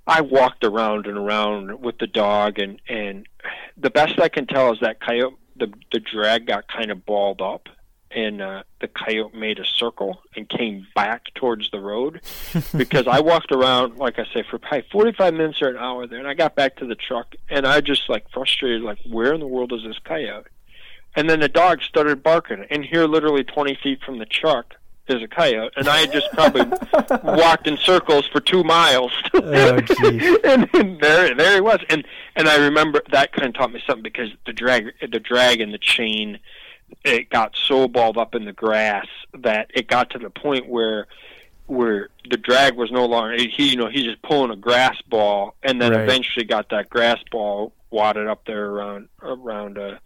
I 0.10 0.22
walked 0.22 0.64
around 0.64 1.06
and 1.06 1.18
around 1.18 1.82
with 1.82 1.98
the 1.98 2.08
dog, 2.08 2.60
and 2.60 2.80
and 2.88 3.28
the 3.76 3.90
best 3.90 4.22
I 4.22 4.30
can 4.30 4.48
tell 4.48 4.72
is 4.72 4.80
that 4.80 5.02
coyote, 5.02 5.36
the 5.58 5.70
the 5.92 6.00
drag 6.00 6.48
got 6.48 6.70
kind 6.70 6.92
of 6.92 7.06
balled 7.06 7.42
up, 7.42 7.68
and 8.12 8.42
uh, 8.42 8.64
the 8.80 8.88
coyote 8.88 9.36
made 9.36 9.60
a 9.60 9.66
circle 9.66 10.22
and 10.36 10.48
came 10.48 10.88
back 10.96 11.34
towards 11.36 11.70
the 11.72 11.80
road 11.80 12.22
because 12.78 13.08
I 13.08 13.20
walked 13.20 13.52
around, 13.52 13.98
like 13.98 14.18
I 14.20 14.26
say, 14.34 14.44
for 14.50 14.58
probably 14.58 14.86
45 14.92 15.34
minutes 15.34 15.62
or 15.62 15.70
an 15.70 15.78
hour 15.78 16.08
there, 16.08 16.20
and 16.20 16.28
I 16.28 16.34
got 16.34 16.56
back 16.56 16.78
to 16.78 16.86
the 16.86 16.96
truck, 16.96 17.36
and 17.50 17.68
I 17.68 17.82
just 17.82 18.10
like 18.10 18.30
frustrated, 18.32 18.82
like, 18.82 19.00
where 19.10 19.34
in 19.34 19.40
the 19.40 19.48
world 19.48 19.74
is 19.74 19.84
this 19.84 20.00
coyote? 20.00 20.48
And 21.16 21.30
then 21.30 21.40
the 21.40 21.50
dog 21.50 21.82
started 21.82 22.24
barking, 22.24 22.66
and 22.70 22.86
here, 22.86 23.06
literally 23.06 23.44
20 23.44 23.78
feet 23.82 24.02
from 24.04 24.20
the 24.20 24.26
truck, 24.26 24.76
is 25.08 25.24
a 25.24 25.28
coyote, 25.28 25.74
and 25.76 25.88
I 25.88 26.00
had 26.00 26.12
just 26.12 26.30
probably 26.32 26.66
walked 27.24 27.68
in 27.68 27.78
circles 27.78 28.28
for 28.28 28.40
two 28.40 28.64
miles. 28.64 29.12
oh, 29.34 29.80
and, 30.04 30.70
and 30.74 31.00
there, 31.00 31.34
there 31.34 31.56
he 31.56 31.62
was, 31.62 31.80
and 31.90 32.06
and 32.36 32.48
I 32.48 32.58
remember 32.58 33.02
that 33.12 33.32
kind 33.32 33.48
of 33.48 33.54
taught 33.54 33.72
me 33.72 33.82
something 33.88 34.04
because 34.04 34.30
the 34.46 34.54
drag, 34.54 34.94
the 35.02 35.20
drag 35.20 35.62
and 35.62 35.74
the 35.74 35.78
chain 35.78 36.40
it 37.04 37.30
got 37.30 37.56
so 37.56 37.88
balled 37.88 38.18
up 38.18 38.36
in 38.36 38.46
the 38.46 38.54
grass 38.54 39.08
that 39.40 39.70
it 39.74 39.88
got 39.88 40.10
to 40.12 40.20
the 40.20 40.30
point 40.30 40.68
where 40.68 41.08
where 41.66 42.10
the 42.30 42.38
drag 42.38 42.76
was 42.76 42.92
no 42.92 43.06
longer 43.06 43.36
he 43.38 43.70
you 43.72 43.76
know 43.76 43.88
he's 43.90 44.04
just 44.04 44.22
pulling 44.22 44.52
a 44.52 44.56
grass 44.56 44.96
ball 45.10 45.54
and 45.64 45.82
then 45.82 45.92
Right. 45.92 46.02
eventually 46.02 46.46
got 46.46 46.70
that 46.70 46.90
grass 46.90 47.20
ball 47.32 47.74
wadded 47.90 48.28
up 48.28 48.46
there 48.46 48.66
around 48.68 49.10
around 49.22 49.78
a, 49.78 50.00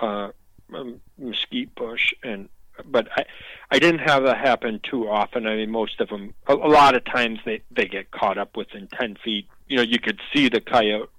uh, 0.00 0.30
a 0.74 0.84
mesquite 1.16 1.74
bush 1.74 2.12
and 2.22 2.48
but 2.84 3.08
I 3.16 3.24
I 3.70 3.78
didn't 3.78 4.00
have 4.00 4.22
that 4.22 4.38
happen 4.38 4.80
too 4.82 5.08
often. 5.10 5.46
I 5.46 5.56
mean, 5.56 5.70
most 5.70 6.00
of 6.00 6.08
them, 6.08 6.32
a, 6.46 6.54
a 6.54 6.70
lot 6.70 6.94
of 6.94 7.04
times 7.04 7.40
they 7.44 7.60
they 7.70 7.86
get 7.86 8.10
caught 8.12 8.38
up 8.38 8.56
within 8.56 8.86
ten 8.86 9.16
feet. 9.16 9.46
You 9.66 9.76
know, 9.76 9.82
you 9.82 9.98
could 9.98 10.20
see 10.32 10.48
the 10.48 10.60
coyote 10.60 11.10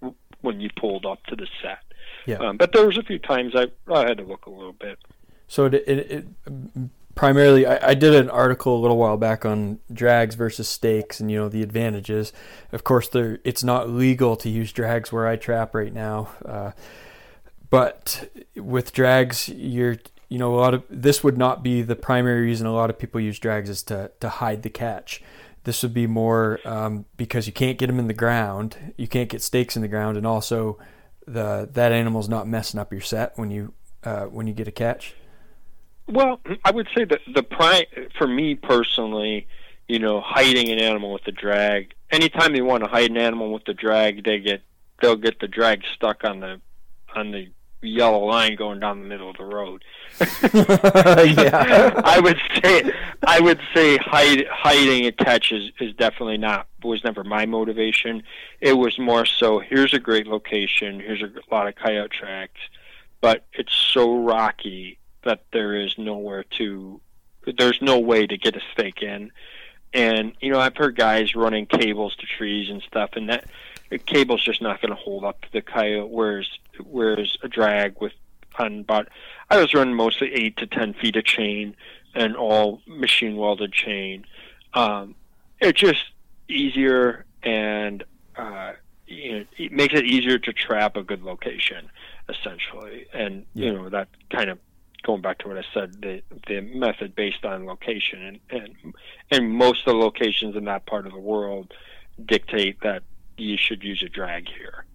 when 0.41 0.59
you 0.62 0.69
pulled 0.75 1.05
up 1.05 1.23
to 1.25 1.35
the 1.35 1.47
set. 1.62 1.79
Yeah. 2.25 2.38
Um, 2.38 2.58
but 2.58 2.73
there 2.73 2.86
was 2.86 2.97
a 2.97 3.03
few 3.03 3.19
times 3.19 3.53
I 3.55 3.67
I 3.91 4.01
had 4.01 4.17
to 4.17 4.23
look 4.23 4.45
a 4.45 4.49
little 4.49 4.73
bit. 4.73 4.99
So 5.47 5.65
it, 5.65 5.73
it, 5.73 5.88
it 5.88 6.27
primarily, 7.19 7.65
I, 7.65 7.89
I 7.89 7.93
did 7.95 8.15
an 8.15 8.29
article 8.29 8.77
a 8.77 8.79
little 8.79 8.95
while 8.95 9.17
back 9.17 9.43
on 9.43 9.79
drags 9.91 10.36
versus 10.36 10.69
stakes, 10.69 11.19
and 11.19 11.29
you 11.29 11.38
know 11.38 11.49
the 11.49 11.62
advantages. 11.62 12.32
Of 12.71 12.86
course, 12.86 13.10
there 13.10 13.39
it's 13.43 13.62
not 13.62 13.89
legal 13.89 14.38
to 14.38 14.49
use 14.49 14.71
drags 14.71 15.12
where 15.12 15.27
I 15.27 15.36
trap 15.36 15.75
right 15.75 15.93
now, 15.93 16.29
uh, 16.45 16.71
but 17.69 18.29
with 18.55 18.93
drags, 18.93 19.49
you're 19.49 19.97
you 20.29 20.38
know 20.38 20.55
a 20.55 20.60
lot 20.60 20.73
of 20.73 20.84
this 20.89 21.21
would 21.21 21.38
not 21.38 21.62
be 21.62 21.82
the 21.82 21.97
primary 21.97 22.41
reason 22.41 22.67
a 22.67 22.73
lot 22.73 22.89
of 22.89 22.97
people 22.97 23.19
use 23.19 23.38
drags 23.38 23.69
is 23.69 23.84
to 23.84 24.12
to 24.21 24.29
hide 24.29 24.63
the 24.63 24.69
catch. 24.69 25.21
This 25.65 25.84
would 25.84 25.93
be 25.93 26.08
more 26.08 26.62
um, 26.63 27.05
because 27.17 27.47
you 27.47 27.53
can't 27.53 27.77
get 27.77 27.88
them 27.88 27.99
in 27.99 28.08
the 28.08 28.13
ground, 28.13 28.93
you 28.95 29.10
can't 29.10 29.27
get 29.27 29.41
stakes 29.41 29.75
in 29.75 29.82
the 29.82 29.89
ground, 29.89 30.15
and 30.15 30.25
also 30.25 30.77
the 31.34 31.70
that 31.74 31.92
animal's 31.92 32.30
not 32.30 32.48
messing 32.48 32.80
up 32.80 32.92
your 32.92 33.02
set 33.02 33.38
when 33.38 33.52
you 33.52 33.74
uh, 34.04 34.26
when 34.26 34.48
you 34.48 34.54
get 34.54 34.68
a 34.68 34.72
catch. 34.72 35.13
Well, 36.08 36.42
I 36.65 36.72
would 36.72 36.88
say 36.96 37.06
that 37.06 37.20
the 37.34 37.44
prime 37.44 37.84
for 38.18 38.28
me 38.28 38.56
personally, 38.56 39.48
you 39.88 40.00
know, 40.00 40.22
hiding 40.22 40.70
an 40.70 40.80
animal 40.80 41.13
with 41.13 41.24
the 41.24 41.32
drag. 41.32 41.94
Anytime 42.12 42.56
you 42.56 42.65
want 42.65 42.84
to 42.84 42.89
hide 42.89 43.12
an 43.12 43.18
animal 43.18 43.54
with 43.54 43.65
the 43.65 43.74
drag, 43.74 44.24
they 44.24 44.39
get 44.39 44.62
they'll 45.02 45.15
get 45.15 45.39
the 45.39 45.48
drag 45.48 45.84
stuck 45.96 46.24
on 46.24 46.39
the 46.39 46.60
on 47.15 47.32
the 47.32 47.52
yellow 47.82 48.26
line 48.26 48.56
going 48.56 48.80
down 48.80 49.00
the 49.00 49.08
middle 49.08 49.30
of 49.30 49.38
the 49.38 49.46
road. 49.46 49.84
Yeah. 50.50 52.02
I 52.04 52.20
would 52.20 52.39
say 52.62 52.92
I 53.24 53.39
would 53.39 53.60
say 53.74 53.98
hide, 53.98 54.46
hiding 54.52 55.06
a 55.06 55.12
catch 55.12 55.52
is, 55.52 55.72
is 55.80 55.94
definitely 55.96 56.38
not 56.38 56.68
was 56.84 57.04
never 57.04 57.24
my 57.24 57.46
motivation. 57.46 58.24
It 58.60 58.74
was 58.74 58.98
more 58.98 59.26
so 59.26 59.60
here's 59.60 59.94
a 59.94 60.00
great 60.00 60.28
location, 60.28 61.00
here's 61.00 61.22
a 61.22 61.32
lot 61.52 61.68
of 61.68 61.76
coyote 61.76 62.12
tracks, 62.12 62.60
but 63.22 63.46
it's 63.54 63.74
so 63.74 64.24
rocky 64.24 64.98
that 65.24 65.44
there 65.52 65.76
is 65.76 65.98
nowhere 65.98 66.44
to 66.58 67.00
there's 67.58 67.82
no 67.82 68.00
way 68.00 68.28
to 68.28 68.38
get 68.38 68.56
a 68.56 68.62
stake 68.74 69.02
in. 69.02 69.32
And 69.94 70.34
you 70.39 70.52
know, 70.52 70.60
I've 70.60 70.78
heard 70.78 70.96
guys 70.96 71.36
running 71.36 71.65
cables 71.65 72.15
to 72.18 72.26
trees 72.26 72.70
and 72.70 72.82
stuff, 72.84 73.12
and 73.13 73.30
that 73.30 73.46
the 73.89 73.98
cable's 73.98 74.44
just 74.44 74.62
not 74.62 74.82
going 74.82 74.92
to 74.92 75.02
hold 75.02 75.24
up 75.24 75.42
to 75.42 75.52
the 75.52 75.62
coyote. 75.62 76.10
Whereas, 76.10 76.48
whereas 76.84 77.38
a 77.44 77.48
drag 77.48 78.00
with 78.02 78.13
on 78.58 78.80
about, 78.80 79.08
I 79.50 79.60
was 79.60 79.74
running 79.74 79.96
mostly 79.96 80.34
eight 80.34 80.58
to 80.58 80.68
ten 80.68 80.94
feet 80.94 81.15
of 81.15 81.24
chain 81.24 81.76
and 82.13 82.36
all 82.36 82.82
machine 82.88 83.38
welded 83.38 83.72
chain. 83.72 84.26
Um, 84.74 85.15
it's 85.62 85.80
just 85.80 86.04
easier 86.48 87.26
and 87.44 88.04
uh, 88.36 88.74
you 89.08 89.39
know, 89.39 89.46
it 89.58 89.72
makes 89.72 89.94
it 89.94 90.06
easier 90.06 90.38
to 90.38 90.54
trap 90.54 90.96
a 90.96 91.04
good 91.04 91.24
location, 91.24 91.89
essentially. 92.28 93.08
And 93.13 93.46
you 93.54 93.74
know 93.74 93.89
that 93.89 94.08
kind 94.30 94.50
of 94.50 94.60
going 95.04 95.22
back 95.22 95.39
to 95.39 95.48
what 95.48 95.58
I 95.58 95.63
said, 95.74 96.02
the 96.02 96.22
the 96.48 96.62
method 96.62 97.15
based 97.15 97.46
on 97.46 97.65
location 97.65 98.39
and 98.52 98.62
and 98.84 98.96
and 99.32 99.52
most 99.52 99.88
of 99.88 99.94
the 99.94 100.00
locations 100.00 100.56
in 100.56 100.65
that 100.65 100.86
part 100.86 101.06
of 101.06 101.13
the 101.13 101.20
world 101.20 101.74
dictate 102.26 102.82
that 102.82 103.04
you 103.38 103.58
should 103.58 103.84
use 103.84 104.04
a 104.04 104.10
drag 104.10 104.48
here. 104.48 104.86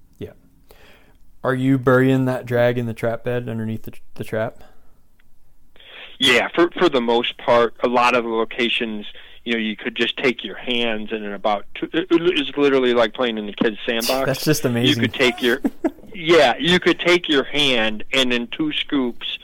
Are 1.45 1.55
you 1.55 1.79
burying 1.79 2.25
that 2.25 2.47
drag 2.47 2.79
in 2.79 2.87
the 2.87 2.95
trap 2.95 3.23
bed 3.23 3.49
underneath 3.49 3.83
the, 3.83 3.93
the 4.15 4.25
trap? 4.25 4.65
Yeah, 6.19 6.49
for 6.55 6.71
for 6.71 6.89
the 6.89 7.03
most 7.03 7.37
part, 7.39 7.75
a 7.85 7.89
lot 7.89 8.17
of 8.17 8.25
the 8.25 8.31
locations, 8.31 9.05
you 9.45 9.53
know, 9.53 9.59
you 9.59 9.77
could 9.77 9.95
just 9.95 10.17
take 10.17 10.43
your 10.43 10.57
hands 10.57 11.13
and 11.13 11.23
in 11.25 11.33
about 11.33 11.67
two, 11.75 11.89
it- 11.93 12.11
literally 12.57 12.95
like 12.95 13.13
playing 13.13 13.37
in 13.37 13.47
the 13.47 13.53
kids' 13.53 13.77
sandbox. 13.87 14.27
That's 14.27 14.45
just 14.45 14.65
amazing. 14.65 15.03
you 15.03 15.09
could 15.09 15.15
take 15.15 15.43
your 15.43 15.61
yeah, 16.15 16.55
you 16.59 16.81
could 16.81 16.99
take 16.99 17.29
your 17.29 17.45
hand 17.45 18.05
and 18.13 18.33
in 18.33 18.47
two 18.49 18.73
scoops 18.73 19.39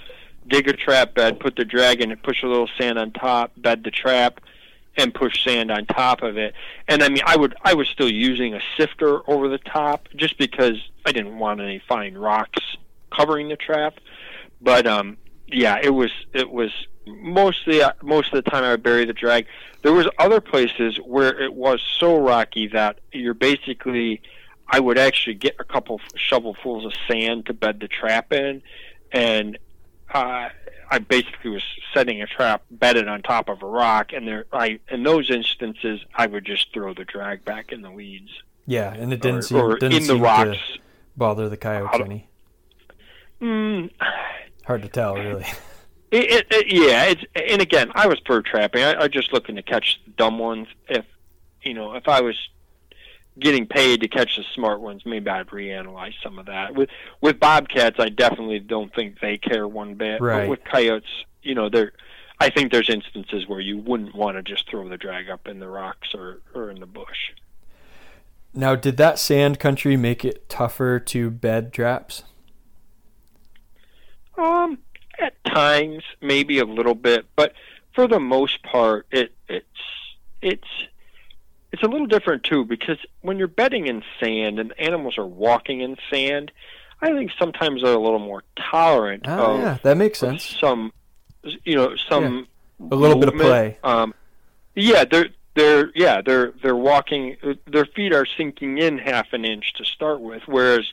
dig 0.49 0.69
a 0.69 0.73
trap 0.73 1.15
bed, 1.15 1.39
put 1.39 1.57
the 1.57 1.65
drag 1.65 2.01
in 2.01 2.11
it, 2.11 2.23
push 2.23 2.43
a 2.43 2.47
little 2.47 2.69
sand 2.79 2.99
on 2.99 3.13
top, 3.13 3.53
bed 3.57 3.85
the 3.85 3.91
trap, 3.91 4.41
and 4.97 5.15
push 5.15 5.45
sand 5.45 5.71
on 5.71 5.87
top 5.87 6.23
of 6.23 6.37
it. 6.37 6.55
And 6.89 7.03
I 7.03 7.09
mean, 7.09 7.23
I 7.25 7.37
would 7.37 7.55
I 7.63 7.75
was 7.75 7.89
still 7.89 8.11
using 8.11 8.55
a 8.55 8.61
sifter 8.77 9.29
over 9.31 9.49
the 9.49 9.59
top 9.59 10.09
just 10.17 10.39
because 10.39 10.77
I 11.07 11.13
didn't 11.13 11.39
want 11.39 11.61
any 11.61 11.81
fine 11.89 12.15
rocks 12.15 12.63
covering 13.15 13.49
the 13.49 13.57
trap. 13.57 13.95
But 14.61 14.87
um, 14.87 15.17
yeah, 15.47 15.79
it 15.83 15.91
was 15.91 16.11
it 16.33 16.51
was 16.51 16.71
mostly 17.07 17.83
uh, 17.83 17.93
most 18.03 18.33
of 18.33 18.45
the 18.45 18.51
time 18.51 18.65
I 18.65 18.71
would 18.73 18.83
bury 18.83 19.05
the 19.05 19.13
drag. 19.13 19.47
There 19.83 19.93
was 19.93 20.07
other 20.19 20.41
places 20.41 20.99
where 20.99 21.41
it 21.41 21.55
was 21.55 21.81
so 21.99 22.19
rocky 22.19 22.69
that 22.69 23.01
you're 23.13 23.35
basically 23.35 24.21
I 24.69 24.81
would 24.81 24.99
actually 24.99 25.35
get 25.35 25.57
a 25.59 25.65
couple 25.65 26.01
shovelfuls 26.17 26.87
of 26.87 26.93
sand 27.09 27.47
to 27.47 27.55
bed 27.55 27.81
the 27.81 27.89
trap 27.89 28.33
in, 28.33 28.63
and 29.11 29.59
uh, 30.13 30.51
I 30.91 30.99
basically 30.99 31.51
was 31.51 31.63
setting 31.95 32.21
a 32.21 32.27
trap 32.27 32.63
bedded 32.71 33.07
on 33.09 33.23
top 33.23 33.49
of 33.49 33.63
a 33.63 33.67
rock. 33.67 34.13
And 34.13 34.27
there, 34.27 34.47
I 34.53 34.81
in 34.91 35.03
those 35.03 35.31
instances, 35.31 36.01
I 36.15 36.27
would 36.27 36.45
just 36.45 36.73
throw 36.73 36.95
the 36.95 37.05
drag 37.05 37.45
back 37.45 37.73
in 37.73 37.83
the 37.83 37.91
weeds 37.91 38.31
yeah, 38.67 38.93
and 38.95 39.13
it 39.13 39.21
didn't 39.21 39.39
or, 39.39 39.43
seem 39.43 39.57
or 39.59 39.79
didn't 39.79 39.95
in 39.95 40.03
the 40.03 40.15
seem 40.15 40.23
rocks. 40.23 40.59
to 40.75 40.79
bother 41.17 41.49
the 41.49 41.57
coyotes 41.57 41.91
How- 41.99 42.05
any. 42.05 42.29
Mm, 43.41 43.91
Hard 44.65 44.83
to 44.83 44.89
tell, 44.89 45.17
really. 45.17 45.47
It, 46.13 46.29
it, 46.33 46.47
it, 46.51 46.67
yeah, 46.73 47.05
it's 47.05 47.23
and 47.37 47.63
again, 47.63 47.93
I 47.95 48.09
was 48.09 48.19
bird 48.19 48.45
trapping. 48.45 48.83
I, 48.83 48.95
I 48.95 49.03
was 49.05 49.11
just 49.13 49.33
looking 49.33 49.55
to 49.55 49.63
catch 49.63 50.01
the 50.05 50.11
dumb 50.11 50.41
ones. 50.41 50.67
If 50.89 51.05
you 51.63 51.73
know, 51.73 51.95
if 51.95 52.09
I 52.09 52.21
was 52.21 52.35
getting 53.41 53.67
paid 53.67 54.01
to 54.03 54.09
catch 54.09 54.37
the 54.37 54.45
smart 54.55 54.81
ones, 54.81 55.03
maybe 55.05 55.29
I'd 55.29 55.49
reanalyze 55.49 56.15
some 56.23 56.39
of 56.39 56.47
that. 56.47 56.75
With 56.75 56.91
with 57.21 57.41
bobcats, 57.41 57.97
I 57.99 58.09
definitely 58.09 58.61
don't 58.61 58.95
think 58.95 59.21
they 59.21 59.39
care 59.39 59.67
one 59.67 59.95
bit. 59.95 60.21
Right. 60.21 60.43
But 60.43 60.49
with 60.49 60.65
coyotes, 60.65 61.09
you 61.43 61.55
know, 61.55 61.69
they're. 61.69 61.93
I 62.43 62.49
think 62.49 62.73
there's 62.73 62.89
instances 62.89 63.47
where 63.47 63.61
you 63.61 63.77
wouldn't 63.77 64.15
want 64.15 64.39
to 64.39 64.43
just 64.43 64.69
throw 64.71 64.89
the 64.89 64.97
drag 64.97 65.29
up 65.29 65.47
in 65.47 65.61
the 65.61 65.69
rocks 65.69 66.15
or, 66.15 66.41
or 66.55 66.71
in 66.71 66.81
the 66.81 66.87
bush. 66.87 67.33
Now, 68.55 68.75
did 68.75 68.97
that 68.97 69.19
sand 69.19 69.61
country 69.61 69.95
make 69.97 70.25
it 70.25 70.49
tougher 70.49 70.99
to 70.99 71.31
bed 71.31 71.71
traps? 71.71 72.25
Um, 74.39 74.79
at 75.19 75.35
times, 75.45 76.03
maybe 76.23 76.59
a 76.59 76.65
little 76.65 76.95
bit, 76.95 77.27
but 77.37 77.53
for 77.95 78.09
the 78.09 78.19
most 78.19 78.63
part, 78.63 79.07
it 79.11 79.35
it's 79.49 79.67
it's 80.41 80.69
it's 81.73 81.83
a 81.83 81.87
little 81.89 82.07
different 82.07 82.45
too 82.45 82.65
because 82.65 82.99
when 83.21 83.39
you're 83.39 83.49
bedding 83.49 83.87
in 83.87 84.03
sand 84.19 84.59
and 84.59 84.73
animals 84.79 85.17
are 85.19 85.27
walking 85.27 85.81
in 85.81 85.97
sand, 86.11 86.51
I 87.01 87.13
think 87.13 87.31
sometimes 87.39 87.83
they're 87.83 87.95
a 87.95 87.99
little 87.99 88.19
more 88.19 88.43
tolerant 88.57 89.25
Oh, 89.27 89.59
yeah, 89.59 89.79
that 89.83 89.97
makes 89.97 90.19
sense. 90.19 90.45
some, 90.45 90.93
you 91.65 91.77
know, 91.77 91.95
some 92.09 92.47
A 92.91 92.95
little 92.97 93.19
bit 93.19 93.29
of 93.29 93.35
play. 93.37 93.79
Um, 93.85 94.15
yeah, 94.75 95.05
they're 95.05 95.29
they're 95.55 95.91
yeah 95.95 96.21
they're 96.25 96.53
they're 96.63 96.77
walking. 96.77 97.37
Their 97.67 97.85
feet 97.87 98.13
are 98.15 98.27
sinking 98.37 98.79
in 98.79 98.99
half 98.99 99.33
an 99.33 99.45
inch 99.45 99.73
to 99.75 99.85
start 99.85 100.21
with, 100.21 100.43
whereas 100.47 100.87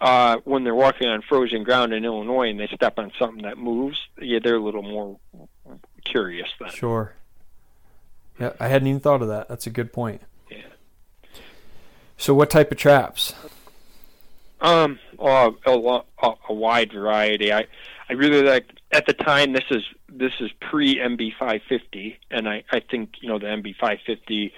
uh, 0.00 0.36
when 0.44 0.62
they're 0.64 0.74
walking 0.74 1.08
on 1.08 1.22
frozen 1.22 1.64
ground 1.64 1.92
in 1.92 2.04
Illinois 2.04 2.50
and 2.50 2.60
they 2.60 2.68
step 2.68 2.98
on 2.98 3.10
something 3.18 3.42
that 3.42 3.58
moves, 3.58 3.98
yeah, 4.20 4.38
they're 4.42 4.56
a 4.56 4.62
little 4.62 4.82
more 4.82 5.18
curious 6.04 6.48
then. 6.60 6.70
Sure. 6.70 7.14
Yeah, 8.38 8.52
I 8.60 8.68
hadn't 8.68 8.88
even 8.88 9.00
thought 9.00 9.22
of 9.22 9.28
that. 9.28 9.48
That's 9.48 9.66
a 9.66 9.70
good 9.70 9.92
point. 9.92 10.22
Yeah. 10.50 10.58
So, 12.16 12.34
what 12.34 12.50
type 12.50 12.70
of 12.70 12.78
traps? 12.78 13.34
Um, 14.60 14.98
uh, 15.18 15.50
a, 15.66 15.70
a, 15.72 16.34
a 16.48 16.54
wide 16.54 16.92
variety. 16.92 17.52
I, 17.52 17.66
I 18.08 18.12
really 18.12 18.42
like. 18.42 18.70
At 18.92 19.06
the 19.06 19.12
time, 19.12 19.52
this 19.52 19.64
is 19.70 19.82
this 20.08 20.32
is 20.40 20.50
pre 20.60 20.96
MB 20.96 21.32
550, 21.38 22.18
and 22.30 22.48
I, 22.48 22.62
I 22.70 22.80
think 22.80 23.14
you 23.20 23.28
know 23.28 23.38
the 23.38 23.46
MB 23.46 23.76
550. 23.76 24.52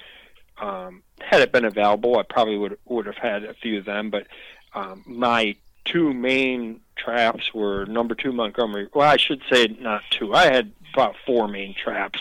Um, 0.61 1.03
had 1.21 1.41
it 1.41 1.53
been 1.53 1.65
available, 1.65 2.19
I 2.19 2.23
probably 2.23 2.59
would 2.59 2.79
would 2.87 3.07
have 3.07 3.17
had 3.17 3.45
a 3.45 3.55
few 3.55 3.79
of 3.79 3.85
them. 3.85 4.11
But 4.11 4.27
um, 4.75 5.03
my 5.07 5.57
two 5.85 6.13
main 6.13 6.81
traps 6.97 7.55
were 7.55 7.87
number 7.87 8.15
two 8.15 8.33
Montgomery. 8.33 8.89
Well, 8.93 9.09
I 9.09 9.17
should 9.17 9.43
say 9.51 9.69
not 9.81 10.03
two. 10.11 10.35
I 10.35 10.45
had 10.45 10.73
about 10.93 11.17
four 11.27 11.49
main 11.49 11.75
traps. 11.75 12.21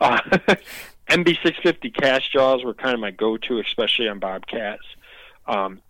Uh, 0.00 0.20
MB 1.08 1.26
650 1.42 1.90
cast 1.90 2.32
jaws 2.32 2.64
were 2.64 2.74
kind 2.74 2.94
of 2.94 3.00
my 3.00 3.10
go-to, 3.10 3.58
especially 3.60 4.08
on 4.08 4.18
bobcats. 4.18 4.84
Um, 5.46 5.80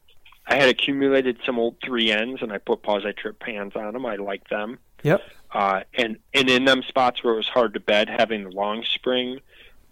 I 0.46 0.56
had 0.56 0.68
accumulated 0.68 1.38
some 1.44 1.58
old 1.58 1.76
three 1.84 2.12
ends, 2.12 2.42
and 2.42 2.52
I 2.52 2.58
put 2.58 2.82
Paws 2.82 3.04
trip 3.16 3.38
pans 3.40 3.74
on 3.74 3.94
them. 3.94 4.06
I 4.06 4.16
like 4.16 4.48
them. 4.48 4.78
Yep. 5.02 5.22
Uh, 5.52 5.82
and 5.94 6.18
and 6.34 6.48
in 6.50 6.64
them 6.64 6.82
spots 6.82 7.22
where 7.24 7.34
it 7.34 7.36
was 7.36 7.48
hard 7.48 7.74
to 7.74 7.80
bed, 7.80 8.08
having 8.08 8.44
the 8.44 8.50
long 8.50 8.84
spring, 8.84 9.40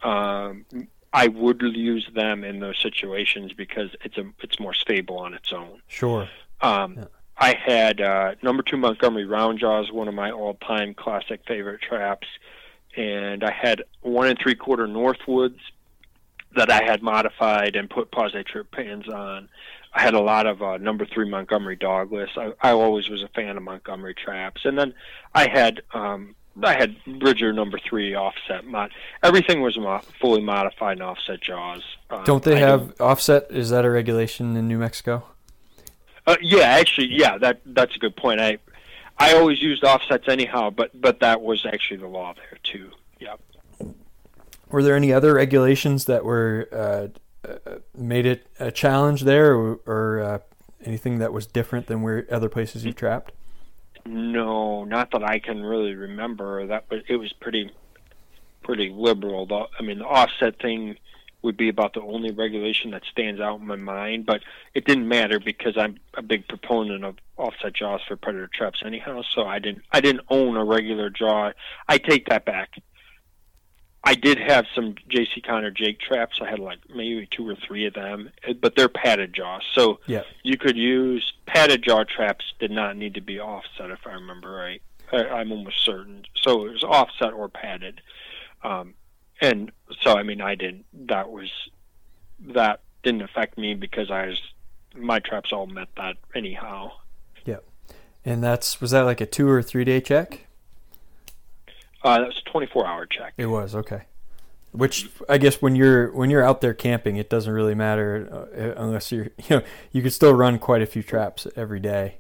um, 0.02 0.64
I 1.12 1.28
would 1.28 1.62
use 1.62 2.08
them 2.14 2.44
in 2.44 2.60
those 2.60 2.78
situations 2.78 3.52
because 3.52 3.90
it's 4.04 4.18
a 4.18 4.24
it's 4.40 4.60
more 4.60 4.74
stable 4.74 5.18
on 5.18 5.34
its 5.34 5.52
own. 5.52 5.80
Sure. 5.88 6.28
Um, 6.60 6.94
Yeah. 6.98 7.04
I 7.36 7.54
had 7.54 8.00
uh, 8.00 8.34
number 8.42 8.62
two 8.62 8.76
Montgomery 8.76 9.24
round 9.24 9.58
jaws, 9.58 9.90
one 9.90 10.06
of 10.06 10.14
my 10.14 10.30
all-time 10.30 10.94
classic 10.94 11.40
favorite 11.48 11.80
traps, 11.82 12.28
and 12.96 13.44
I 13.44 13.50
had 13.52 13.84
one 14.02 14.28
and 14.28 14.38
three 14.38 14.54
quarter 14.54 14.86
Northwoods 14.86 15.58
that 16.56 16.70
I 16.70 16.82
had 16.84 17.02
modified 17.02 17.76
and 17.76 17.90
put 17.90 18.10
pans 18.12 19.08
on. 19.08 19.48
I 19.92 20.02
had 20.02 20.14
a 20.14 20.20
lot 20.20 20.46
of 20.46 20.62
uh, 20.62 20.76
number 20.78 21.06
three 21.06 21.28
Montgomery 21.28 21.76
dogless. 21.76 22.36
I, 22.36 22.52
I 22.60 22.72
always 22.72 23.08
was 23.08 23.22
a 23.22 23.28
fan 23.28 23.56
of 23.56 23.62
Montgomery 23.62 24.14
traps, 24.14 24.64
and 24.64 24.76
then 24.76 24.94
I 25.34 25.48
had 25.48 25.82
um, 25.92 26.34
I 26.62 26.74
had 26.74 26.96
Bridger 27.20 27.52
number 27.52 27.78
three 27.78 28.14
offset 28.14 28.66
mod. 28.66 28.90
Everything 29.22 29.60
was 29.60 29.78
mo- 29.78 30.02
fully 30.20 30.42
modified 30.42 30.98
and 30.98 31.02
offset 31.02 31.40
jaws. 31.40 31.82
Uh, 32.10 32.22
Don't 32.24 32.42
they 32.42 32.56
I 32.56 32.60
have 32.60 32.94
offset? 33.00 33.46
Is 33.50 33.70
that 33.70 33.84
a 33.84 33.90
regulation 33.90 34.56
in 34.56 34.68
New 34.68 34.78
Mexico? 34.78 35.24
Uh, 36.26 36.36
yeah, 36.40 36.62
actually, 36.62 37.08
yeah, 37.10 37.38
that 37.38 37.60
that's 37.66 37.94
a 37.96 37.98
good 37.98 38.16
point. 38.16 38.40
I 38.40 38.58
I 39.18 39.34
always 39.34 39.62
used 39.62 39.84
offsets 39.84 40.28
anyhow, 40.28 40.70
but 40.70 41.00
but 41.00 41.20
that 41.20 41.40
was 41.40 41.64
actually 41.66 41.98
the 41.98 42.08
law 42.08 42.34
there 42.34 42.58
too. 42.62 42.90
Yeah. 43.20 43.36
Were 44.70 44.82
there 44.82 44.96
any 44.96 45.12
other 45.12 45.34
regulations 45.34 46.06
that 46.06 46.24
were 46.24 46.68
uh, 46.72 47.48
uh, 47.48 47.76
made 47.96 48.26
it 48.26 48.46
a 48.58 48.72
challenge 48.72 49.22
there, 49.22 49.54
or, 49.54 49.80
or 49.86 50.20
uh, 50.20 50.38
anything 50.84 51.18
that 51.18 51.32
was 51.32 51.46
different 51.46 51.86
than 51.86 52.02
where 52.02 52.26
other 52.30 52.48
places 52.48 52.84
you've 52.84 52.96
trapped? 52.96 53.32
No, 54.06 54.84
not 54.84 55.10
that 55.12 55.22
I 55.22 55.38
can 55.38 55.62
really 55.62 55.94
remember. 55.94 56.66
That 56.66 56.84
was 56.90 57.02
it 57.08 57.16
was 57.16 57.32
pretty 57.34 57.70
pretty 58.62 58.90
liberal. 58.90 59.46
The, 59.46 59.66
I 59.78 59.82
mean, 59.82 59.98
the 59.98 60.06
offset 60.06 60.58
thing 60.60 60.96
would 61.44 61.56
be 61.56 61.68
about 61.68 61.92
the 61.92 62.00
only 62.00 62.32
regulation 62.32 62.90
that 62.92 63.02
stands 63.10 63.40
out 63.40 63.60
in 63.60 63.66
my 63.66 63.76
mind, 63.76 64.24
but 64.26 64.40
it 64.74 64.84
didn't 64.86 65.06
matter 65.06 65.38
because 65.38 65.76
I'm 65.76 65.98
a 66.14 66.22
big 66.22 66.48
proponent 66.48 67.04
of 67.04 67.16
offset 67.36 67.74
jaws 67.74 68.00
for 68.08 68.16
predator 68.16 68.48
traps 68.52 68.82
anyhow. 68.84 69.22
So 69.34 69.46
I 69.46 69.58
didn't 69.60 69.82
I 69.92 70.00
didn't 70.00 70.22
own 70.30 70.56
a 70.56 70.64
regular 70.64 71.10
jaw. 71.10 71.52
I 71.88 71.98
take 71.98 72.26
that 72.30 72.44
back. 72.44 72.70
I 74.06 74.14
did 74.14 74.38
have 74.38 74.66
some 74.74 74.96
J.C. 75.08 75.40
Conner 75.40 75.70
Jake 75.70 75.98
traps. 75.98 76.38
I 76.42 76.48
had 76.50 76.58
like 76.58 76.78
maybe 76.94 77.26
two 77.30 77.48
or 77.48 77.54
three 77.56 77.86
of 77.86 77.94
them, 77.94 78.30
but 78.60 78.76
they're 78.76 78.88
padded 78.88 79.32
jaws. 79.32 79.62
So 79.72 80.00
Yeah. 80.06 80.22
you 80.42 80.58
could 80.58 80.76
use 80.76 81.32
padded 81.46 81.82
jaw 81.82 82.04
traps. 82.04 82.44
Did 82.58 82.70
not 82.70 82.96
need 82.98 83.14
to 83.14 83.22
be 83.22 83.40
offset, 83.40 83.90
if 83.90 84.00
I 84.06 84.12
remember 84.12 84.50
right. 84.50 84.82
I, 85.10 85.24
I'm 85.28 85.52
almost 85.52 85.82
certain. 85.84 86.24
So 86.42 86.66
it 86.66 86.72
was 86.72 86.84
offset 86.84 87.32
or 87.32 87.48
padded, 87.48 88.02
um, 88.62 88.92
and 89.40 89.70
so 90.02 90.16
I 90.16 90.22
mean 90.22 90.40
I 90.40 90.54
didn't. 90.54 90.84
That 90.92 91.30
was 91.30 91.50
that 92.40 92.80
didn't 93.02 93.22
affect 93.22 93.58
me 93.58 93.74
because 93.74 94.10
I 94.10 94.26
was 94.26 94.40
my 94.96 95.18
traps 95.18 95.52
all 95.52 95.66
met 95.66 95.88
that 95.96 96.16
anyhow. 96.34 96.92
Yep. 97.44 97.64
And 98.24 98.42
that's 98.42 98.80
was 98.80 98.92
that 98.92 99.02
like 99.02 99.20
a 99.20 99.26
two 99.26 99.48
or 99.48 99.62
three 99.62 99.84
day 99.84 100.00
check? 100.00 100.46
Uh, 102.02 102.18
that 102.18 102.26
was 102.26 102.42
a 102.46 102.50
24 102.50 102.86
hour 102.86 103.06
check. 103.06 103.32
It 103.36 103.46
was 103.46 103.74
okay. 103.74 104.02
Which 104.72 105.08
I 105.28 105.38
guess 105.38 105.62
when 105.62 105.76
you're 105.76 106.10
when 106.12 106.30
you're 106.30 106.42
out 106.42 106.60
there 106.60 106.74
camping, 106.74 107.16
it 107.16 107.30
doesn't 107.30 107.52
really 107.52 107.74
matter 107.74 108.28
uh, 108.30 108.80
unless 108.80 109.12
you're 109.12 109.24
you 109.48 109.56
know 109.56 109.62
you 109.92 110.02
could 110.02 110.12
still 110.12 110.34
run 110.34 110.58
quite 110.58 110.82
a 110.82 110.86
few 110.86 111.02
traps 111.02 111.46
every 111.56 111.80
day. 111.80 112.16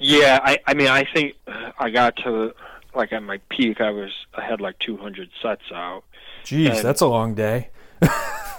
Yeah, 0.00 0.40
I, 0.42 0.58
I 0.66 0.74
mean, 0.74 0.88
I 0.88 1.04
think 1.04 1.36
I 1.78 1.88
got 1.90 2.16
to 2.24 2.52
like 2.94 3.12
at 3.12 3.22
my 3.22 3.38
peak, 3.48 3.80
I 3.80 3.90
was 3.90 4.10
I 4.34 4.44
had 4.44 4.60
like 4.60 4.78
200 4.80 5.30
sets 5.40 5.62
out. 5.72 6.04
Jeez, 6.44 6.70
And- 6.76 6.78
that's 6.78 7.00
a 7.00 7.06
long 7.06 7.34
day. 7.34 7.68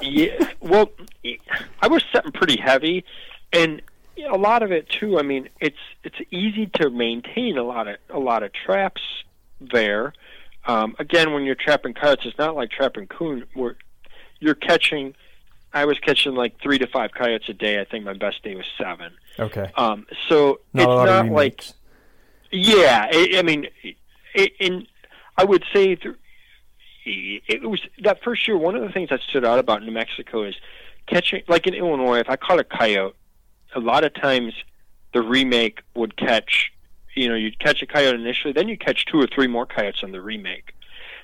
Yeah, 0.02 0.50
well, 0.60 0.92
I 1.82 1.88
was 1.88 2.04
setting 2.12 2.34
pretty 2.34 2.60
heavy, 2.60 3.06
and 3.54 3.82
a 4.30 4.36
lot 4.38 4.62
of 4.62 4.70
it 4.70 4.90
too. 4.90 5.18
I 5.18 5.22
mean, 5.22 5.48
it's 5.62 5.78
it's 6.04 6.18
easy 6.30 6.66
to 6.82 6.90
maintain 6.90 7.58
a 7.58 7.64
lot 7.64 7.88
of 7.88 7.96
a 8.10 8.20
lot 8.20 8.44
of 8.44 8.52
traps 8.52 9.02
there. 9.62 10.12
Um, 10.66 10.98
again, 11.00 11.32
when 11.32 11.44
you're 11.46 11.56
trapping 11.56 11.94
coyotes, 11.94 12.26
it's 12.26 12.38
not 12.38 12.54
like 12.54 12.70
trapping 12.70 13.08
coon 13.08 13.46
where 13.54 13.78
you're 14.42 14.56
catching. 14.56 15.16
I 15.74 15.86
was 15.86 15.98
catching 16.00 16.36
like 16.36 16.60
three 16.62 16.80
to 16.80 16.88
five 16.88 17.12
coyotes 17.14 17.48
a 17.48 17.54
day. 17.54 17.80
I 17.80 17.86
think 17.86 18.04
my 18.04 18.14
best 18.14 18.44
day 18.44 18.56
was 18.56 18.66
seven. 18.78 19.14
Okay, 19.40 19.72
Um, 19.76 20.06
so 20.28 20.60
not 20.74 20.84
it's 20.84 21.10
not 21.12 21.30
like 21.30 21.64
yeah, 22.52 23.08
I, 23.10 23.36
I 23.38 23.42
mean, 23.42 23.68
it, 24.36 24.52
in 24.60 24.86
I 25.38 25.46
would 25.46 25.64
say 25.74 25.96
th- 25.96 26.16
it 27.06 27.64
was 27.64 27.82
that 28.04 28.24
first 28.24 28.48
year. 28.48 28.58
One 28.58 28.76
of 28.76 28.82
the 28.82 28.90
things 28.90 29.10
that 29.10 29.22
stood 29.22 29.46
out 29.46 29.60
about 29.60 29.84
New 29.84 29.92
Mexico 29.92 30.44
is 30.44 30.56
catching, 31.08 31.44
like 31.48 31.68
in 31.68 31.74
Illinois. 31.74 32.20
If 32.20 32.30
I 32.30 32.36
caught 32.36 32.60
a 32.60 32.64
coyote, 32.64 33.16
a 33.76 33.80
lot 33.80 34.04
of 34.04 34.14
times 34.14 34.54
the 35.14 35.22
remake 35.22 35.82
would 35.96 36.16
catch. 36.18 36.72
You 37.16 37.30
know, 37.30 37.36
you'd 37.36 37.60
catch 37.60 37.82
a 37.82 37.86
coyote 37.86 38.20
initially, 38.20 38.54
then 38.54 38.68
you 38.68 38.78
catch 38.78 39.06
two 39.06 39.22
or 39.22 39.28
three 39.28 39.48
more 39.48 39.66
coyotes 39.66 40.04
on 40.04 40.12
the 40.12 40.22
remake. 40.22 40.74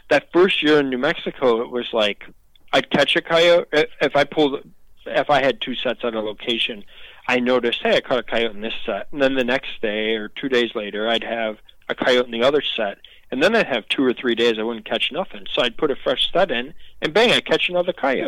That 0.09 0.31
first 0.31 0.61
year 0.61 0.79
in 0.79 0.89
New 0.89 0.99
Mexico, 0.99 1.61
it 1.61 1.71
was 1.71 1.87
like 1.93 2.25
I'd 2.73 2.89
catch 2.91 3.15
a 3.15 3.21
coyote 3.21 3.67
if- 3.71 4.15
I 4.15 4.23
pulled, 4.23 4.63
if 5.05 5.29
I 5.29 5.41
had 5.41 5.61
two 5.61 5.75
sets 5.75 6.03
at 6.03 6.13
a 6.13 6.21
location. 6.21 6.83
I 7.27 7.39
noticed, 7.39 7.81
hey, 7.81 7.97
I 7.97 8.01
caught 8.01 8.19
a 8.19 8.23
coyote 8.23 8.55
in 8.55 8.61
this 8.61 8.73
set, 8.85 9.07
and 9.11 9.21
then 9.21 9.35
the 9.35 9.43
next 9.43 9.81
day 9.81 10.15
or 10.15 10.29
two 10.29 10.49
days 10.49 10.73
later, 10.73 11.07
I'd 11.07 11.23
have 11.23 11.57
a 11.89 11.95
coyote 11.95 12.25
in 12.25 12.31
the 12.31 12.43
other 12.43 12.61
set, 12.61 12.99
and 13.31 13.41
then 13.43 13.55
I'd 13.55 13.67
have 13.67 13.87
two 13.89 14.03
or 14.03 14.13
three 14.13 14.35
days 14.35 14.57
I 14.57 14.63
wouldn't 14.63 14.85
catch 14.85 15.11
nothing. 15.11 15.45
So 15.53 15.61
I'd 15.61 15.77
put 15.77 15.91
a 15.91 15.95
fresh 15.95 16.31
set 16.31 16.51
in, 16.51 16.73
and 17.01 17.13
bang, 17.13 17.31
I 17.31 17.41
catch 17.41 17.67
another 17.69 17.93
coyote. 17.93 18.27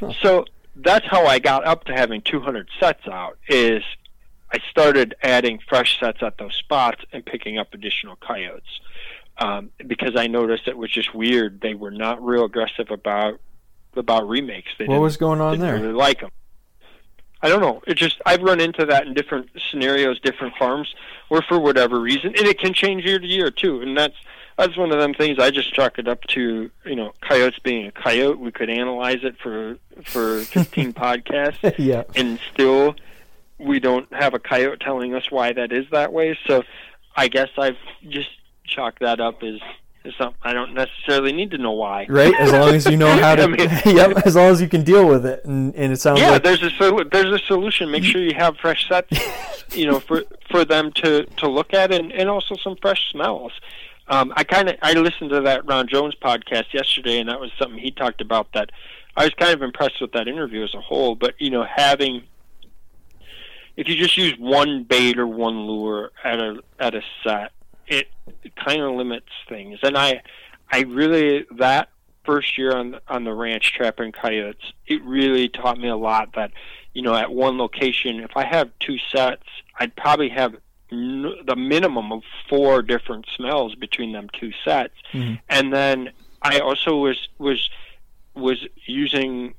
Really? 0.00 0.14
So 0.22 0.44
that's 0.76 1.06
how 1.06 1.26
I 1.26 1.38
got 1.38 1.64
up 1.66 1.84
to 1.84 1.92
having 1.92 2.22
200 2.22 2.68
sets 2.80 3.06
out. 3.06 3.38
Is 3.48 3.82
I 4.52 4.58
started 4.70 5.14
adding 5.22 5.58
fresh 5.68 5.98
sets 6.00 6.22
at 6.22 6.38
those 6.38 6.54
spots 6.54 7.02
and 7.12 7.24
picking 7.24 7.58
up 7.58 7.72
additional 7.74 8.16
coyotes 8.16 8.80
um, 9.38 9.70
because 9.86 10.16
I 10.16 10.26
noticed 10.26 10.68
it 10.68 10.76
was 10.76 10.90
just 10.90 11.14
weird. 11.14 11.60
They 11.60 11.74
were 11.74 11.90
not 11.90 12.24
real 12.24 12.44
aggressive 12.44 12.90
about 12.90 13.40
about 13.94 14.26
remakes. 14.28 14.70
They 14.78 14.86
What 14.86 15.00
was 15.00 15.16
going 15.16 15.40
on 15.40 15.52
didn't 15.52 15.66
there? 15.66 15.76
really 15.80 15.92
like 15.92 16.20
them. 16.20 16.30
I 17.42 17.48
don't 17.48 17.60
know. 17.60 17.82
It 17.86 17.94
just 17.94 18.20
I've 18.24 18.40
run 18.42 18.60
into 18.60 18.86
that 18.86 19.06
in 19.06 19.14
different 19.14 19.50
scenarios, 19.70 20.20
different 20.20 20.54
farms, 20.56 20.94
where 21.32 21.40
for 21.40 21.58
whatever 21.58 21.98
reason, 21.98 22.34
and 22.36 22.46
it 22.46 22.58
can 22.58 22.74
change 22.74 23.06
year 23.06 23.18
to 23.18 23.26
year 23.26 23.50
too. 23.50 23.80
And 23.80 23.96
that's 23.96 24.16
that's 24.58 24.76
one 24.76 24.92
of 24.92 24.98
them 24.98 25.14
things. 25.14 25.38
I 25.38 25.50
just 25.50 25.72
chalk 25.72 25.98
it 25.98 26.06
up 26.06 26.20
to 26.24 26.70
you 26.84 26.94
know 26.94 27.14
coyotes 27.22 27.58
being 27.60 27.86
a 27.86 27.90
coyote. 27.90 28.36
We 28.36 28.52
could 28.52 28.68
analyze 28.68 29.20
it 29.22 29.36
for 29.42 29.78
for 30.04 30.40
15 30.44 30.92
podcasts, 30.92 31.74
yeah. 31.78 32.02
and 32.14 32.38
still 32.52 32.96
we 33.56 33.80
don't 33.80 34.12
have 34.12 34.34
a 34.34 34.38
coyote 34.38 34.80
telling 34.84 35.14
us 35.14 35.30
why 35.30 35.54
that 35.54 35.72
is 35.72 35.86
that 35.90 36.12
way. 36.12 36.38
So 36.46 36.64
I 37.16 37.28
guess 37.28 37.48
I've 37.56 37.78
just 38.06 38.28
chalked 38.66 39.00
that 39.00 39.18
up 39.18 39.42
as, 39.42 39.58
I 40.42 40.52
don't 40.52 40.74
necessarily 40.74 41.32
need 41.32 41.50
to 41.52 41.58
know 41.58 41.72
why. 41.72 42.06
Right, 42.08 42.34
as 42.40 42.52
long 42.52 42.74
as 42.74 42.86
you 42.86 42.96
know 42.96 43.10
how 43.20 43.34
to. 43.34 43.42
I 43.42 43.46
mean- 43.46 43.58
yep, 43.86 44.26
as 44.26 44.34
long 44.36 44.50
as 44.50 44.60
you 44.60 44.68
can 44.68 44.82
deal 44.82 45.06
with 45.06 45.24
it, 45.24 45.44
and, 45.44 45.74
and 45.74 45.92
it 45.92 46.00
sounds 46.00 46.20
Yeah, 46.20 46.30
like 46.30 46.42
there's 46.42 46.62
a 46.62 46.70
sol- 46.70 47.04
there's 47.10 47.32
a 47.32 47.38
solution. 47.46 47.90
Make 47.90 48.04
sure 48.04 48.20
you 48.20 48.34
have 48.34 48.56
fresh 48.56 48.88
sets 48.88 49.16
you 49.74 49.86
know, 49.86 50.00
for 50.00 50.24
for 50.50 50.64
them 50.64 50.92
to 50.92 51.24
to 51.24 51.48
look 51.48 51.72
at, 51.74 51.92
and 51.92 52.12
and 52.12 52.28
also 52.28 52.56
some 52.56 52.76
fresh 52.82 53.10
smells. 53.10 53.52
Um, 54.08 54.32
I 54.36 54.44
kind 54.44 54.68
of 54.68 54.76
I 54.82 54.92
listened 54.94 55.30
to 55.30 55.40
that 55.42 55.64
Ron 55.66 55.88
Jones 55.88 56.14
podcast 56.20 56.72
yesterday, 56.74 57.18
and 57.20 57.28
that 57.28 57.40
was 57.40 57.50
something 57.58 57.78
he 57.78 57.90
talked 57.90 58.20
about. 58.20 58.52
That 58.52 58.70
I 59.16 59.24
was 59.24 59.34
kind 59.34 59.52
of 59.52 59.62
impressed 59.62 60.00
with 60.00 60.12
that 60.12 60.28
interview 60.28 60.64
as 60.64 60.74
a 60.74 60.80
whole. 60.80 61.14
But 61.14 61.34
you 61.38 61.50
know, 61.50 61.64
having 61.64 62.24
if 63.76 63.88
you 63.88 63.96
just 63.96 64.16
use 64.16 64.34
one 64.38 64.84
bait 64.84 65.18
or 65.18 65.26
one 65.26 65.66
lure 65.66 66.10
at 66.24 66.38
a 66.38 66.58
at 66.78 66.94
a 66.94 67.02
set, 67.24 67.52
it, 67.86 68.08
kind 68.56 68.82
of 68.82 68.94
limits 68.94 69.30
things. 69.48 69.78
And 69.82 69.96
I 69.96 70.22
I 70.70 70.80
really 70.80 71.46
that 71.56 71.88
first 72.24 72.56
year 72.56 72.76
on 72.76 72.98
on 73.08 73.24
the 73.24 73.34
ranch 73.34 73.72
trapping 73.72 74.12
coyotes, 74.12 74.72
it 74.86 75.02
really 75.02 75.48
taught 75.48 75.78
me 75.78 75.88
a 75.88 75.96
lot. 75.96 76.34
That 76.34 76.52
you 76.94 77.02
know, 77.02 77.14
at 77.14 77.32
one 77.32 77.58
location, 77.58 78.20
if 78.20 78.36
I 78.36 78.44
have 78.44 78.70
two 78.80 78.98
sets, 79.10 79.46
I'd 79.78 79.94
probably 79.96 80.28
have 80.30 80.54
n- 80.90 81.34
the 81.44 81.56
minimum 81.56 82.12
of 82.12 82.22
four 82.48 82.82
different 82.82 83.26
smells 83.34 83.74
between 83.74 84.12
them 84.12 84.28
two 84.32 84.52
sets, 84.64 84.94
mm-hmm. 85.12 85.34
and 85.48 85.72
then 85.72 86.10
I 86.42 86.60
also 86.60 86.96
was 86.96 87.28
was 87.38 87.70
was 88.34 88.66
using 88.86 89.54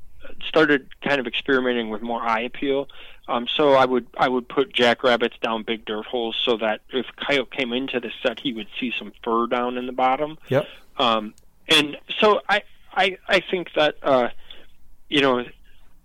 started 0.47 0.87
kind 1.01 1.19
of 1.19 1.27
experimenting 1.27 1.89
with 1.89 2.01
more 2.01 2.21
eye 2.21 2.41
appeal. 2.41 2.87
Um, 3.27 3.47
so 3.47 3.73
I 3.73 3.85
would 3.85 4.07
I 4.17 4.27
would 4.27 4.49
put 4.49 4.73
jackrabbits 4.73 5.37
down 5.41 5.63
big 5.63 5.85
dirt 5.85 6.05
holes 6.05 6.35
so 6.43 6.57
that 6.57 6.81
if 6.91 7.05
coyote 7.15 7.51
came 7.51 7.71
into 7.71 7.99
the 7.99 8.11
set, 8.21 8.39
he 8.39 8.51
would 8.53 8.67
see 8.79 8.91
some 8.97 9.13
fur 9.23 9.47
down 9.47 9.77
in 9.77 9.85
the 9.85 9.93
bottom. 9.93 10.37
Yep. 10.49 10.67
Um, 10.97 11.33
and 11.69 11.97
so 12.19 12.41
I 12.49 12.63
I 12.93 13.17
I 13.27 13.39
think 13.39 13.69
that 13.75 13.95
uh, 14.03 14.29
you 15.09 15.21
know 15.21 15.45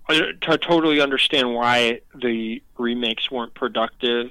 to 0.08 0.58
totally 0.58 1.00
understand 1.00 1.54
why 1.54 2.00
the 2.14 2.62
remakes 2.78 3.30
weren't 3.30 3.54
productive 3.54 4.30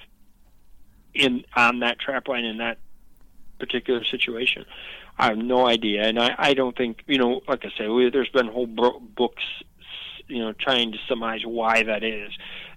in 1.13 1.43
on 1.55 1.79
that 1.79 1.99
trap 1.99 2.27
line 2.27 2.45
in 2.45 2.57
that 2.57 2.77
particular 3.59 4.03
situation. 4.03 4.65
I 5.19 5.29
have 5.29 5.37
no 5.37 5.67
idea, 5.67 6.03
and 6.03 6.19
I, 6.19 6.35
I 6.37 6.53
don't 6.53 6.75
think 6.77 7.03
you 7.07 7.17
know. 7.17 7.41
Like 7.47 7.65
I 7.65 7.69
say, 7.77 7.87
we, 7.87 8.09
there's 8.09 8.29
been 8.29 8.47
whole 8.47 8.67
bro- 8.67 8.99
books, 8.99 9.43
you 10.27 10.39
know, 10.39 10.53
trying 10.53 10.91
to 10.91 10.97
surmise 11.07 11.45
why 11.45 11.83
that 11.83 12.03
is, 12.03 12.31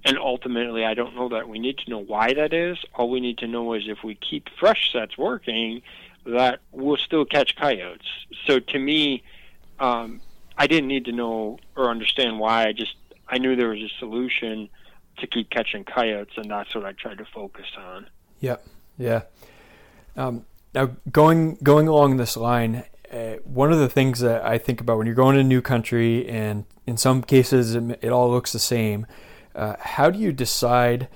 and 0.04 0.18
ultimately, 0.18 0.84
I 0.84 0.94
don't 0.94 1.14
know 1.14 1.28
that 1.30 1.48
we 1.48 1.58
need 1.58 1.78
to 1.78 1.90
know 1.90 1.98
why 1.98 2.32
that 2.34 2.52
is. 2.52 2.78
All 2.94 3.10
we 3.10 3.20
need 3.20 3.38
to 3.38 3.46
know 3.46 3.74
is 3.74 3.84
if 3.86 4.02
we 4.02 4.14
keep 4.14 4.48
fresh 4.58 4.92
sets 4.92 5.18
working, 5.18 5.82
that 6.24 6.60
we'll 6.72 6.96
still 6.96 7.24
catch 7.24 7.56
coyotes. 7.56 8.06
So 8.46 8.60
to 8.60 8.78
me, 8.78 9.22
um, 9.78 10.20
I 10.56 10.66
didn't 10.66 10.88
need 10.88 11.06
to 11.06 11.12
know 11.12 11.58
or 11.76 11.90
understand 11.90 12.38
why. 12.38 12.66
I 12.66 12.72
just 12.72 12.94
I 13.28 13.38
knew 13.38 13.56
there 13.56 13.68
was 13.68 13.82
a 13.82 13.92
solution 13.98 14.68
to 15.18 15.26
keep 15.26 15.50
catching 15.50 15.84
coyotes, 15.84 16.36
and 16.36 16.50
that's 16.50 16.74
what 16.74 16.84
I 16.84 16.92
tried 16.92 17.18
to 17.18 17.24
focus 17.24 17.66
on. 17.76 18.06
Yep. 18.40 18.66
Yeah. 18.98 19.22
Um, 20.16 20.44
now, 20.74 20.90
going 21.10 21.56
going 21.62 21.88
along 21.88 22.16
this 22.16 22.36
line, 22.36 22.84
uh, 23.12 23.34
one 23.44 23.72
of 23.72 23.78
the 23.78 23.88
things 23.88 24.20
that 24.20 24.44
I 24.44 24.58
think 24.58 24.80
about 24.80 24.98
when 24.98 25.06
you're 25.06 25.16
going 25.16 25.34
to 25.34 25.40
a 25.40 25.44
new 25.44 25.62
country, 25.62 26.28
and 26.28 26.64
in 26.86 26.96
some 26.96 27.22
cases 27.22 27.74
it, 27.74 27.98
it 28.02 28.10
all 28.10 28.30
looks 28.30 28.52
the 28.52 28.58
same. 28.58 29.06
Uh, 29.54 29.74
how 29.80 30.10
do 30.10 30.18
you 30.18 30.32
decide 30.32 31.08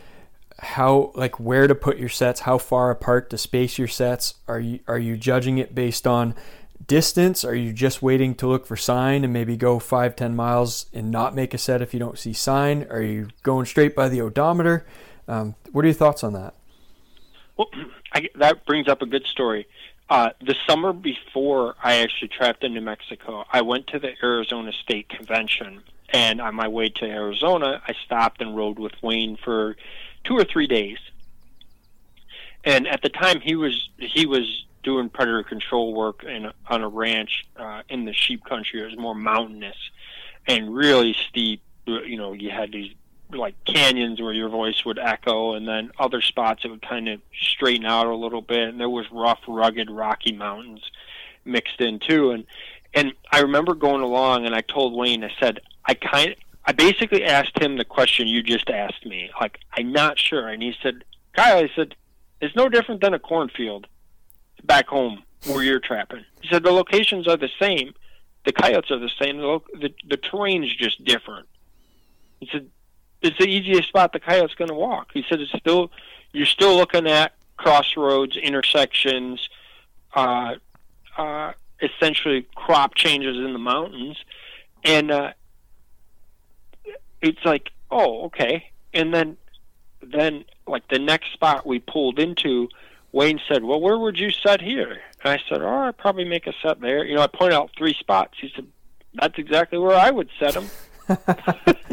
how 0.58 1.12
like 1.14 1.38
where 1.38 1.66
to 1.66 1.74
put 1.74 1.98
your 1.98 2.08
sets, 2.08 2.40
how 2.40 2.58
far 2.58 2.90
apart 2.90 3.30
to 3.30 3.38
space 3.38 3.78
your 3.78 3.88
sets? 3.88 4.34
Are 4.48 4.60
you 4.60 4.80
are 4.88 4.98
you 4.98 5.16
judging 5.16 5.58
it 5.58 5.74
based 5.74 6.06
on 6.06 6.34
distance? 6.86 7.44
Are 7.44 7.54
you 7.54 7.72
just 7.72 8.02
waiting 8.02 8.34
to 8.36 8.48
look 8.48 8.66
for 8.66 8.76
sign 8.76 9.24
and 9.24 9.32
maybe 9.32 9.56
go 9.56 9.78
five 9.78 10.16
ten 10.16 10.34
miles 10.34 10.86
and 10.92 11.10
not 11.10 11.34
make 11.34 11.54
a 11.54 11.58
set 11.58 11.82
if 11.82 11.94
you 11.94 12.00
don't 12.00 12.18
see 12.18 12.32
sign? 12.32 12.86
Are 12.90 13.02
you 13.02 13.28
going 13.42 13.66
straight 13.66 13.94
by 13.94 14.08
the 14.08 14.20
odometer? 14.20 14.86
Um, 15.28 15.54
what 15.72 15.84
are 15.84 15.88
your 15.88 15.94
thoughts 15.94 16.24
on 16.24 16.32
that? 16.32 16.54
Well, 17.56 17.68
I, 18.12 18.28
that 18.36 18.64
brings 18.66 18.88
up 18.88 19.02
a 19.02 19.06
good 19.06 19.26
story. 19.26 19.66
Uh, 20.10 20.30
the 20.40 20.54
summer 20.68 20.92
before 20.92 21.74
I 21.82 21.96
actually 21.96 22.28
trapped 22.28 22.62
in 22.62 22.74
New 22.74 22.82
Mexico, 22.82 23.44
I 23.50 23.62
went 23.62 23.86
to 23.88 23.98
the 23.98 24.12
Arizona 24.22 24.72
State 24.72 25.08
Convention, 25.08 25.82
and 26.10 26.40
on 26.40 26.54
my 26.54 26.68
way 26.68 26.90
to 26.90 27.04
Arizona, 27.06 27.82
I 27.86 27.94
stopped 28.04 28.42
and 28.42 28.54
rode 28.54 28.78
with 28.78 28.92
Wayne 29.02 29.36
for 29.42 29.76
two 30.24 30.36
or 30.36 30.44
three 30.44 30.66
days. 30.66 30.98
And 32.64 32.86
at 32.86 33.02
the 33.02 33.08
time, 33.08 33.40
he 33.40 33.56
was 33.56 33.88
he 33.98 34.26
was 34.26 34.64
doing 34.82 35.08
predator 35.08 35.42
control 35.42 35.94
work 35.94 36.22
in 36.24 36.50
on 36.68 36.82
a 36.82 36.88
ranch 36.88 37.44
uh, 37.56 37.82
in 37.88 38.04
the 38.04 38.12
sheep 38.12 38.44
country. 38.44 38.82
It 38.82 38.86
was 38.86 38.98
more 38.98 39.14
mountainous 39.14 39.76
and 40.46 40.74
really 40.74 41.16
steep. 41.28 41.62
You 41.86 42.16
know, 42.16 42.32
you 42.32 42.50
had 42.50 42.72
these 42.72 42.94
like 43.34 43.54
canyons 43.64 44.20
where 44.20 44.32
your 44.32 44.48
voice 44.48 44.84
would 44.84 44.98
echo, 44.98 45.54
and 45.54 45.66
then 45.66 45.90
other 45.98 46.20
spots 46.20 46.64
it 46.64 46.70
would 46.70 46.82
kind 46.82 47.08
of 47.08 47.20
straighten 47.40 47.86
out 47.86 48.06
a 48.06 48.14
little 48.14 48.42
bit, 48.42 48.68
and 48.68 48.80
there 48.80 48.88
was 48.88 49.06
rough, 49.12 49.40
rugged, 49.46 49.90
rocky 49.90 50.32
mountains 50.32 50.82
mixed 51.44 51.80
in 51.80 51.98
too. 51.98 52.30
And 52.30 52.46
and 52.94 53.12
I 53.32 53.40
remember 53.40 53.74
going 53.74 54.02
along, 54.02 54.46
and 54.46 54.54
I 54.54 54.60
told 54.60 54.94
Wayne, 54.94 55.24
I 55.24 55.32
said, 55.40 55.60
I 55.84 55.94
kind, 55.94 56.36
I 56.64 56.72
basically 56.72 57.24
asked 57.24 57.58
him 57.60 57.76
the 57.76 57.84
question 57.84 58.28
you 58.28 58.42
just 58.42 58.70
asked 58.70 59.04
me, 59.04 59.30
like 59.40 59.58
I'm 59.76 59.92
not 59.92 60.18
sure, 60.18 60.48
and 60.48 60.62
he 60.62 60.74
said, 60.82 61.04
Kyle, 61.34 61.58
I 61.58 61.68
said, 61.74 61.94
it's 62.40 62.54
no 62.54 62.68
different 62.68 63.00
than 63.00 63.14
a 63.14 63.18
cornfield 63.18 63.86
back 64.64 64.88
home 64.88 65.22
where 65.46 65.62
you're 65.62 65.80
trapping. 65.80 66.24
He 66.40 66.48
said 66.48 66.62
the 66.62 66.70
locations 66.72 67.26
are 67.28 67.36
the 67.36 67.50
same, 67.60 67.94
the 68.44 68.52
coyotes 68.52 68.90
are 68.90 68.98
the 68.98 69.10
same, 69.20 69.38
the 69.38 69.60
the, 69.74 69.94
the 70.08 70.16
terrain's 70.16 70.74
just 70.74 71.04
different. 71.04 71.48
He 72.40 72.48
said 72.52 72.68
it's 73.24 73.38
the 73.38 73.46
easiest 73.46 73.88
spot 73.88 74.12
the 74.12 74.20
coyote's 74.20 74.54
going 74.54 74.68
to 74.68 74.74
walk. 74.74 75.08
He 75.12 75.24
said 75.28 75.40
it's 75.40 75.52
still 75.52 75.90
you're 76.32 76.46
still 76.46 76.76
looking 76.76 77.06
at 77.06 77.32
crossroads, 77.56 78.36
intersections, 78.36 79.48
uh, 80.14 80.56
uh, 81.16 81.52
essentially 81.80 82.46
crop 82.54 82.94
changes 82.94 83.36
in 83.36 83.52
the 83.52 83.58
mountains, 83.58 84.16
and 84.84 85.10
uh, 85.10 85.32
it's 87.22 87.44
like, 87.44 87.70
oh, 87.90 88.24
okay. 88.26 88.70
And 88.92 89.14
then, 89.14 89.36
then 90.02 90.44
like 90.66 90.86
the 90.88 90.98
next 90.98 91.32
spot 91.32 91.66
we 91.66 91.78
pulled 91.78 92.18
into, 92.18 92.68
Wayne 93.12 93.40
said, 93.48 93.62
"Well, 93.62 93.80
where 93.80 93.98
would 93.98 94.18
you 94.18 94.30
set 94.30 94.60
here?" 94.60 95.00
And 95.22 95.32
I 95.32 95.38
said, 95.48 95.62
"Oh, 95.62 95.68
I'd 95.68 95.96
probably 95.96 96.24
make 96.24 96.46
a 96.46 96.52
set 96.62 96.80
there." 96.80 97.04
You 97.04 97.14
know, 97.14 97.22
I 97.22 97.28
pointed 97.28 97.54
out 97.54 97.70
three 97.76 97.94
spots. 97.94 98.34
He 98.40 98.50
said, 98.54 98.66
"That's 99.14 99.38
exactly 99.38 99.78
where 99.78 99.96
I 99.96 100.10
would 100.10 100.28
set 100.38 100.54
them." 100.54 100.68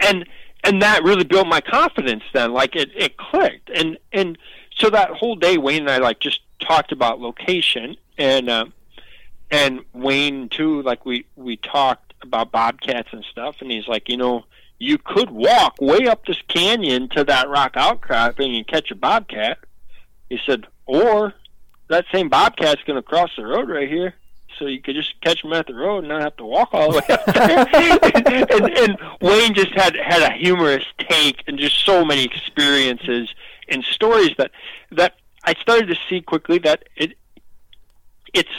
and 0.00 0.24
and 0.64 0.82
that 0.82 1.02
really 1.02 1.24
built 1.24 1.46
my 1.46 1.60
confidence 1.60 2.22
then 2.32 2.52
like 2.52 2.76
it, 2.76 2.90
it 2.94 3.16
clicked. 3.16 3.70
And 3.70 3.98
and 4.12 4.38
so 4.76 4.90
that 4.90 5.10
whole 5.10 5.36
day 5.36 5.58
wayne 5.58 5.82
and 5.82 5.90
i 5.90 5.98
like 5.98 6.20
just 6.20 6.40
talked 6.60 6.92
about 6.92 7.20
location 7.20 7.96
and 8.18 8.48
uh, 8.48 8.66
and 9.50 9.80
wayne 9.92 10.48
too 10.48 10.82
like 10.82 11.04
we 11.04 11.26
we 11.36 11.56
talked 11.56 12.14
about 12.22 12.52
bobcats 12.52 13.08
and 13.12 13.24
stuff. 13.24 13.56
And 13.60 13.70
he's 13.70 13.88
like 13.88 14.08
you 14.08 14.16
know 14.16 14.44
you 14.78 14.98
could 14.98 15.30
walk 15.30 15.80
way 15.80 16.06
up 16.06 16.26
this 16.26 16.40
canyon 16.48 17.08
to 17.10 17.24
that 17.24 17.48
rock 17.48 17.72
outcropping 17.76 18.56
and 18.56 18.66
catch 18.66 18.90
a 18.90 18.94
bobcat. 18.94 19.58
He 20.28 20.38
said 20.46 20.66
or 20.86 21.34
that 21.88 22.06
same 22.12 22.28
bobcat's 22.28 22.82
going 22.84 22.96
to 22.96 23.02
cross 23.02 23.30
the 23.36 23.44
road 23.44 23.68
right 23.68 23.88
here 23.88 24.14
so 24.62 24.68
you 24.68 24.80
could 24.80 24.94
just 24.94 25.20
catch 25.20 25.42
them 25.42 25.52
at 25.52 25.66
the 25.66 25.74
road 25.74 25.98
and 25.98 26.08
not 26.08 26.22
have 26.22 26.36
to 26.36 26.44
walk 26.44 26.68
all 26.72 26.92
the 26.92 26.98
way 26.98 27.14
up 27.14 27.24
there. 27.26 27.68
and, 28.52 28.78
and 28.78 28.98
Wayne 29.20 29.54
just 29.54 29.72
had 29.72 29.96
had 29.96 30.22
a 30.22 30.32
humorous 30.32 30.84
take 30.98 31.42
and 31.48 31.58
just 31.58 31.84
so 31.84 32.04
many 32.04 32.24
experiences 32.24 33.28
and 33.68 33.82
stories 33.82 34.30
that 34.38 34.52
that 34.92 35.16
I 35.42 35.54
started 35.54 35.88
to 35.88 35.96
see 36.08 36.20
quickly 36.20 36.58
that 36.58 36.84
it 36.96 37.18
it's 38.32 38.50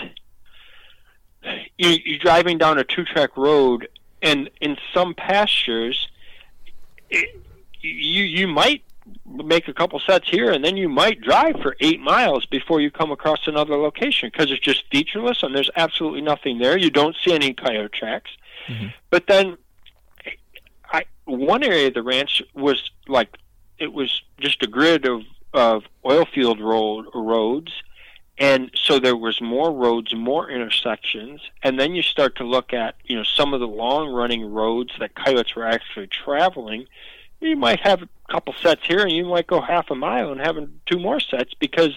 you, 1.78 1.98
you're 2.04 2.20
driving 2.20 2.58
down 2.58 2.78
a 2.78 2.84
two 2.84 3.06
track 3.06 3.38
road 3.38 3.88
and 4.22 4.50
in 4.60 4.76
some 4.94 5.14
pastures 5.14 6.10
it, 7.10 7.30
you 7.80 8.24
you 8.24 8.48
might 8.48 8.84
make 9.26 9.68
a 9.68 9.74
couple 9.74 10.00
sets 10.00 10.30
here, 10.30 10.52
and 10.52 10.64
then 10.64 10.78
you 10.78 10.90
might 10.90 11.22
drive 11.22 11.60
for 11.62 11.76
eight 11.80 12.00
miles 12.00 12.46
before 12.46 12.82
you 12.82 12.92
come 12.92 13.12
across 13.12 13.48
another 13.48 13.76
location 13.76 14.30
because 14.32 14.52
it's 14.52 14.62
just 14.62 14.84
featureless 14.92 15.44
and 15.44 15.56
there's 15.56 15.70
absolutely 15.76 16.22
nothing 16.22 16.60
there. 16.60 16.78
You 16.78 16.90
don't 16.90 17.16
see 17.24 17.34
any 17.34 17.54
coyote 17.54 17.92
tracks. 17.94 18.32
Mm-hmm. 18.68 18.88
But 19.10 19.28
then, 19.28 19.58
I 20.92 21.06
one 21.26 21.64
area 21.64 21.88
of 21.88 21.94
the 21.94 22.04
ranch 22.04 22.42
was 22.54 22.92
like 23.08 23.38
it 23.78 23.92
was 23.92 24.22
just 24.40 24.64
a 24.64 24.68
grid 24.68 25.06
of 25.06 25.22
of 25.54 25.84
oil 26.06 26.26
field 26.26 26.60
road 26.60 27.06
roads. 27.14 27.72
And 28.40 28.72
so 28.74 28.98
there 28.98 29.16
was 29.16 29.40
more 29.42 29.72
roads, 29.72 30.16
more 30.16 30.50
intersections, 30.50 31.40
and 31.62 31.80
then 31.80 31.94
you 31.94 32.02
start 32.02 32.36
to 32.38 32.44
look 32.44 32.74
at, 32.74 32.96
you 33.04 33.16
know, 33.16 33.24
some 33.24 33.54
of 33.54 33.60
the 33.60 33.68
long 33.68 34.12
running 34.12 34.52
roads 34.52 34.92
that 35.00 35.14
coyotes 35.14 35.56
were 35.56 35.68
actually 35.68 36.08
traveling 36.08 36.88
you 37.44 37.56
might 37.56 37.80
have 37.82 38.02
a 38.02 38.10
couple 38.32 38.54
sets 38.62 38.86
here, 38.86 39.02
and 39.02 39.12
you 39.12 39.26
might 39.26 39.48
go 39.48 39.62
half 39.62 39.92
a 39.92 39.96
mile 39.96 40.32
and 40.32 40.42
have 40.42 40.58
two 40.86 41.00
more 41.00 41.20
sets 41.20 41.54
because 41.60 41.92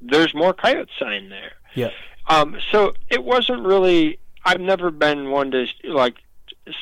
there's 0.00 0.34
more 0.34 0.52
coyote 0.52 0.90
sign 0.98 1.28
there. 1.28 1.52
Yeah. 1.74 1.90
Um, 2.28 2.58
so 2.70 2.94
it 3.10 3.24
wasn't 3.24 3.64
really. 3.64 4.18
I've 4.44 4.60
never 4.60 4.90
been 4.90 5.30
one 5.30 5.50
to 5.52 5.66
like 5.84 6.16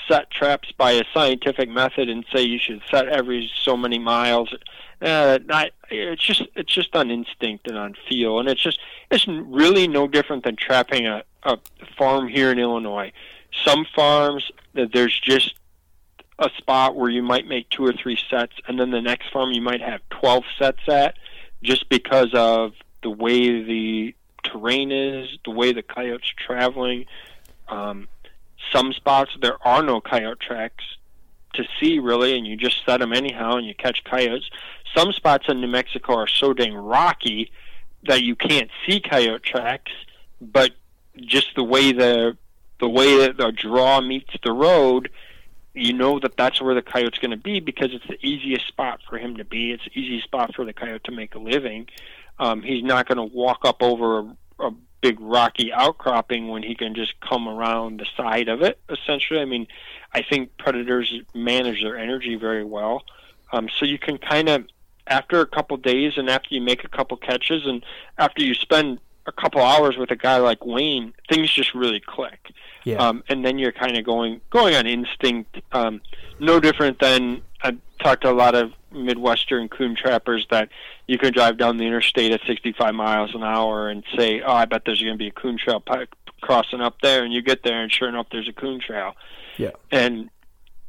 set 0.09 0.31
traps 0.31 0.73
by 0.73 0.93
a 0.93 1.05
scientific 1.13 1.69
method 1.69 2.09
and 2.09 2.25
say 2.33 2.43
you 2.43 2.59
should 2.59 2.83
set 2.91 3.09
every 3.09 3.51
so 3.63 3.77
many 3.77 3.99
miles. 3.99 4.55
Uh, 5.01 5.39
I, 5.51 5.71
it's 5.91 6.23
just 6.23 6.43
it's 6.55 6.73
just 6.73 6.95
on 6.95 7.11
instinct 7.11 7.67
and 7.67 7.79
on 7.79 7.95
feel, 8.09 8.39
and 8.39 8.49
it's 8.49 8.63
just 8.63 8.79
it's 9.11 9.27
really 9.27 9.89
no 9.89 10.07
different 10.07 10.45
than 10.45 10.57
trapping 10.57 11.07
a, 11.07 11.23
a 11.45 11.59
farm 11.97 12.29
here 12.29 12.51
in 12.53 12.59
Illinois. 12.59 13.13
Some 13.65 13.87
farms 13.95 14.51
that 14.75 14.93
there's 14.93 15.19
just 15.19 15.55
a 16.41 16.51
spot 16.57 16.97
where 16.97 17.11
you 17.11 17.23
might 17.23 17.47
make 17.47 17.69
two 17.69 17.85
or 17.85 17.93
three 17.93 18.19
sets, 18.31 18.55
and 18.67 18.81
then 18.81 18.91
the 18.91 19.03
next 19.03 19.31
farm 19.31 19.53
you 19.53 19.61
might 19.61 19.83
have 19.83 20.01
twelve 20.11 20.45
sets 20.59 20.81
at, 20.89 21.15
just 21.63 21.89
because 21.89 22.31
of 22.35 22.73
the 23.03 23.11
way 23.11 23.63
the 23.63 24.15
terrain 24.43 24.91
is, 24.91 25.29
the 25.45 25.51
way 25.51 25.73
the 25.73 25.83
coyote's 25.83 26.33
are 26.33 26.47
traveling. 26.47 27.05
Um, 27.69 28.09
some 28.73 28.93
spots 28.93 29.31
there 29.41 29.57
are 29.67 29.83
no 29.83 30.01
coyote 30.01 30.41
tracks 30.41 30.85
to 31.55 31.65
see 31.79 31.99
really, 31.99 32.37
and 32.37 32.47
you 32.47 32.57
just 32.57 32.85
set 32.87 33.01
them 33.01 33.13
anyhow, 33.13 33.57
and 33.57 33.67
you 33.67 33.75
catch 33.75 34.03
coyotes. 34.05 34.49
Some 34.97 35.13
spots 35.13 35.47
in 35.49 35.61
New 35.61 35.69
Mexico 35.69 36.15
are 36.15 36.27
so 36.27 36.53
dang 36.53 36.75
rocky 36.75 37.53
that 38.05 38.23
you 38.23 38.35
can't 38.35 38.71
see 38.87 39.01
coyote 39.01 39.43
tracks, 39.43 39.93
but 40.41 40.73
just 41.17 41.55
the 41.55 41.65
way 41.65 41.93
the 41.93 42.37
the 42.81 42.89
way 42.89 43.19
that 43.19 43.37
the 43.37 43.53
draw 43.53 44.01
meets 44.01 44.33
the 44.43 44.53
road, 44.53 45.11
you 45.75 45.93
know 45.93 46.19
that 46.19 46.37
that's 46.37 46.61
where 46.61 46.75
the 46.75 46.83
coyote's 46.83 47.19
going 47.19 47.31
to 47.31 47.37
be 47.37 47.61
because 47.61 47.91
it's 47.93 48.07
the 48.07 48.25
easiest 48.27 48.67
spot 48.67 49.01
for 49.09 49.19
him 49.19 49.37
to 49.37 49.45
be. 49.45 49.73
It's 49.73 49.85
the 49.85 49.99
easiest 49.99 50.25
spot 50.25 50.55
for 50.55 50.65
the 50.65 50.73
coyote 50.73 51.05
to 51.05 51.13
make 51.13 51.35
a 51.35 51.39
living. 51.39 51.89
Um, 52.39 52.63
he's 52.63 52.83
not 52.83 53.07
going 53.07 53.19
to 53.19 53.35
walk 53.35 53.61
up 53.65 53.83
over 53.83 54.21
a, 54.21 54.37
a 54.61 54.71
big 55.01 55.19
rocky 55.21 55.73
outcropping 55.73 56.49
when 56.49 56.63
he 56.63 56.75
can 56.75 56.95
just 56.95 57.21
come 57.21 57.49
around 57.49 58.01
the 58.01 58.07
side 58.17 58.49
of 58.49 58.63
it. 58.63 58.81
Essentially, 58.89 59.41
I 59.41 59.45
mean, 59.45 59.67
I 60.13 60.23
think 60.23 60.57
predators 60.57 61.13
manage 61.35 61.83
their 61.83 61.97
energy 61.97 62.35
very 62.35 62.65
well, 62.65 63.05
um, 63.53 63.69
so 63.79 63.85
you 63.85 63.99
can 63.99 64.19
kind 64.19 64.49
of 64.49 64.67
after 65.07 65.41
a 65.41 65.47
couple 65.47 65.77
days 65.77 66.15
and 66.17 66.31
after 66.31 66.55
you 66.55 66.61
make 66.61 66.85
a 66.85 66.89
couple 66.89 67.17
catches 67.17 67.67
and 67.67 67.85
after 68.17 68.43
you 68.43 68.55
spend 68.55 69.01
a 69.27 69.33
couple 69.33 69.61
hours 69.61 69.97
with 69.97 70.11
a 70.11 70.17
guy 70.17 70.39
like 70.39 70.65
Wayne, 70.65 71.13
things 71.29 71.51
just 71.51 71.75
really 71.75 72.01
click. 72.01 72.53
Yeah. 72.85 72.97
Um, 72.97 73.23
and 73.29 73.45
then 73.45 73.59
you're 73.59 73.73
kind 73.73 73.97
of 73.97 74.05
going 74.05 74.41
going 74.51 74.75
on 74.75 74.87
instinct. 74.87 75.61
Um, 75.73 76.01
no 76.39 76.61
different 76.61 76.99
than 76.99 77.43
I've 77.63 77.79
talked 78.03 78.23
to 78.23 78.31
a 78.31 78.33
lot 78.33 78.55
of 78.55 78.73
Midwestern 78.93 79.69
coon 79.69 79.95
trappers 79.95 80.47
that 80.51 80.71
you 81.07 81.19
can 81.19 81.33
drive 81.33 81.59
down 81.59 81.77
the 81.77 81.85
interstate 81.85 82.33
at 82.33 82.41
65 82.47 82.95
miles 82.95 83.35
an 83.35 83.43
hour 83.43 83.89
and 83.89 84.03
say, 84.17 84.41
"Oh, 84.41 84.53
I 84.53 84.65
bet 84.65 84.83
there's 84.87 85.03
going 85.03 85.15
to 85.15 85.19
be 85.19 85.29
a 85.29 85.33
coon 85.33 85.59
trail 85.59 85.83
crossing 86.41 86.81
up 86.81 87.01
there," 87.03 87.23
and 87.23 87.33
you 87.33 87.43
get 87.43 87.63
there, 87.63 87.83
and 87.83 87.93
sure 87.93 88.09
enough, 88.09 88.27
there's 88.33 88.49
a 88.49 88.53
coon 88.53 88.81
trail. 88.81 89.15
Yeah. 89.59 89.71
And 89.91 90.31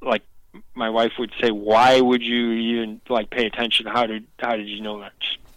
like 0.01 0.23
my 0.73 0.89
wife 0.89 1.13
would 1.19 1.31
say, 1.41 1.51
"Why 1.51 1.99
would 1.99 2.23
you 2.23 2.51
even 2.51 3.01
like 3.09 3.29
pay 3.29 3.45
attention? 3.45 3.85
How 3.85 4.05
did 4.05 4.25
how 4.39 4.55
did 4.55 4.67
you 4.67 4.81
know 4.81 4.99
that?" 5.01 5.13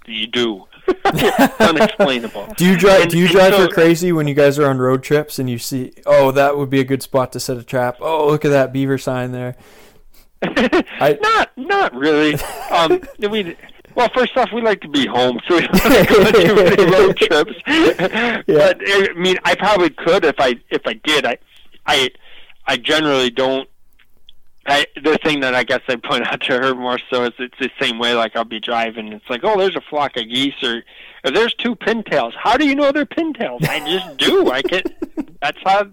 You 0.06 0.26
do. 0.26 0.66
Unexplainable. 1.60 2.54
Do 2.56 2.66
you 2.66 2.76
drive? 2.76 3.02
And, 3.02 3.10
do 3.10 3.18
you 3.18 3.28
drive 3.28 3.54
so, 3.54 3.62
her 3.62 3.68
crazy 3.68 4.12
when 4.12 4.26
you 4.28 4.34
guys 4.34 4.58
are 4.58 4.68
on 4.68 4.78
road 4.78 5.02
trips 5.02 5.38
and 5.38 5.48
you 5.48 5.58
see? 5.58 5.92
Oh, 6.06 6.30
that 6.32 6.56
would 6.56 6.70
be 6.70 6.80
a 6.80 6.84
good 6.84 7.02
spot 7.02 7.32
to 7.32 7.40
set 7.40 7.56
a 7.56 7.62
trap. 7.62 7.98
Oh, 8.00 8.26
look 8.28 8.44
at 8.44 8.50
that 8.50 8.72
beaver 8.72 8.98
sign 8.98 9.32
there. 9.32 9.56
I, 10.42 11.18
not, 11.20 11.50
not 11.56 11.94
really. 11.94 12.34
Um, 12.70 13.00
we, 13.30 13.56
well, 13.94 14.10
first 14.14 14.36
off, 14.36 14.50
we 14.52 14.60
like 14.60 14.80
to 14.82 14.88
be 14.88 15.06
home, 15.06 15.38
so 15.48 15.56
we 15.56 15.66
don't 15.66 16.08
go 16.08 16.24
on 16.24 16.32
too 16.32 16.54
many 16.54 16.84
road 16.90 17.16
trips. 17.16 17.52
Yeah. 17.66 18.42
But 18.46 18.80
I 18.84 19.12
mean, 19.16 19.38
I 19.44 19.54
probably 19.54 19.90
could 19.90 20.24
if 20.24 20.36
I 20.38 20.56
if 20.70 20.82
I 20.86 20.94
did. 21.04 21.24
I, 21.24 21.38
I, 21.86 22.10
I 22.66 22.76
generally 22.76 23.30
don't. 23.30 23.68
I, 24.66 24.86
the 25.02 25.18
thing 25.22 25.40
that 25.40 25.54
I 25.54 25.62
guess 25.62 25.80
I 25.88 25.96
point 25.96 26.26
out 26.26 26.40
to 26.42 26.58
her 26.58 26.74
more 26.74 26.98
so 27.10 27.24
is 27.24 27.32
it's 27.38 27.58
the 27.58 27.70
same 27.80 27.98
way. 27.98 28.14
Like 28.14 28.34
I'll 28.34 28.44
be 28.44 28.60
driving, 28.60 29.12
it's 29.12 29.28
like, 29.28 29.42
oh, 29.44 29.58
there's 29.58 29.76
a 29.76 29.82
flock 29.90 30.16
of 30.16 30.28
geese, 30.28 30.54
or, 30.62 30.82
or 31.24 31.30
there's 31.30 31.54
two 31.54 31.76
pintails. 31.76 32.32
How 32.34 32.56
do 32.56 32.66
you 32.66 32.74
know 32.74 32.90
they're 32.90 33.04
pintails? 33.04 33.66
I 33.68 33.80
just 33.80 34.16
do. 34.16 34.50
I 34.50 34.62
can. 34.62 34.82
That's 35.42 35.58
how 35.64 35.88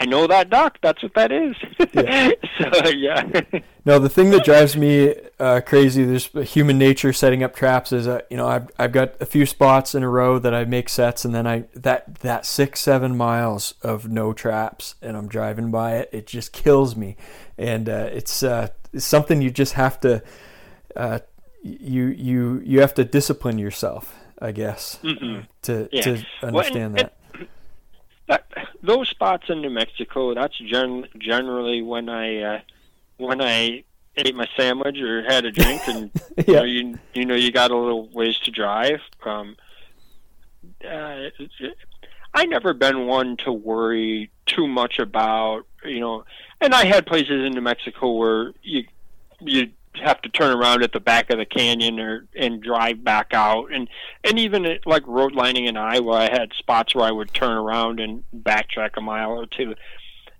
I 0.00 0.06
know 0.06 0.26
that 0.26 0.50
duck. 0.50 0.78
That's 0.82 1.02
what 1.02 1.14
that 1.14 1.32
is. 1.32 1.56
Yeah. 1.92 2.30
so 2.58 2.88
yeah. 2.88 3.22
no, 3.84 3.98
the 3.98 4.08
thing 4.08 4.30
that 4.30 4.44
drives 4.44 4.76
me 4.76 5.14
uh, 5.40 5.60
crazy, 5.66 6.04
there's 6.04 6.26
human 6.50 6.78
nature 6.78 7.12
setting 7.12 7.42
up 7.42 7.54
traps. 7.54 7.92
Is 7.92 8.06
uh, 8.06 8.20
you 8.30 8.36
know 8.36 8.46
I've 8.46 8.70
I've 8.78 8.92
got 8.92 9.20
a 9.20 9.26
few 9.26 9.46
spots 9.46 9.94
in 9.94 10.02
a 10.02 10.08
row 10.08 10.38
that 10.38 10.54
I 10.54 10.64
make 10.64 10.88
sets, 10.88 11.24
and 11.24 11.34
then 11.34 11.46
I 11.46 11.64
that 11.74 12.16
that 12.16 12.46
six 12.46 12.80
seven 12.80 13.16
miles 13.16 13.74
of 13.82 14.08
no 14.08 14.32
traps, 14.32 14.94
and 15.02 15.16
I'm 15.16 15.28
driving 15.28 15.70
by 15.70 15.96
it. 15.96 16.10
It 16.12 16.26
just 16.26 16.52
kills 16.52 16.94
me, 16.94 17.16
and 17.56 17.88
uh, 17.88 18.08
it's, 18.12 18.42
uh, 18.42 18.68
it's 18.92 19.04
something 19.04 19.42
you 19.42 19.50
just 19.50 19.72
have 19.74 19.98
to 20.00 20.22
uh, 20.94 21.18
you 21.62 22.06
you 22.06 22.62
you 22.64 22.80
have 22.80 22.94
to 22.94 23.04
discipline 23.04 23.58
yourself, 23.58 24.16
I 24.38 24.52
guess, 24.52 24.98
mm-hmm. 25.02 25.40
to 25.62 25.88
yeah. 25.92 26.02
to 26.02 26.24
understand 26.42 26.52
well, 26.52 26.66
and, 26.66 26.98
that. 26.98 27.00
And, 27.00 27.10
that, 28.28 28.46
those 28.82 29.08
spots 29.08 29.44
in 29.48 29.60
New 29.62 29.70
Mexico, 29.70 30.34
that's 30.34 30.56
gen- 30.58 31.08
generally 31.18 31.82
when 31.82 32.08
I 32.08 32.42
uh, 32.42 32.60
when 33.16 33.42
I 33.42 33.84
ate 34.16 34.34
my 34.34 34.46
sandwich 34.56 34.98
or 34.98 35.24
had 35.24 35.44
a 35.44 35.50
drink, 35.50 35.82
and 35.88 36.10
yeah. 36.36 36.44
you, 36.46 36.54
know, 36.54 36.62
you 36.64 36.98
you 37.14 37.24
know 37.26 37.34
you 37.34 37.50
got 37.50 37.70
a 37.70 37.76
little 37.76 38.08
ways 38.10 38.38
to 38.40 38.50
drive. 38.50 39.00
Um, 39.24 39.56
uh, 40.84 41.30
I 42.34 42.44
never 42.46 42.74
been 42.74 43.06
one 43.06 43.36
to 43.38 43.52
worry 43.52 44.30
too 44.46 44.68
much 44.68 44.98
about 44.98 45.66
you 45.84 46.00
know, 46.00 46.24
and 46.60 46.74
I 46.74 46.84
had 46.84 47.06
places 47.06 47.44
in 47.44 47.52
New 47.52 47.60
Mexico 47.60 48.12
where 48.12 48.52
you 48.62 48.84
you 49.40 49.70
have 50.00 50.20
to 50.22 50.28
turn 50.28 50.56
around 50.56 50.82
at 50.82 50.92
the 50.92 51.00
back 51.00 51.30
of 51.30 51.38
the 51.38 51.44
canyon 51.44 52.00
or 52.00 52.26
and 52.36 52.62
drive 52.62 53.04
back 53.04 53.32
out. 53.32 53.72
And 53.72 53.88
and 54.24 54.38
even 54.38 54.64
at, 54.64 54.86
like 54.86 55.06
road 55.06 55.34
lining 55.34 55.66
in 55.66 55.76
Iowa 55.76 56.12
I 56.12 56.30
had 56.30 56.52
spots 56.54 56.94
where 56.94 57.06
I 57.06 57.10
would 57.10 57.32
turn 57.32 57.56
around 57.56 58.00
and 58.00 58.24
backtrack 58.34 58.90
a 58.96 59.00
mile 59.00 59.32
or 59.32 59.46
two. 59.46 59.74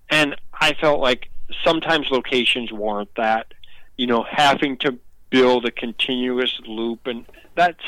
And 0.09 0.35
I 0.53 0.73
felt 0.73 0.99
like 0.99 1.29
sometimes 1.63 2.11
locations 2.11 2.71
warrant 2.71 3.09
that 3.15 3.53
you 3.97 4.07
know 4.07 4.23
having 4.29 4.77
to 4.77 4.97
build 5.29 5.65
a 5.65 5.71
continuous 5.71 6.59
loop 6.65 7.05
and 7.07 7.25
that's 7.55 7.83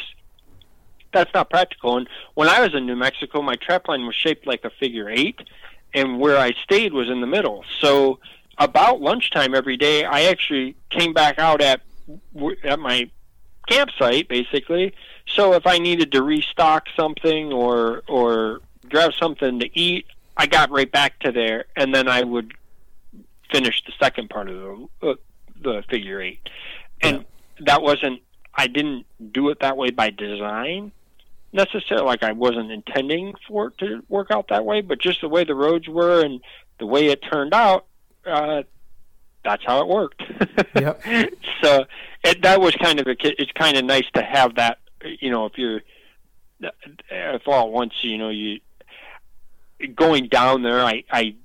that's 1.14 1.34
not 1.34 1.50
practical. 1.50 1.98
And 1.98 2.08
when 2.36 2.48
I 2.48 2.62
was 2.62 2.74
in 2.74 2.86
New 2.86 2.96
Mexico 2.96 3.42
my 3.42 3.56
trap 3.56 3.88
line 3.88 4.06
was 4.06 4.16
shaped 4.16 4.48
like 4.48 4.64
a 4.64 4.70
figure 4.70 5.10
8 5.10 5.40
and 5.94 6.20
where 6.20 6.38
I 6.38 6.54
stayed 6.64 6.94
was 6.94 7.10
in 7.10 7.22
the 7.22 7.28
middle. 7.28 7.66
So 7.80 8.20
about 8.62 9.02
lunchtime 9.02 9.56
every 9.56 9.76
day, 9.76 10.06
I 10.06 10.24
actually 10.24 10.76
came 10.90 11.14
back 11.14 11.40
out 11.40 11.62
at 11.62 11.82
at 12.64 12.80
my 12.80 13.10
campsite 13.68 14.28
basically. 14.28 14.94
So 15.28 15.54
if 15.54 15.66
I 15.66 15.78
needed 15.80 16.12
to 16.14 16.22
restock 16.22 16.88
something 16.96 17.52
or 17.52 18.04
or 18.08 18.62
grab 18.88 19.14
something 19.20 19.60
to 19.60 19.80
eat, 19.80 20.06
I 20.38 20.46
got 20.46 20.70
right 20.70 20.92
back 20.92 21.20
to 21.20 21.32
there, 21.32 21.66
and 21.76 21.94
then 21.94 22.08
I 22.08 22.24
would 22.24 22.54
finish 23.52 23.84
the 23.86 23.94
second 24.00 24.30
part 24.30 24.50
of 24.50 24.56
the 25.02 25.10
uh, 25.10 25.16
the 25.62 25.84
figure 25.90 26.22
eight, 26.22 26.48
and 27.02 27.18
yeah. 27.18 27.66
that 27.66 27.82
wasn't. 27.82 28.22
I 28.54 28.68
didn't 28.68 29.06
do 29.32 29.50
it 29.50 29.62
that 29.62 29.78
way 29.78 29.92
by 29.92 30.10
design 30.10 30.92
necessarily. 31.54 32.06
Like 32.06 32.24
I 32.24 32.34
wasn't 32.34 32.72
intending 32.72 33.34
for 33.48 33.68
it 33.68 33.78
to 33.80 34.04
work 34.08 34.30
out 34.30 34.50
that 34.50 34.66
way, 34.66 34.82
but 34.82 35.00
just 35.00 35.22
the 35.22 35.30
way 35.30 35.46
the 35.46 35.56
roads 35.56 35.88
were 35.88 36.24
and 36.24 36.42
the 36.80 36.86
way 36.86 37.08
it 37.08 37.22
turned 37.22 37.54
out, 37.54 37.86
uh, 38.26 38.64
that's 39.44 39.64
how 39.66 39.82
it 39.82 39.88
worked. 39.88 40.22
yep. 40.76 41.02
So 41.64 41.86
it, 42.24 42.42
that 42.42 42.60
was 42.60 42.74
kind 42.76 43.00
of 43.00 43.06
a, 43.06 43.16
it's 43.22 43.52
kind 43.52 43.78
of 43.78 43.86
nice 43.86 44.10
to 44.16 44.24
have 44.24 44.56
that. 44.56 44.80
You 45.20 45.30
know, 45.30 45.46
if 45.46 45.58
you're 45.58 45.82
if 46.60 47.48
all 47.48 47.68
at 47.68 47.72
once, 47.72 47.94
you 48.02 48.18
know, 48.18 48.30
you 48.30 48.60
going 49.96 50.28
down 50.28 50.64
there, 50.64 50.84
I 50.84 51.04
I 51.12 51.36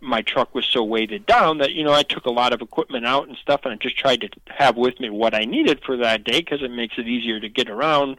my 0.00 0.22
truck 0.22 0.54
was 0.54 0.66
so 0.66 0.82
weighted 0.82 1.24
down 1.26 1.58
that 1.58 1.72
you 1.72 1.84
know 1.84 1.92
I 1.92 2.02
took 2.02 2.26
a 2.26 2.30
lot 2.30 2.52
of 2.52 2.60
equipment 2.60 3.06
out 3.06 3.28
and 3.28 3.36
stuff, 3.36 3.60
and 3.64 3.72
I 3.72 3.76
just 3.76 3.96
tried 3.96 4.20
to 4.22 4.28
have 4.48 4.76
with 4.76 4.98
me 5.00 5.10
what 5.10 5.34
I 5.34 5.44
needed 5.44 5.80
for 5.84 5.96
that 5.98 6.24
day 6.24 6.40
because 6.40 6.62
it 6.62 6.70
makes 6.70 6.98
it 6.98 7.08
easier 7.08 7.40
to 7.40 7.48
get 7.48 7.70
around 7.70 8.18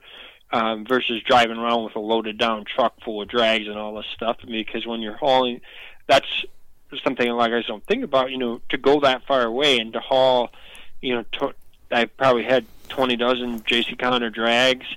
um, 0.52 0.86
versus 0.86 1.22
driving 1.24 1.58
around 1.58 1.84
with 1.84 1.96
a 1.96 2.00
loaded 2.00 2.38
down 2.38 2.66
truck 2.66 2.94
full 3.04 3.22
of 3.22 3.28
drags 3.28 3.68
and 3.68 3.78
all 3.78 3.96
this 3.96 4.06
stuff. 4.14 4.38
Because 4.46 4.86
when 4.86 5.02
you're 5.02 5.18
hauling, 5.18 5.62
that's 6.08 6.46
something 7.04 7.28
a 7.28 7.36
lot 7.36 7.52
of 7.52 7.58
guys 7.58 7.68
don't 7.68 7.86
think 7.86 8.04
about. 8.04 8.32
You 8.32 8.38
know, 8.38 8.62
to 8.70 8.78
go 8.78 9.00
that 9.02 9.26
far 9.28 9.44
away 9.44 9.80
and 9.80 9.94
to 9.94 10.00
haul, 10.00 10.50
you 11.02 11.16
know, 11.16 11.26
to, 11.34 11.54
I 11.92 12.06
probably 12.06 12.44
had 12.44 12.66
twenty 12.90 13.16
dozen 13.16 13.64
J.C. 13.66 13.96
Conner 13.96 14.30
drags. 14.30 14.88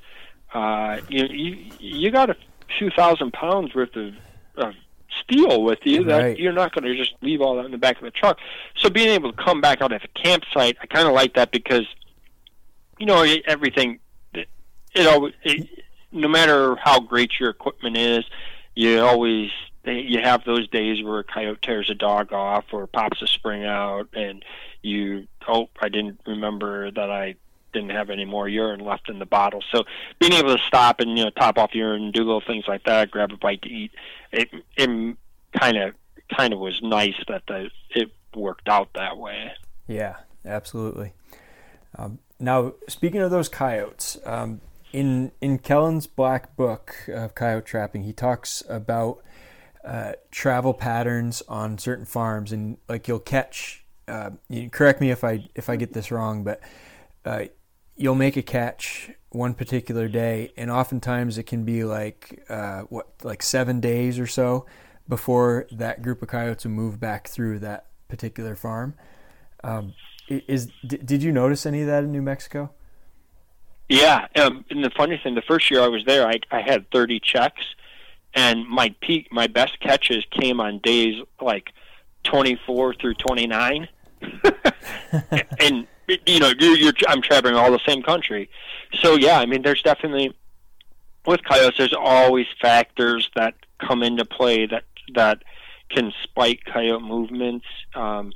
Uh, 0.53 1.01
you 1.09 1.27
you 1.27 1.71
you 1.79 2.11
got 2.11 2.31
a 2.31 2.37
few 2.79 2.91
thousand 2.91 3.33
pounds 3.33 3.75
worth 3.75 3.97
of, 3.97 4.15
of 4.57 4.75
steel 5.23 5.63
with 5.63 5.79
you 5.85 6.05
that 6.05 6.19
right. 6.19 6.39
you're 6.39 6.53
not 6.53 6.75
going 6.75 6.85
to 6.85 6.97
just 6.97 7.15
leave 7.23 7.41
all 7.41 7.57
that 7.57 7.65
in 7.65 7.71
the 7.71 7.79
back 7.79 7.97
of 7.97 8.03
the 8.03 8.11
truck. 8.11 8.39
So 8.77 8.91
being 8.91 9.09
able 9.09 9.33
to 9.33 9.43
come 9.43 9.61
back 9.61 9.83
out 9.83 9.93
at 9.93 10.03
the 10.03 10.09
campsite, 10.09 10.77
I 10.81 10.87
kind 10.87 11.07
of 11.07 11.15
like 11.15 11.35
that 11.35 11.51
because 11.51 11.87
you 12.99 13.07
know 13.07 13.23
everything. 13.47 14.01
It, 14.35 14.49
it 14.95 15.07
always, 15.07 15.35
it, 15.45 15.69
no 16.13 16.29
matter 16.29 16.77
how 16.77 17.01
great 17.01 17.33
your 17.39 17.51
equipment 17.51 17.97
is, 17.97 18.25
you 18.75 19.01
always 19.01 19.51
they, 19.89 20.01
you 20.01 20.21
have 20.21 20.45
those 20.45 20.69
days 20.69 21.03
where 21.03 21.21
a 21.21 21.25
coyote 21.25 21.63
tears 21.63 21.89
a 21.89 21.95
dog 21.95 22.33
off 22.33 22.67
or 22.73 22.87
pops 22.87 23.23
a 23.23 23.27
spring 23.27 23.65
out, 23.65 24.09
and 24.13 24.45
you 24.83 25.27
oh 25.47 25.71
I 25.81 25.89
didn't 25.89 26.21
remember 26.27 26.91
that 26.91 27.11
I 27.11 27.37
didn't 27.73 27.91
have 27.91 28.11
any 28.11 28.27
more 28.27 28.49
urine 28.49 28.81
left 28.81 29.09
in 29.09 29.19
the 29.19 29.27
bottle. 29.27 29.63
So 29.73 29.85
being 30.19 30.35
able 30.35 30.57
to 30.57 30.63
stop 30.65 31.01
and 31.01 31.17
you 31.17 31.25
know 31.25 31.31
top 31.31 31.57
off 31.57 31.75
urine 31.75 32.05
and 32.05 32.13
do 32.13 32.21
little 32.21 32.43
things 32.47 32.67
like 32.69 32.85
that, 32.85 33.11
grab 33.11 33.33
a 33.33 33.39
bite 33.39 33.63
to 33.63 33.71
eat, 33.71 33.93
it 34.31 34.51
it 34.77 35.17
kind 35.59 35.79
of 35.79 35.95
kind 36.37 36.53
of 36.53 36.59
was 36.59 36.81
nice 36.83 37.17
that 37.27 37.45
the 37.49 37.71
it 37.91 38.11
worked 38.35 38.69
out 38.69 38.91
that 38.95 39.17
way. 39.17 39.53
Yeah, 39.87 40.17
absolutely. 40.45 41.15
Um, 41.97 42.19
now 42.39 42.75
speaking 42.89 43.23
of 43.23 43.31
those 43.31 43.49
coyotes, 43.49 44.19
um, 44.27 44.61
in 44.93 45.33
in 45.41 45.59
Kellen's 45.61 46.07
black 46.07 46.57
book 46.57 46.95
of 47.09 47.35
coyote 47.35 47.65
trapping, 47.65 48.03
he 48.03 48.13
talks 48.13 48.63
about 48.69 49.23
uh, 49.85 50.13
travel 50.31 50.75
patterns 50.75 51.43
on 51.49 51.79
certain 51.79 52.05
farms, 52.05 52.53
and 52.53 52.79
like 52.89 53.09
you'll 53.09 53.19
catch. 53.19 53.85
Uh, 54.07 54.31
you 54.49 54.71
correct 54.71 55.01
me 55.01 55.11
if 55.11 55.25
I 55.25 55.49
if 55.55 55.69
I 55.69 55.77
get 55.77 55.93
this 55.93 56.11
wrong, 56.11 56.45
but 56.45 56.61
uh, 57.25 57.45
you'll 57.97 58.15
make 58.15 58.37
a 58.37 58.43
catch 58.43 59.11
one 59.31 59.55
particular 59.55 60.09
day, 60.09 60.53
and 60.57 60.71
oftentimes 60.71 61.39
it 61.39 61.45
can 61.45 61.65
be 61.65 61.85
like 61.85 62.45
uh, 62.49 62.83
what 62.83 63.09
like 63.23 63.43
seven 63.43 63.81
days 63.81 64.19
or 64.19 64.27
so 64.27 64.67
before 65.09 65.67
that 65.71 66.03
group 66.03 66.23
of 66.23 66.29
coyotes 66.29 66.65
will 66.65 66.73
move 66.73 67.01
back 67.01 67.29
through 67.29 67.59
that 67.59 67.87
particular 68.09 68.55
farm. 68.55 68.95
Um, 69.65 69.95
is 70.29 70.69
did 70.87 71.23
you 71.23 71.33
notice 71.33 71.67
any 71.67 71.81
of 71.81 71.87
that 71.87 72.05
in 72.05 72.13
New 72.13 72.23
Mexico? 72.23 72.71
Yeah, 73.89 74.27
um, 74.37 74.65
and 74.69 74.85
the 74.85 74.91
funny 74.91 75.19
thing, 75.23 75.35
the 75.35 75.43
first 75.43 75.71
year 75.71 75.81
I 75.81 75.89
was 75.89 76.05
there, 76.05 76.27
I, 76.27 76.41
I 76.51 76.61
had 76.61 76.91
30 76.91 77.21
checks, 77.21 77.63
and 78.39 78.69
my 78.69 78.95
peak, 79.01 79.33
my 79.33 79.49
best 79.49 79.81
catches 79.81 80.25
came 80.31 80.61
on 80.61 80.79
days 80.79 81.21
like 81.41 81.73
24 82.23 82.95
through 82.95 83.15
29, 83.15 83.89
and 85.61 85.87
you 86.27 86.39
know, 86.39 86.53
you're, 86.57 86.77
you're, 86.77 86.93
I'm 87.09 87.21
traveling 87.21 87.57
all 87.57 87.73
the 87.73 87.81
same 87.85 88.01
country, 88.01 88.49
so 89.01 89.17
yeah, 89.17 89.41
I 89.41 89.47
mean, 89.47 89.63
there's 89.63 89.83
definitely 89.83 90.37
with 91.27 91.43
coyotes, 91.43 91.79
there's 91.79 91.93
always 91.93 92.47
factors 92.63 93.29
that 93.35 93.55
come 93.79 94.05
into 94.05 94.25
play 94.25 94.67
that 94.67 94.85
that 95.15 95.43
can 95.89 96.13
spike 96.23 96.61
coyote 96.65 97.03
movements, 97.03 97.67
um, 97.97 98.33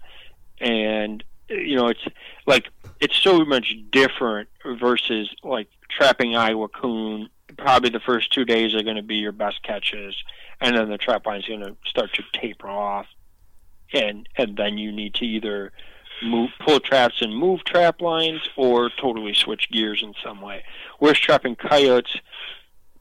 and 0.60 1.22
you 1.48 1.76
know, 1.76 1.86
it's 1.86 2.04
like 2.44 2.70
it's 2.98 3.16
so 3.16 3.44
much 3.44 3.76
different 3.92 4.48
versus 4.80 5.28
like 5.44 5.68
trapping 5.88 6.34
Iowa 6.34 6.68
coon. 6.68 7.28
Probably 7.58 7.90
the 7.90 8.00
first 8.00 8.32
two 8.32 8.44
days 8.44 8.74
are 8.74 8.82
going 8.82 8.96
to 8.96 9.02
be 9.02 9.16
your 9.16 9.32
best 9.32 9.62
catches, 9.62 10.14
and 10.60 10.76
then 10.76 10.88
the 10.88 10.98
trap 10.98 11.26
line 11.26 11.40
is 11.40 11.46
going 11.46 11.60
to 11.60 11.76
start 11.84 12.12
to 12.14 12.22
taper 12.32 12.68
off, 12.68 13.06
and 13.92 14.28
and 14.36 14.56
then 14.56 14.78
you 14.78 14.92
need 14.92 15.14
to 15.14 15.24
either 15.24 15.72
move 16.22 16.50
pull 16.64 16.80
traps 16.80 17.20
and 17.20 17.36
move 17.36 17.64
trap 17.64 18.00
lines 18.00 18.40
or 18.56 18.90
totally 18.90 19.34
switch 19.34 19.68
gears 19.70 20.02
in 20.02 20.14
some 20.22 20.40
way. 20.40 20.62
Whereas 20.98 21.18
trapping 21.18 21.56
coyotes, 21.56 22.16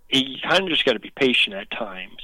you 0.10 0.38
kind 0.42 0.64
of 0.64 0.70
just 0.70 0.86
got 0.86 0.94
to 0.94 1.00
be 1.00 1.12
patient 1.12 1.56
at 1.56 1.70
times. 1.72 2.22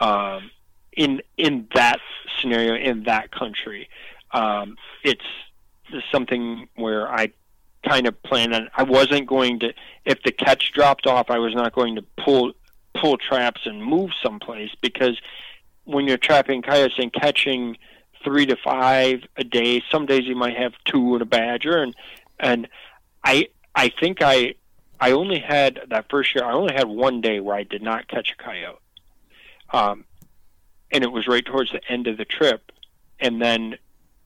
Um, 0.00 0.50
in 0.92 1.22
in 1.36 1.68
that 1.74 2.00
scenario 2.40 2.74
in 2.74 3.04
that 3.04 3.30
country, 3.30 3.88
um, 4.32 4.76
it's 5.04 5.24
something 6.10 6.68
where 6.74 7.08
I 7.08 7.32
kind 7.88 8.06
of 8.06 8.22
plan 8.22 8.52
on. 8.52 8.68
I 8.74 8.82
wasn't 8.82 9.26
going 9.26 9.60
to 9.60 9.72
if 10.04 10.22
the 10.22 10.32
catch 10.32 10.72
dropped 10.72 11.06
off, 11.06 11.30
I 11.30 11.38
was 11.38 11.54
not 11.54 11.74
going 11.74 11.96
to 11.96 12.02
pull 12.16 12.52
pull 12.94 13.16
traps 13.16 13.62
and 13.64 13.84
move 13.84 14.10
someplace 14.22 14.70
because 14.80 15.20
when 15.84 16.06
you're 16.06 16.18
trapping 16.18 16.62
coyotes 16.62 16.98
and 16.98 17.12
catching 17.12 17.76
three 18.24 18.46
to 18.46 18.56
five 18.56 19.22
a 19.36 19.44
day, 19.44 19.82
some 19.90 20.06
days 20.06 20.24
you 20.24 20.36
might 20.36 20.56
have 20.56 20.72
two 20.84 21.14
and 21.14 21.22
a 21.22 21.26
badger, 21.26 21.82
and 21.82 21.94
and 22.38 22.68
I 23.24 23.48
I 23.74 23.90
think 24.00 24.18
I 24.22 24.54
I 25.00 25.12
only 25.12 25.38
had 25.38 25.80
that 25.88 26.06
first 26.10 26.34
year. 26.34 26.44
I 26.44 26.52
only 26.52 26.74
had 26.74 26.88
one 26.88 27.20
day 27.20 27.40
where 27.40 27.56
I 27.56 27.62
did 27.62 27.82
not 27.82 28.08
catch 28.08 28.32
a 28.32 28.42
coyote, 28.42 28.80
um, 29.72 30.04
and 30.90 31.04
it 31.04 31.12
was 31.12 31.26
right 31.26 31.44
towards 31.44 31.72
the 31.72 31.80
end 31.88 32.06
of 32.06 32.16
the 32.16 32.24
trip, 32.24 32.72
and 33.20 33.40
then 33.40 33.76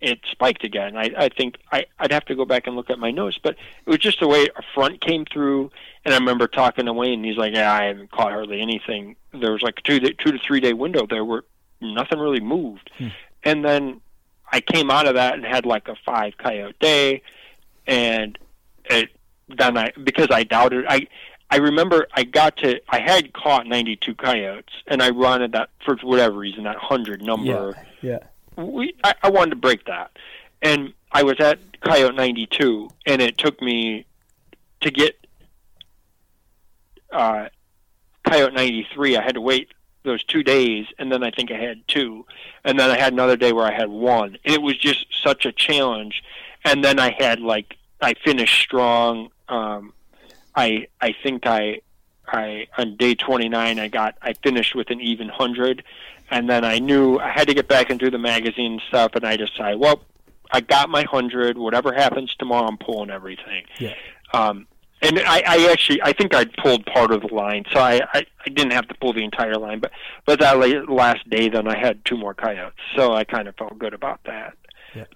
it 0.02 0.18
spiked 0.30 0.64
again. 0.64 0.96
I, 0.96 1.10
I 1.16 1.28
think 1.28 1.58
I, 1.70 1.86
I'd 1.98 2.12
have 2.12 2.24
to 2.26 2.34
go 2.34 2.44
back 2.44 2.66
and 2.66 2.74
look 2.74 2.90
at 2.90 2.98
my 2.98 3.12
notes, 3.12 3.38
but 3.40 3.56
it 3.86 3.90
was 3.90 3.98
just 3.98 4.18
the 4.18 4.26
way 4.26 4.48
a 4.56 4.62
front 4.74 5.00
came 5.00 5.24
through. 5.24 5.70
And 6.04 6.12
I 6.12 6.18
remember 6.18 6.48
talking 6.48 6.86
to 6.86 6.92
Wayne, 6.92 7.14
and 7.14 7.24
he's 7.24 7.36
like, 7.36 7.54
"Yeah, 7.54 7.72
I 7.72 7.84
haven't 7.84 8.10
caught 8.10 8.32
hardly 8.32 8.60
anything." 8.60 9.16
There 9.32 9.52
was 9.52 9.62
like 9.62 9.78
a 9.78 9.82
two 9.82 10.00
two 10.00 10.32
to 10.32 10.38
three 10.38 10.60
day 10.60 10.72
window 10.72 11.06
there 11.06 11.24
where 11.24 11.44
nothing 11.80 12.18
really 12.18 12.40
moved, 12.40 12.90
hmm. 12.98 13.08
and 13.44 13.64
then 13.64 14.00
I 14.50 14.60
came 14.60 14.90
out 14.90 15.06
of 15.06 15.14
that 15.14 15.34
and 15.34 15.44
had 15.44 15.64
like 15.64 15.86
a 15.86 15.94
five 16.04 16.36
coyote 16.36 16.78
day, 16.80 17.22
and 17.86 18.36
it 18.86 19.10
then 19.48 19.78
I 19.78 19.92
because 20.02 20.28
I 20.30 20.42
doubted 20.42 20.84
I. 20.88 21.06
I 21.48 21.56
remember 21.56 22.06
I 22.14 22.24
got 22.24 22.56
to 22.58 22.80
I 22.88 22.98
had 22.98 23.34
caught 23.34 23.66
92 23.66 24.14
coyotes 24.14 24.72
and 24.86 25.02
I 25.02 25.10
wanted 25.10 25.52
that 25.52 25.68
for 25.84 25.96
whatever 25.96 26.38
reason 26.38 26.64
that 26.64 26.76
100 26.76 27.20
number. 27.20 27.76
Yeah. 28.00 28.12
yeah 28.12 28.18
we 28.56 28.94
I, 29.04 29.14
I 29.22 29.30
wanted 29.30 29.50
to 29.50 29.56
break 29.56 29.86
that, 29.86 30.10
and 30.60 30.92
I 31.10 31.22
was 31.22 31.40
at 31.40 31.58
Coyote 31.80 32.14
92, 32.14 32.88
and 33.06 33.20
it 33.20 33.38
took 33.38 33.60
me 33.60 34.06
to 34.80 34.90
get 34.90 35.16
uh, 37.12 37.48
Coyote 38.28 38.54
93. 38.54 39.16
I 39.16 39.22
had 39.22 39.34
to 39.34 39.40
wait 39.40 39.72
those 40.04 40.24
two 40.24 40.42
days, 40.42 40.86
and 40.98 41.12
then 41.12 41.22
I 41.22 41.30
think 41.30 41.50
I 41.50 41.56
had 41.56 41.86
two, 41.86 42.26
and 42.64 42.78
then 42.78 42.90
I 42.90 42.98
had 42.98 43.12
another 43.12 43.36
day 43.36 43.52
where 43.52 43.66
I 43.66 43.74
had 43.74 43.88
one. 43.88 44.38
And 44.44 44.54
it 44.54 44.62
was 44.62 44.76
just 44.76 45.06
such 45.22 45.46
a 45.46 45.52
challenge, 45.52 46.22
and 46.64 46.82
then 46.82 46.98
I 46.98 47.14
had 47.18 47.40
like 47.40 47.76
I 48.00 48.14
finished 48.24 48.60
strong. 48.60 49.30
Um, 49.48 49.92
I 50.54 50.88
I 51.00 51.14
think 51.22 51.46
I 51.46 51.80
I 52.26 52.66
on 52.78 52.96
day 52.96 53.14
29 53.14 53.78
I 53.78 53.88
got 53.88 54.16
I 54.22 54.32
finished 54.34 54.74
with 54.74 54.90
an 54.90 55.00
even 55.00 55.28
hundred, 55.28 55.84
and 56.30 56.48
then 56.48 56.64
I 56.64 56.78
knew 56.78 57.18
I 57.18 57.30
had 57.30 57.48
to 57.48 57.54
get 57.54 57.68
back 57.68 57.90
into 57.90 58.10
the 58.10 58.18
magazine 58.18 58.80
stuff, 58.88 59.12
and 59.14 59.24
I 59.24 59.36
decided, 59.36 59.78
well, 59.78 60.02
I 60.50 60.60
got 60.60 60.90
my 60.90 61.04
hundred. 61.04 61.58
Whatever 61.58 61.92
happens 61.92 62.34
tomorrow, 62.38 62.66
I'm 62.66 62.78
pulling 62.78 63.10
everything. 63.10 63.64
Yeah. 63.78 63.94
Um, 64.32 64.66
and 65.02 65.18
I, 65.20 65.42
I 65.46 65.72
actually, 65.72 66.00
I 66.02 66.12
think 66.12 66.32
I 66.32 66.44
pulled 66.44 66.86
part 66.86 67.10
of 67.10 67.22
the 67.22 67.34
line, 67.34 67.64
so 67.72 67.80
I, 67.80 68.00
I, 68.14 68.24
I 68.46 68.50
didn't 68.50 68.70
have 68.70 68.86
to 68.86 68.94
pull 68.94 69.12
the 69.12 69.24
entire 69.24 69.56
line. 69.56 69.80
But, 69.80 69.90
but 70.24 70.38
that 70.38 70.88
last 70.88 71.28
day, 71.28 71.48
then 71.48 71.66
I 71.66 71.76
had 71.76 72.04
two 72.04 72.16
more 72.16 72.34
coyotes, 72.34 72.78
so 72.94 73.12
I 73.12 73.24
kind 73.24 73.48
of 73.48 73.56
felt 73.56 73.76
good 73.78 73.94
about 73.94 74.20
that. 74.24 74.54
Yeah, 74.94 75.06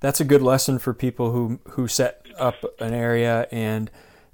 that's 0.00 0.20
a 0.20 0.24
good 0.24 0.42
lesson 0.42 0.80
for 0.80 0.92
people 0.92 1.30
who 1.30 1.60
who 1.70 1.86
set 1.86 2.26
up 2.38 2.56
an 2.80 2.92
area 2.92 3.46
and 3.52 3.90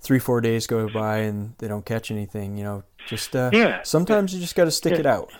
three 0.07 0.19
four 0.19 0.41
days 0.41 0.67
go 0.67 0.89
by 0.89 1.19
and 1.19 1.55
they 1.59 1.69
don't 1.69 1.85
catch 1.85 2.11
anything. 2.11 2.57
You 2.57 2.65
know, 2.65 2.83
just 3.07 3.35
uh, 3.35 3.51
yeah. 3.53 3.83
Sometimes 3.83 4.33
you 4.33 4.41
just 4.41 4.55
got 4.55 4.65
to 4.65 4.71
stick 4.71 4.95
yeah. 4.95 5.01
it 5.01 5.07
out. 5.07 5.33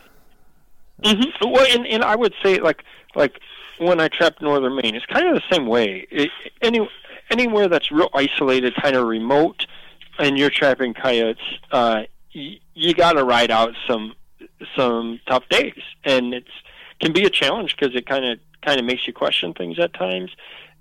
Mm-hmm. 1.03 1.51
Well, 1.51 1.67
and, 1.71 1.87
and 1.87 2.03
I 2.03 2.17
would 2.17 2.35
say 2.43 2.59
like 2.59 2.83
like 3.15 3.41
when 3.79 4.01
I 4.01 4.09
trapped 4.09 4.43
northern 4.43 4.75
Maine, 4.75 4.95
it's 4.95 5.07
kind 5.07 5.27
of 5.27 5.35
the 5.35 5.43
same 5.55 5.67
way. 5.67 6.07
It, 6.11 6.31
any 6.63 6.87
anywhere 7.31 7.69
that's 7.69 7.91
real 7.91 8.11
isolated, 8.15 8.75
kind 8.77 8.97
of 8.97 9.07
remote, 9.07 9.67
and 10.19 10.39
you're 10.39 10.51
trapping 10.51 10.95
coyotes, 10.95 11.43
uh, 11.73 12.03
y- 12.35 12.59
you 12.75 12.95
got 12.95 13.13
to 13.13 13.25
ride 13.25 13.51
out 13.51 13.75
some 13.87 14.15
some 14.77 15.21
tough 15.27 15.49
days, 15.49 15.81
and 16.05 16.35
it's 16.35 16.51
can 17.01 17.13
be 17.13 17.25
a 17.25 17.31
challenge 17.31 17.77
because 17.79 17.95
it 17.95 18.07
kind 18.07 18.25
of 18.25 18.39
kind 18.63 18.81
of 18.81 18.87
makes 18.87 19.07
you 19.07 19.13
question 19.13 19.53
things 19.55 19.79
at 19.79 19.95
times. 19.95 20.31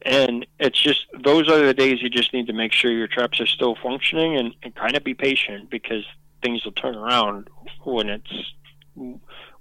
And 0.06 0.46
it's 0.60 0.80
just 0.80 1.08
those 1.24 1.50
are 1.50 1.66
the 1.66 1.74
days 1.74 2.02
you 2.02 2.10
just 2.10 2.32
need 2.32 2.48
to 2.48 2.54
make 2.54 2.72
sure 2.72 2.92
your 2.92 3.08
traps 3.08 3.42
are 3.42 3.48
still 3.48 3.76
functioning 3.82 4.38
and, 4.38 4.54
and 4.62 4.76
kind 4.76 4.96
of 4.96 5.04
be 5.04 5.16
patient 5.16 5.72
because 5.72 6.06
things 6.44 6.64
will 6.64 6.74
turn 6.74 6.96
around 6.96 7.50
when 7.84 8.10
it's 8.10 8.54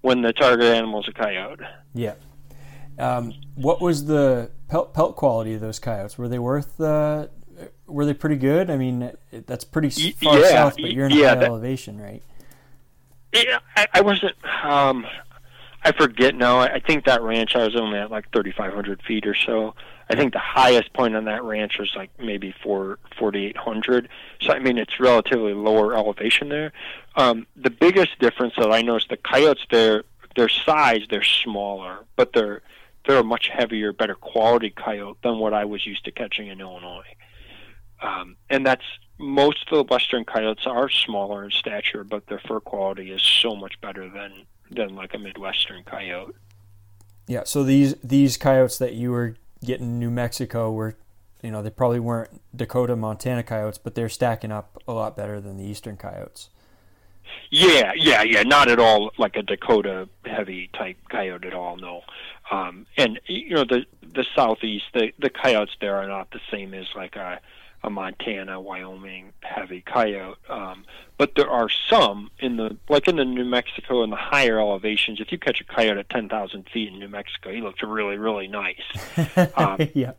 when 0.03 0.21
the 0.21 0.35
target 0.35 0.67
animal 0.67 1.01
is 1.01 1.09
a 1.09 1.13
coyote. 1.13 1.63
Yeah. 1.95 2.15
Um, 2.99 3.33
what 3.55 3.81
was 3.81 4.05
the 4.05 4.51
pelt, 4.69 4.93
pelt 4.93 5.17
quality 5.17 5.55
of 5.55 5.61
those 5.61 5.79
coyotes? 5.79 6.19
Were 6.19 6.29
they 6.29 6.39
worth? 6.39 6.79
Uh, 6.79 7.29
were 7.87 8.05
they 8.05 8.15
pretty 8.15 8.37
good? 8.37 8.71
I 8.71 8.77
mean, 8.77 9.13
that's 9.31 9.65
pretty 9.65 9.91
far 10.13 10.39
yeah, 10.39 10.49
south, 10.49 10.77
but 10.77 10.93
you're 10.93 11.07
in 11.07 11.13
yeah, 11.13 11.31
high 11.31 11.35
that, 11.37 11.45
elevation, 11.45 12.01
right? 12.01 12.23
Yeah, 13.33 13.59
I, 13.77 13.87
I 13.95 14.01
wasn't. 14.03 14.35
Um, 14.63 15.07
I 15.83 15.93
forget 15.93 16.35
now. 16.35 16.59
I, 16.59 16.75
I 16.75 16.81
think 16.81 17.05
that 17.07 17.23
ranch 17.23 17.57
I 17.57 17.65
was 17.65 17.77
only 17.77 17.99
at 17.99 18.11
like 18.11 18.31
3,500 18.33 19.03
feet 19.03 19.27
or 19.27 19.35
so. 19.35 19.75
I 20.11 20.17
think 20.17 20.33
the 20.33 20.39
highest 20.39 20.93
point 20.93 21.17
on 21.17 21.25
that 21.25 21.43
ranch 21.43 21.79
was 21.79 21.93
like 21.97 22.11
maybe 22.19 22.55
four 22.63 22.99
forty 23.19 23.47
eight 23.47 23.57
hundred. 23.57 24.09
So 24.41 24.53
I 24.53 24.59
mean, 24.59 24.79
it's 24.79 25.01
relatively 25.01 25.55
lower 25.55 25.95
elevation 25.95 26.49
there. 26.49 26.73
Um, 27.17 27.47
the 27.57 27.71
biggest 27.71 28.19
difference 28.19 28.55
that 28.59 28.71
I 28.71 28.83
noticed, 28.83 29.09
the 29.09 29.17
coyotes 29.17 29.65
there, 29.71 30.05
their 30.37 30.49
size, 30.49 31.03
they're 31.09 31.23
smaller, 31.23 32.05
but 32.17 32.33
they're 32.33 32.63
they're 33.07 33.19
a 33.19 33.25
much 33.25 33.49
heavier, 33.49 33.93
better 33.93 34.15
quality 34.15 34.71
coyote 34.71 35.19
than 35.23 35.39
what 35.39 35.55
I 35.55 35.65
was 35.65 35.87
used 35.87 36.05
to 36.07 36.11
catching 36.11 36.49
in 36.49 36.61
Illinois. 36.61 37.15
Um, 38.01 38.37
and 38.51 38.67
that's 38.67 38.85
most 39.19 39.71
of 39.71 39.77
the 39.77 39.95
western 39.95 40.25
coyotes 40.25 40.67
are 40.67 40.89
smaller 40.89 41.45
in 41.45 41.51
stature, 41.51 42.05
but 42.05 42.27
their 42.27 42.41
fur 42.41 42.61
quality 42.61 43.11
is 43.11 43.23
so 43.23 43.55
much 43.55 43.81
better 43.81 44.09
than 44.09 44.47
than 44.71 44.95
like 44.95 45.15
a 45.15 45.19
midwestern 45.19 45.85
coyote. 45.85 46.35
Yeah. 47.27 47.45
So 47.45 47.63
these 47.63 47.95
these 48.03 48.37
coyotes 48.37 48.79
that 48.79 48.95
you 48.95 49.11
were 49.13 49.37
getting 49.65 49.99
New 49.99 50.11
Mexico 50.11 50.71
where 50.71 50.97
you 51.45 51.51
know, 51.51 51.63
they 51.63 51.69
probably 51.69 52.01
weren't 52.01 52.41
Dakota 52.57 52.97
Montana 52.97 53.43
coyotes, 53.43 53.77
but 53.77 53.95
they're 53.95 54.09
stacking 54.09 54.51
up 54.51 54.83
a 54.89 54.93
lot 54.95 55.15
better 55.15 55.43
than 55.43 55.59
the 55.59 55.65
eastern 55.65 55.99
coyotes. 55.99 56.49
Yeah, 57.51 57.93
yeah, 57.95 58.23
yeah. 58.23 58.43
Not 58.45 58.69
at 58.69 58.79
all 58.79 59.11
like 59.19 59.37
a 59.37 59.43
Dakota 59.43 60.09
heavy 60.25 60.71
type 60.73 60.97
coyote 61.11 61.47
at 61.47 61.53
all. 61.53 61.77
No, 61.77 62.01
um, 62.51 62.87
and 62.97 63.21
you 63.27 63.55
know 63.55 63.65
the 63.65 63.85
the 64.01 64.25
southeast, 64.35 64.87
the 64.95 65.13
the 65.19 65.29
coyotes 65.29 65.75
there 65.83 65.97
are 65.97 66.09
not 66.09 66.31
the 66.31 66.41
same 66.51 66.73
as 66.73 66.87
like 66.97 67.15
a 67.17 67.41
Montana, 67.91 68.61
Wyoming 68.61 69.33
heavy 69.41 69.81
coyote. 69.81 70.39
Um, 70.49 70.85
but 71.19 71.35
there 71.37 71.49
are 71.49 71.69
some 71.69 72.31
in 72.39 72.57
the 72.57 72.77
like 72.89 73.09
in 73.09 73.17
the 73.17 73.25
New 73.25 73.45
Mexico 73.45 74.03
in 74.03 74.11
the 74.11 74.17
higher 74.17 74.59
elevations. 74.59 75.21
If 75.21 75.33
you 75.33 75.39
catch 75.39 75.61
a 75.61 75.65
coyote 75.65 75.99
at 75.99 76.11
ten 76.11 76.29
thousand 76.29 76.69
feet 76.73 76.93
in 76.93 76.99
New 76.99 77.09
Mexico, 77.09 77.53
he 77.53 77.61
looks 77.61 77.83
really 77.83 78.17
really 78.19 78.49
nice. 78.49 78.83
Um, 79.57 79.79
yeah. 79.95 80.13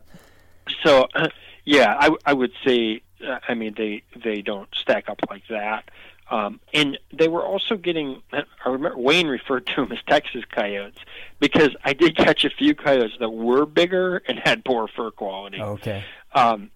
So, 0.82 1.08
yeah, 1.64 1.96
I 1.98 2.10
I 2.24 2.32
would 2.32 2.52
say. 2.64 3.02
Uh, 3.26 3.38
I 3.48 3.54
mean, 3.54 3.74
they 3.78 4.02
they 4.14 4.42
don't 4.42 4.68
stack 4.74 5.08
up 5.08 5.20
like 5.30 5.42
that. 5.48 5.90
Um, 6.30 6.60
and 6.74 6.98
they 7.12 7.28
were 7.28 7.44
also 7.44 7.76
getting, 7.76 8.22
I 8.32 8.44
remember 8.68 8.98
Wayne 8.98 9.28
referred 9.28 9.66
to 9.68 9.76
them 9.76 9.92
as 9.92 9.98
Texas 10.08 10.44
coyotes 10.50 10.98
because 11.38 11.70
I 11.84 11.92
did 11.92 12.16
catch 12.16 12.44
a 12.44 12.50
few 12.50 12.74
coyotes 12.74 13.16
that 13.20 13.30
were 13.30 13.66
bigger 13.66 14.22
and 14.26 14.38
had 14.38 14.64
poor 14.64 14.88
fur 14.88 15.10
quality. 15.10 15.60
Okay. 15.60 16.04
Um, 16.34 16.70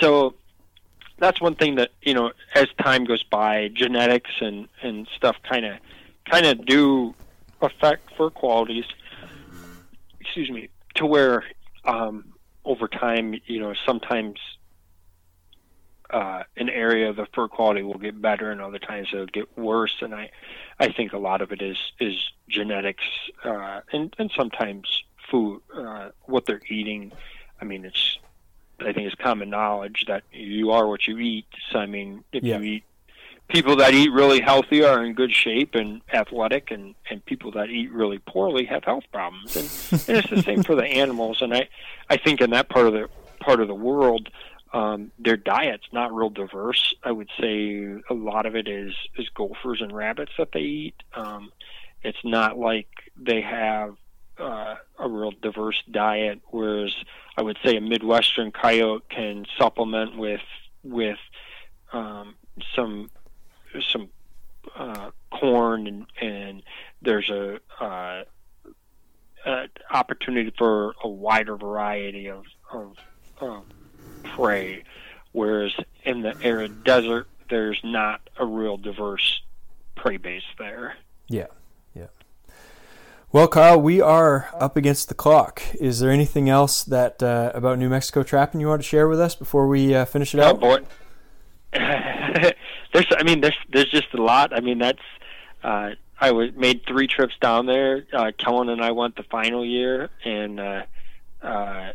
so 0.00 0.34
that's 1.18 1.40
one 1.40 1.54
thing 1.54 1.76
that, 1.76 1.90
you 2.02 2.14
know, 2.14 2.32
as 2.54 2.66
time 2.82 3.04
goes 3.04 3.22
by, 3.22 3.68
genetics 3.68 4.30
and, 4.40 4.68
and 4.82 5.08
stuff 5.16 5.36
kind 5.48 5.64
of 5.64 5.78
kind 6.30 6.46
of 6.46 6.64
do 6.64 7.14
affect 7.60 8.14
fur 8.16 8.30
qualities. 8.30 8.84
Excuse 10.20 10.50
me, 10.50 10.68
to 10.94 11.06
where 11.06 11.44
um, 11.84 12.32
over 12.64 12.88
time, 12.88 13.34
you 13.46 13.60
know, 13.60 13.74
sometimes 13.86 14.38
uh, 16.10 16.42
an 16.56 16.68
area 16.68 17.10
of 17.10 17.16
the 17.16 17.26
fur 17.34 17.48
quality 17.48 17.82
will 17.82 17.98
get 17.98 18.20
better 18.20 18.50
and 18.50 18.60
other 18.60 18.78
times 18.78 19.08
it'll 19.12 19.26
get 19.26 19.58
worse 19.58 19.96
and 20.00 20.14
I 20.14 20.30
I 20.78 20.92
think 20.92 21.12
a 21.12 21.18
lot 21.18 21.40
of 21.40 21.50
it 21.50 21.60
is 21.62 21.76
is 21.98 22.14
genetics 22.48 23.04
uh, 23.44 23.80
and 23.92 24.14
and 24.18 24.30
sometimes 24.36 25.02
food 25.30 25.62
uh, 25.76 26.10
what 26.26 26.46
they're 26.46 26.60
eating 26.68 27.10
I 27.60 27.64
mean 27.64 27.84
it's 27.84 28.18
I 28.80 28.92
think 28.92 29.06
it's 29.06 29.14
common 29.16 29.50
knowledge 29.50 30.04
that 30.08 30.22
you 30.32 30.70
are 30.72 30.86
what 30.86 31.06
you 31.06 31.18
eat 31.18 31.46
so 31.70 31.78
I 31.78 31.86
mean 31.86 32.24
if 32.32 32.42
Yeah. 32.44 32.58
you 32.58 32.62
eat 32.64 32.84
people 33.48 33.76
that 33.76 33.92
eat 33.94 34.10
really 34.10 34.40
healthy 34.40 34.82
are 34.82 35.04
in 35.04 35.12
good 35.14 35.32
shape 35.32 35.74
and 35.74 36.00
athletic 36.12 36.70
and 36.70 36.94
and 37.10 37.24
people 37.24 37.50
that 37.52 37.70
eat 37.70 37.92
really 37.92 38.18
poorly 38.18 38.64
have 38.64 38.84
health 38.84 39.04
problems 39.12 39.56
and, 39.56 40.08
and 40.08 40.18
it's 40.18 40.30
the 40.30 40.42
same 40.42 40.62
for 40.62 40.74
the 40.74 40.84
animals 40.84 41.42
and 41.42 41.54
I 41.54 41.68
I 42.10 42.16
think 42.16 42.40
in 42.40 42.50
that 42.50 42.68
part 42.68 42.86
of 42.86 42.92
the 42.94 43.08
part 43.40 43.60
of 43.60 43.68
the 43.68 43.74
world 43.74 44.28
um, 44.72 45.12
their 45.20 45.36
diet's 45.36 45.86
not 45.92 46.12
real 46.12 46.30
diverse. 46.30 46.94
I 47.04 47.12
would 47.12 47.30
say 47.40 47.86
a 48.10 48.14
lot 48.14 48.44
of 48.44 48.56
it 48.56 48.66
is 48.66 48.92
is 49.16 49.28
gophers 49.28 49.80
and 49.80 49.92
rabbits 49.94 50.32
that 50.36 50.50
they 50.52 50.62
eat. 50.62 50.96
Um, 51.14 51.52
it's 52.02 52.18
not 52.24 52.58
like 52.58 52.88
they 53.16 53.40
have 53.40 53.94
uh, 54.38 54.76
a 54.98 55.08
real 55.08 55.32
diverse 55.42 55.82
diet. 55.90 56.40
Whereas 56.50 56.94
I 57.36 57.42
would 57.42 57.58
say 57.64 57.76
a 57.76 57.80
midwestern 57.80 58.52
coyote 58.52 59.04
can 59.08 59.46
supplement 59.58 60.16
with 60.16 60.40
with 60.82 61.18
um, 61.92 62.34
some 62.74 63.10
some 63.92 64.08
uh, 64.76 65.10
corn 65.30 65.86
and 65.86 66.06
and 66.20 66.62
there's 67.02 67.28
a, 67.30 67.60
uh, 67.80 68.24
a 69.46 69.68
opportunity 69.90 70.52
for 70.56 70.94
a 71.02 71.08
wider 71.08 71.56
variety 71.56 72.28
of 72.28 72.44
of 72.72 72.96
um, 73.40 73.64
prey, 74.22 74.84
whereas 75.32 75.72
in 76.04 76.22
the 76.22 76.34
arid 76.42 76.84
desert, 76.84 77.28
there's 77.50 77.80
not 77.84 78.20
a 78.38 78.46
real 78.46 78.76
diverse 78.76 79.42
prey 79.94 80.16
base 80.16 80.42
there. 80.58 80.96
Yeah. 81.28 81.46
Well, 83.34 83.48
Kyle, 83.48 83.80
we 83.80 84.00
are 84.00 84.48
up 84.54 84.76
against 84.76 85.08
the 85.08 85.14
clock. 85.16 85.60
Is 85.80 85.98
there 85.98 86.12
anything 86.12 86.48
else 86.48 86.84
that 86.84 87.20
uh, 87.20 87.50
about 87.52 87.80
New 87.80 87.88
Mexico 87.88 88.22
trapping 88.22 88.60
you 88.60 88.68
want 88.68 88.80
to 88.80 88.86
share 88.86 89.08
with 89.08 89.18
us 89.18 89.34
before 89.34 89.66
we 89.66 89.92
uh, 89.92 90.04
finish 90.04 90.36
it 90.36 90.38
Oh 90.38 90.50
out? 90.50 90.60
boy, 90.60 90.78
there's 91.72 93.06
I 93.10 93.24
mean 93.24 93.40
there's 93.40 93.56
there's 93.72 93.90
just 93.90 94.14
a 94.14 94.22
lot. 94.22 94.56
I 94.56 94.60
mean 94.60 94.78
that's 94.78 95.02
uh, 95.64 95.90
I 96.20 96.30
was 96.30 96.52
made 96.54 96.86
three 96.86 97.08
trips 97.08 97.34
down 97.40 97.66
there. 97.66 98.06
Uh, 98.12 98.30
Kellen 98.38 98.68
and 98.68 98.80
I 98.80 98.92
went 98.92 99.16
the 99.16 99.24
final 99.24 99.64
year, 99.64 100.10
and 100.24 100.60
uh, 100.60 100.82
uh, 101.42 101.92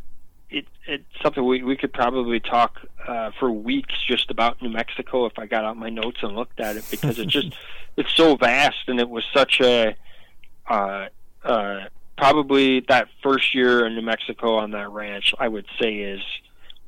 it 0.50 0.68
it's 0.88 1.06
something 1.24 1.46
we 1.46 1.64
we 1.64 1.78
could 1.78 1.94
probably 1.94 2.42
talk 2.42 2.80
uh, 3.08 3.32
for 3.40 3.50
weeks 3.50 3.96
just 4.06 4.30
about 4.30 4.62
New 4.62 4.72
Mexico 4.72 5.26
if 5.26 5.40
I 5.40 5.46
got 5.46 5.64
out 5.64 5.78
my 5.78 5.90
notes 5.90 6.18
and 6.22 6.36
looked 6.36 6.60
at 6.60 6.76
it 6.76 6.84
because 6.92 7.18
it's 7.18 7.32
just 7.32 7.54
it's 7.96 8.12
so 8.12 8.36
vast 8.36 8.90
and 8.90 9.00
it 9.00 9.10
was 9.10 9.24
such 9.34 9.62
a 9.62 9.96
uh, 11.44 11.86
probably 12.18 12.82
that 12.82 13.08
first 13.24 13.56
year 13.56 13.86
in 13.86 13.96
New 13.96 14.02
Mexico 14.02 14.56
on 14.56 14.72
that 14.72 14.90
ranch 14.90 15.34
I 15.40 15.48
would 15.48 15.66
say 15.80 15.96
is 15.96 16.22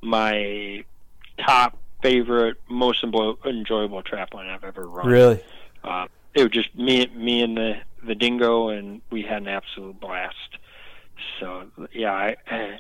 my 0.02 0.84
top 1.40 1.78
favorite, 2.02 2.58
most 2.70 3.04
enjo- 3.04 3.38
enjoyable 3.46 4.02
trap 4.02 4.34
line 4.34 4.48
I've 4.48 4.64
ever 4.64 4.88
run. 4.88 5.08
Really? 5.08 5.40
Uh, 5.84 6.08
it 6.34 6.44
was 6.44 6.52
just 6.52 6.76
me, 6.76 7.08
me 7.08 7.42
and 7.42 7.58
the 7.58 7.78
the 8.04 8.16
dingo, 8.16 8.70
and 8.70 9.02
we 9.12 9.22
had 9.22 9.44
an 9.44 9.48
absolute 9.48 10.00
blast. 10.00 10.58
So 11.40 11.68
yeah, 11.94 12.14
I, 12.14 12.80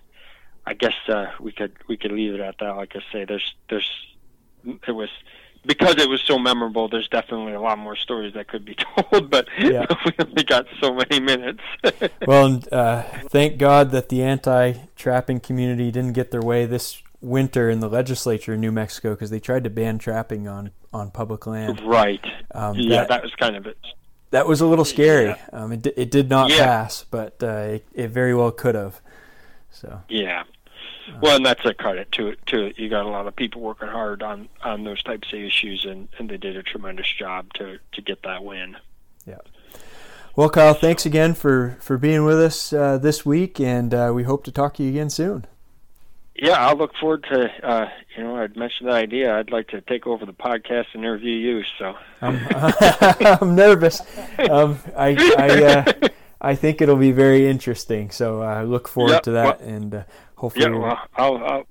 I 0.65 0.73
guess 0.73 0.95
uh, 1.07 1.27
we 1.39 1.51
could 1.51 1.73
we 1.87 1.97
could 1.97 2.11
leave 2.11 2.33
it 2.33 2.39
at 2.39 2.57
that. 2.59 2.75
Like 2.75 2.95
I 2.95 3.01
say, 3.11 3.25
there's 3.25 3.53
there's 3.69 3.89
it 4.87 4.91
was 4.91 5.09
because 5.65 5.95
it 5.97 6.09
was 6.09 6.21
so 6.21 6.37
memorable. 6.39 6.87
There's 6.87 7.07
definitely 7.07 7.53
a 7.53 7.61
lot 7.61 7.77
more 7.77 7.95
stories 7.95 8.33
that 8.33 8.47
could 8.47 8.65
be 8.65 8.75
told, 9.11 9.29
but 9.29 9.47
Yeah. 9.59 9.85
we 10.05 10.11
only 10.19 10.43
got 10.43 10.65
so 10.79 10.93
many 10.93 11.19
minutes. 11.19 11.61
Well, 12.27 12.45
and, 12.45 12.73
uh, 12.73 13.03
thank 13.29 13.57
God 13.57 13.91
that 13.91 14.09
the 14.09 14.21
anti-trapping 14.23 15.39
community 15.41 15.91
didn't 15.91 16.13
get 16.13 16.31
their 16.31 16.41
way 16.41 16.65
this 16.65 17.01
winter 17.21 17.69
in 17.69 17.79
the 17.79 17.89
legislature 17.89 18.53
in 18.53 18.61
New 18.61 18.71
Mexico 18.71 19.11
because 19.11 19.29
they 19.29 19.39
tried 19.39 19.63
to 19.63 19.69
ban 19.69 19.97
trapping 19.99 20.47
on 20.47 20.71
on 20.93 21.09
public 21.11 21.45
land. 21.47 21.79
right. 21.81 22.23
Um, 22.53 22.75
yeah, 22.77 22.97
that, 23.01 23.09
that 23.09 23.23
was 23.23 23.33
kind 23.35 23.55
of 23.55 23.65
it. 23.65 23.77
that 24.31 24.45
was 24.47 24.59
a 24.61 24.65
little 24.65 24.83
scary. 24.85 25.33
Um, 25.53 25.71
it, 25.71 25.85
it 25.95 26.11
did 26.11 26.29
not 26.29 26.49
Yeah. 26.49 26.65
pass, 26.65 27.05
but 27.09 27.41
uh, 27.41 27.47
it, 27.75 27.85
it 27.93 28.07
very 28.09 28.33
well 28.35 28.51
could 28.51 28.75
have. 28.75 28.99
So 29.71 30.01
Yeah. 30.09 30.43
Well, 31.21 31.35
and 31.35 31.45
that's 31.45 31.65
a 31.65 31.73
credit 31.73 32.11
to 32.13 32.27
it. 32.29 32.45
To 32.47 32.65
it. 32.65 32.79
you 32.79 32.89
got 32.89 33.05
a 33.05 33.09
lot 33.09 33.27
of 33.27 33.35
people 33.35 33.61
working 33.61 33.87
hard 33.87 34.23
on 34.23 34.49
on 34.63 34.83
those 34.83 35.01
types 35.03 35.33
of 35.33 35.39
issues, 35.39 35.85
and 35.85 36.07
and 36.17 36.29
they 36.29 36.37
did 36.37 36.55
a 36.55 36.63
tremendous 36.63 37.11
job 37.11 37.53
to 37.55 37.79
to 37.93 38.01
get 38.01 38.23
that 38.23 38.43
win. 38.43 38.77
Yeah. 39.25 39.37
Well, 40.33 40.49
Kyle, 40.49 40.73
thanks 40.73 41.05
again 41.05 41.33
for, 41.33 41.77
for 41.81 41.97
being 41.97 42.23
with 42.23 42.39
us 42.39 42.71
uh, 42.71 42.97
this 42.97 43.25
week, 43.25 43.59
and 43.59 43.93
uh, 43.93 44.11
we 44.15 44.23
hope 44.23 44.45
to 44.45 44.51
talk 44.51 44.75
to 44.75 44.83
you 44.83 44.89
again 44.89 45.09
soon. 45.09 45.45
Yeah, 46.35 46.53
I'll 46.65 46.77
look 46.77 46.95
forward 46.95 47.25
to. 47.25 47.49
Uh, 47.61 47.89
you 48.15 48.23
know, 48.23 48.37
I'd 48.37 48.55
mentioned 48.55 48.89
the 48.89 48.93
idea. 48.93 49.37
I'd 49.37 49.51
like 49.51 49.67
to 49.69 49.81
take 49.81 50.07
over 50.07 50.25
the 50.25 50.33
podcast 50.33 50.85
and 50.93 51.03
interview 51.03 51.35
you. 51.35 51.63
So. 51.77 51.95
I'm, 52.21 52.39
I'm 53.41 53.55
nervous. 53.55 54.01
Um, 54.49 54.79
I 54.95 55.17
I, 55.37 55.63
uh, 55.63 56.07
I 56.41 56.55
think 56.55 56.81
it'll 56.81 56.95
be 56.95 57.11
very 57.11 57.47
interesting. 57.47 58.09
So 58.09 58.41
I 58.41 58.63
look 58.63 58.87
forward 58.87 59.11
Yep, 59.11 59.23
to 59.23 59.31
that, 59.31 59.59
and 59.59 59.93
uh, 59.93 60.03
hopefully, 60.41 60.65
Yeah, 60.65 60.77
well, 60.77 60.99
I'll, 61.15 61.37
I'll, 61.37 61.63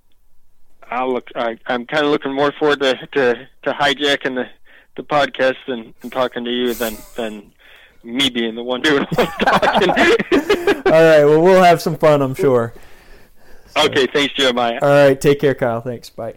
I'll 0.90 1.12
look. 1.12 1.28
I, 1.36 1.58
I'm 1.66 1.86
kind 1.86 2.04
of 2.04 2.10
looking 2.10 2.32
more 2.32 2.52
forward 2.58 2.80
to 2.80 2.94
to, 3.14 3.48
to 3.64 3.70
hijacking 3.72 4.34
the 4.36 4.46
the 4.96 5.02
podcast 5.02 5.56
and, 5.68 5.94
and 6.02 6.10
talking 6.10 6.44
to 6.44 6.50
you 6.50 6.74
than 6.74 6.96
than 7.16 7.52
me 8.02 8.30
being 8.30 8.54
the 8.54 8.62
one 8.62 8.80
doing 8.80 9.00
all 9.04 9.24
the 9.24 9.44
talking. 9.44 9.90
all 10.86 10.92
right. 10.92 11.24
Well, 11.24 11.42
we'll 11.42 11.62
have 11.62 11.80
some 11.82 11.96
fun, 11.96 12.22
I'm 12.22 12.34
sure. 12.34 12.72
So- 13.76 13.84
okay, 13.86 14.06
thanks, 14.12 14.34
Jeremiah. 14.34 14.78
All 14.82 14.88
right. 14.88 15.20
Take 15.20 15.40
care, 15.40 15.54
Kyle. 15.54 15.80
Thanks. 15.80 16.10
Bye. 16.10 16.34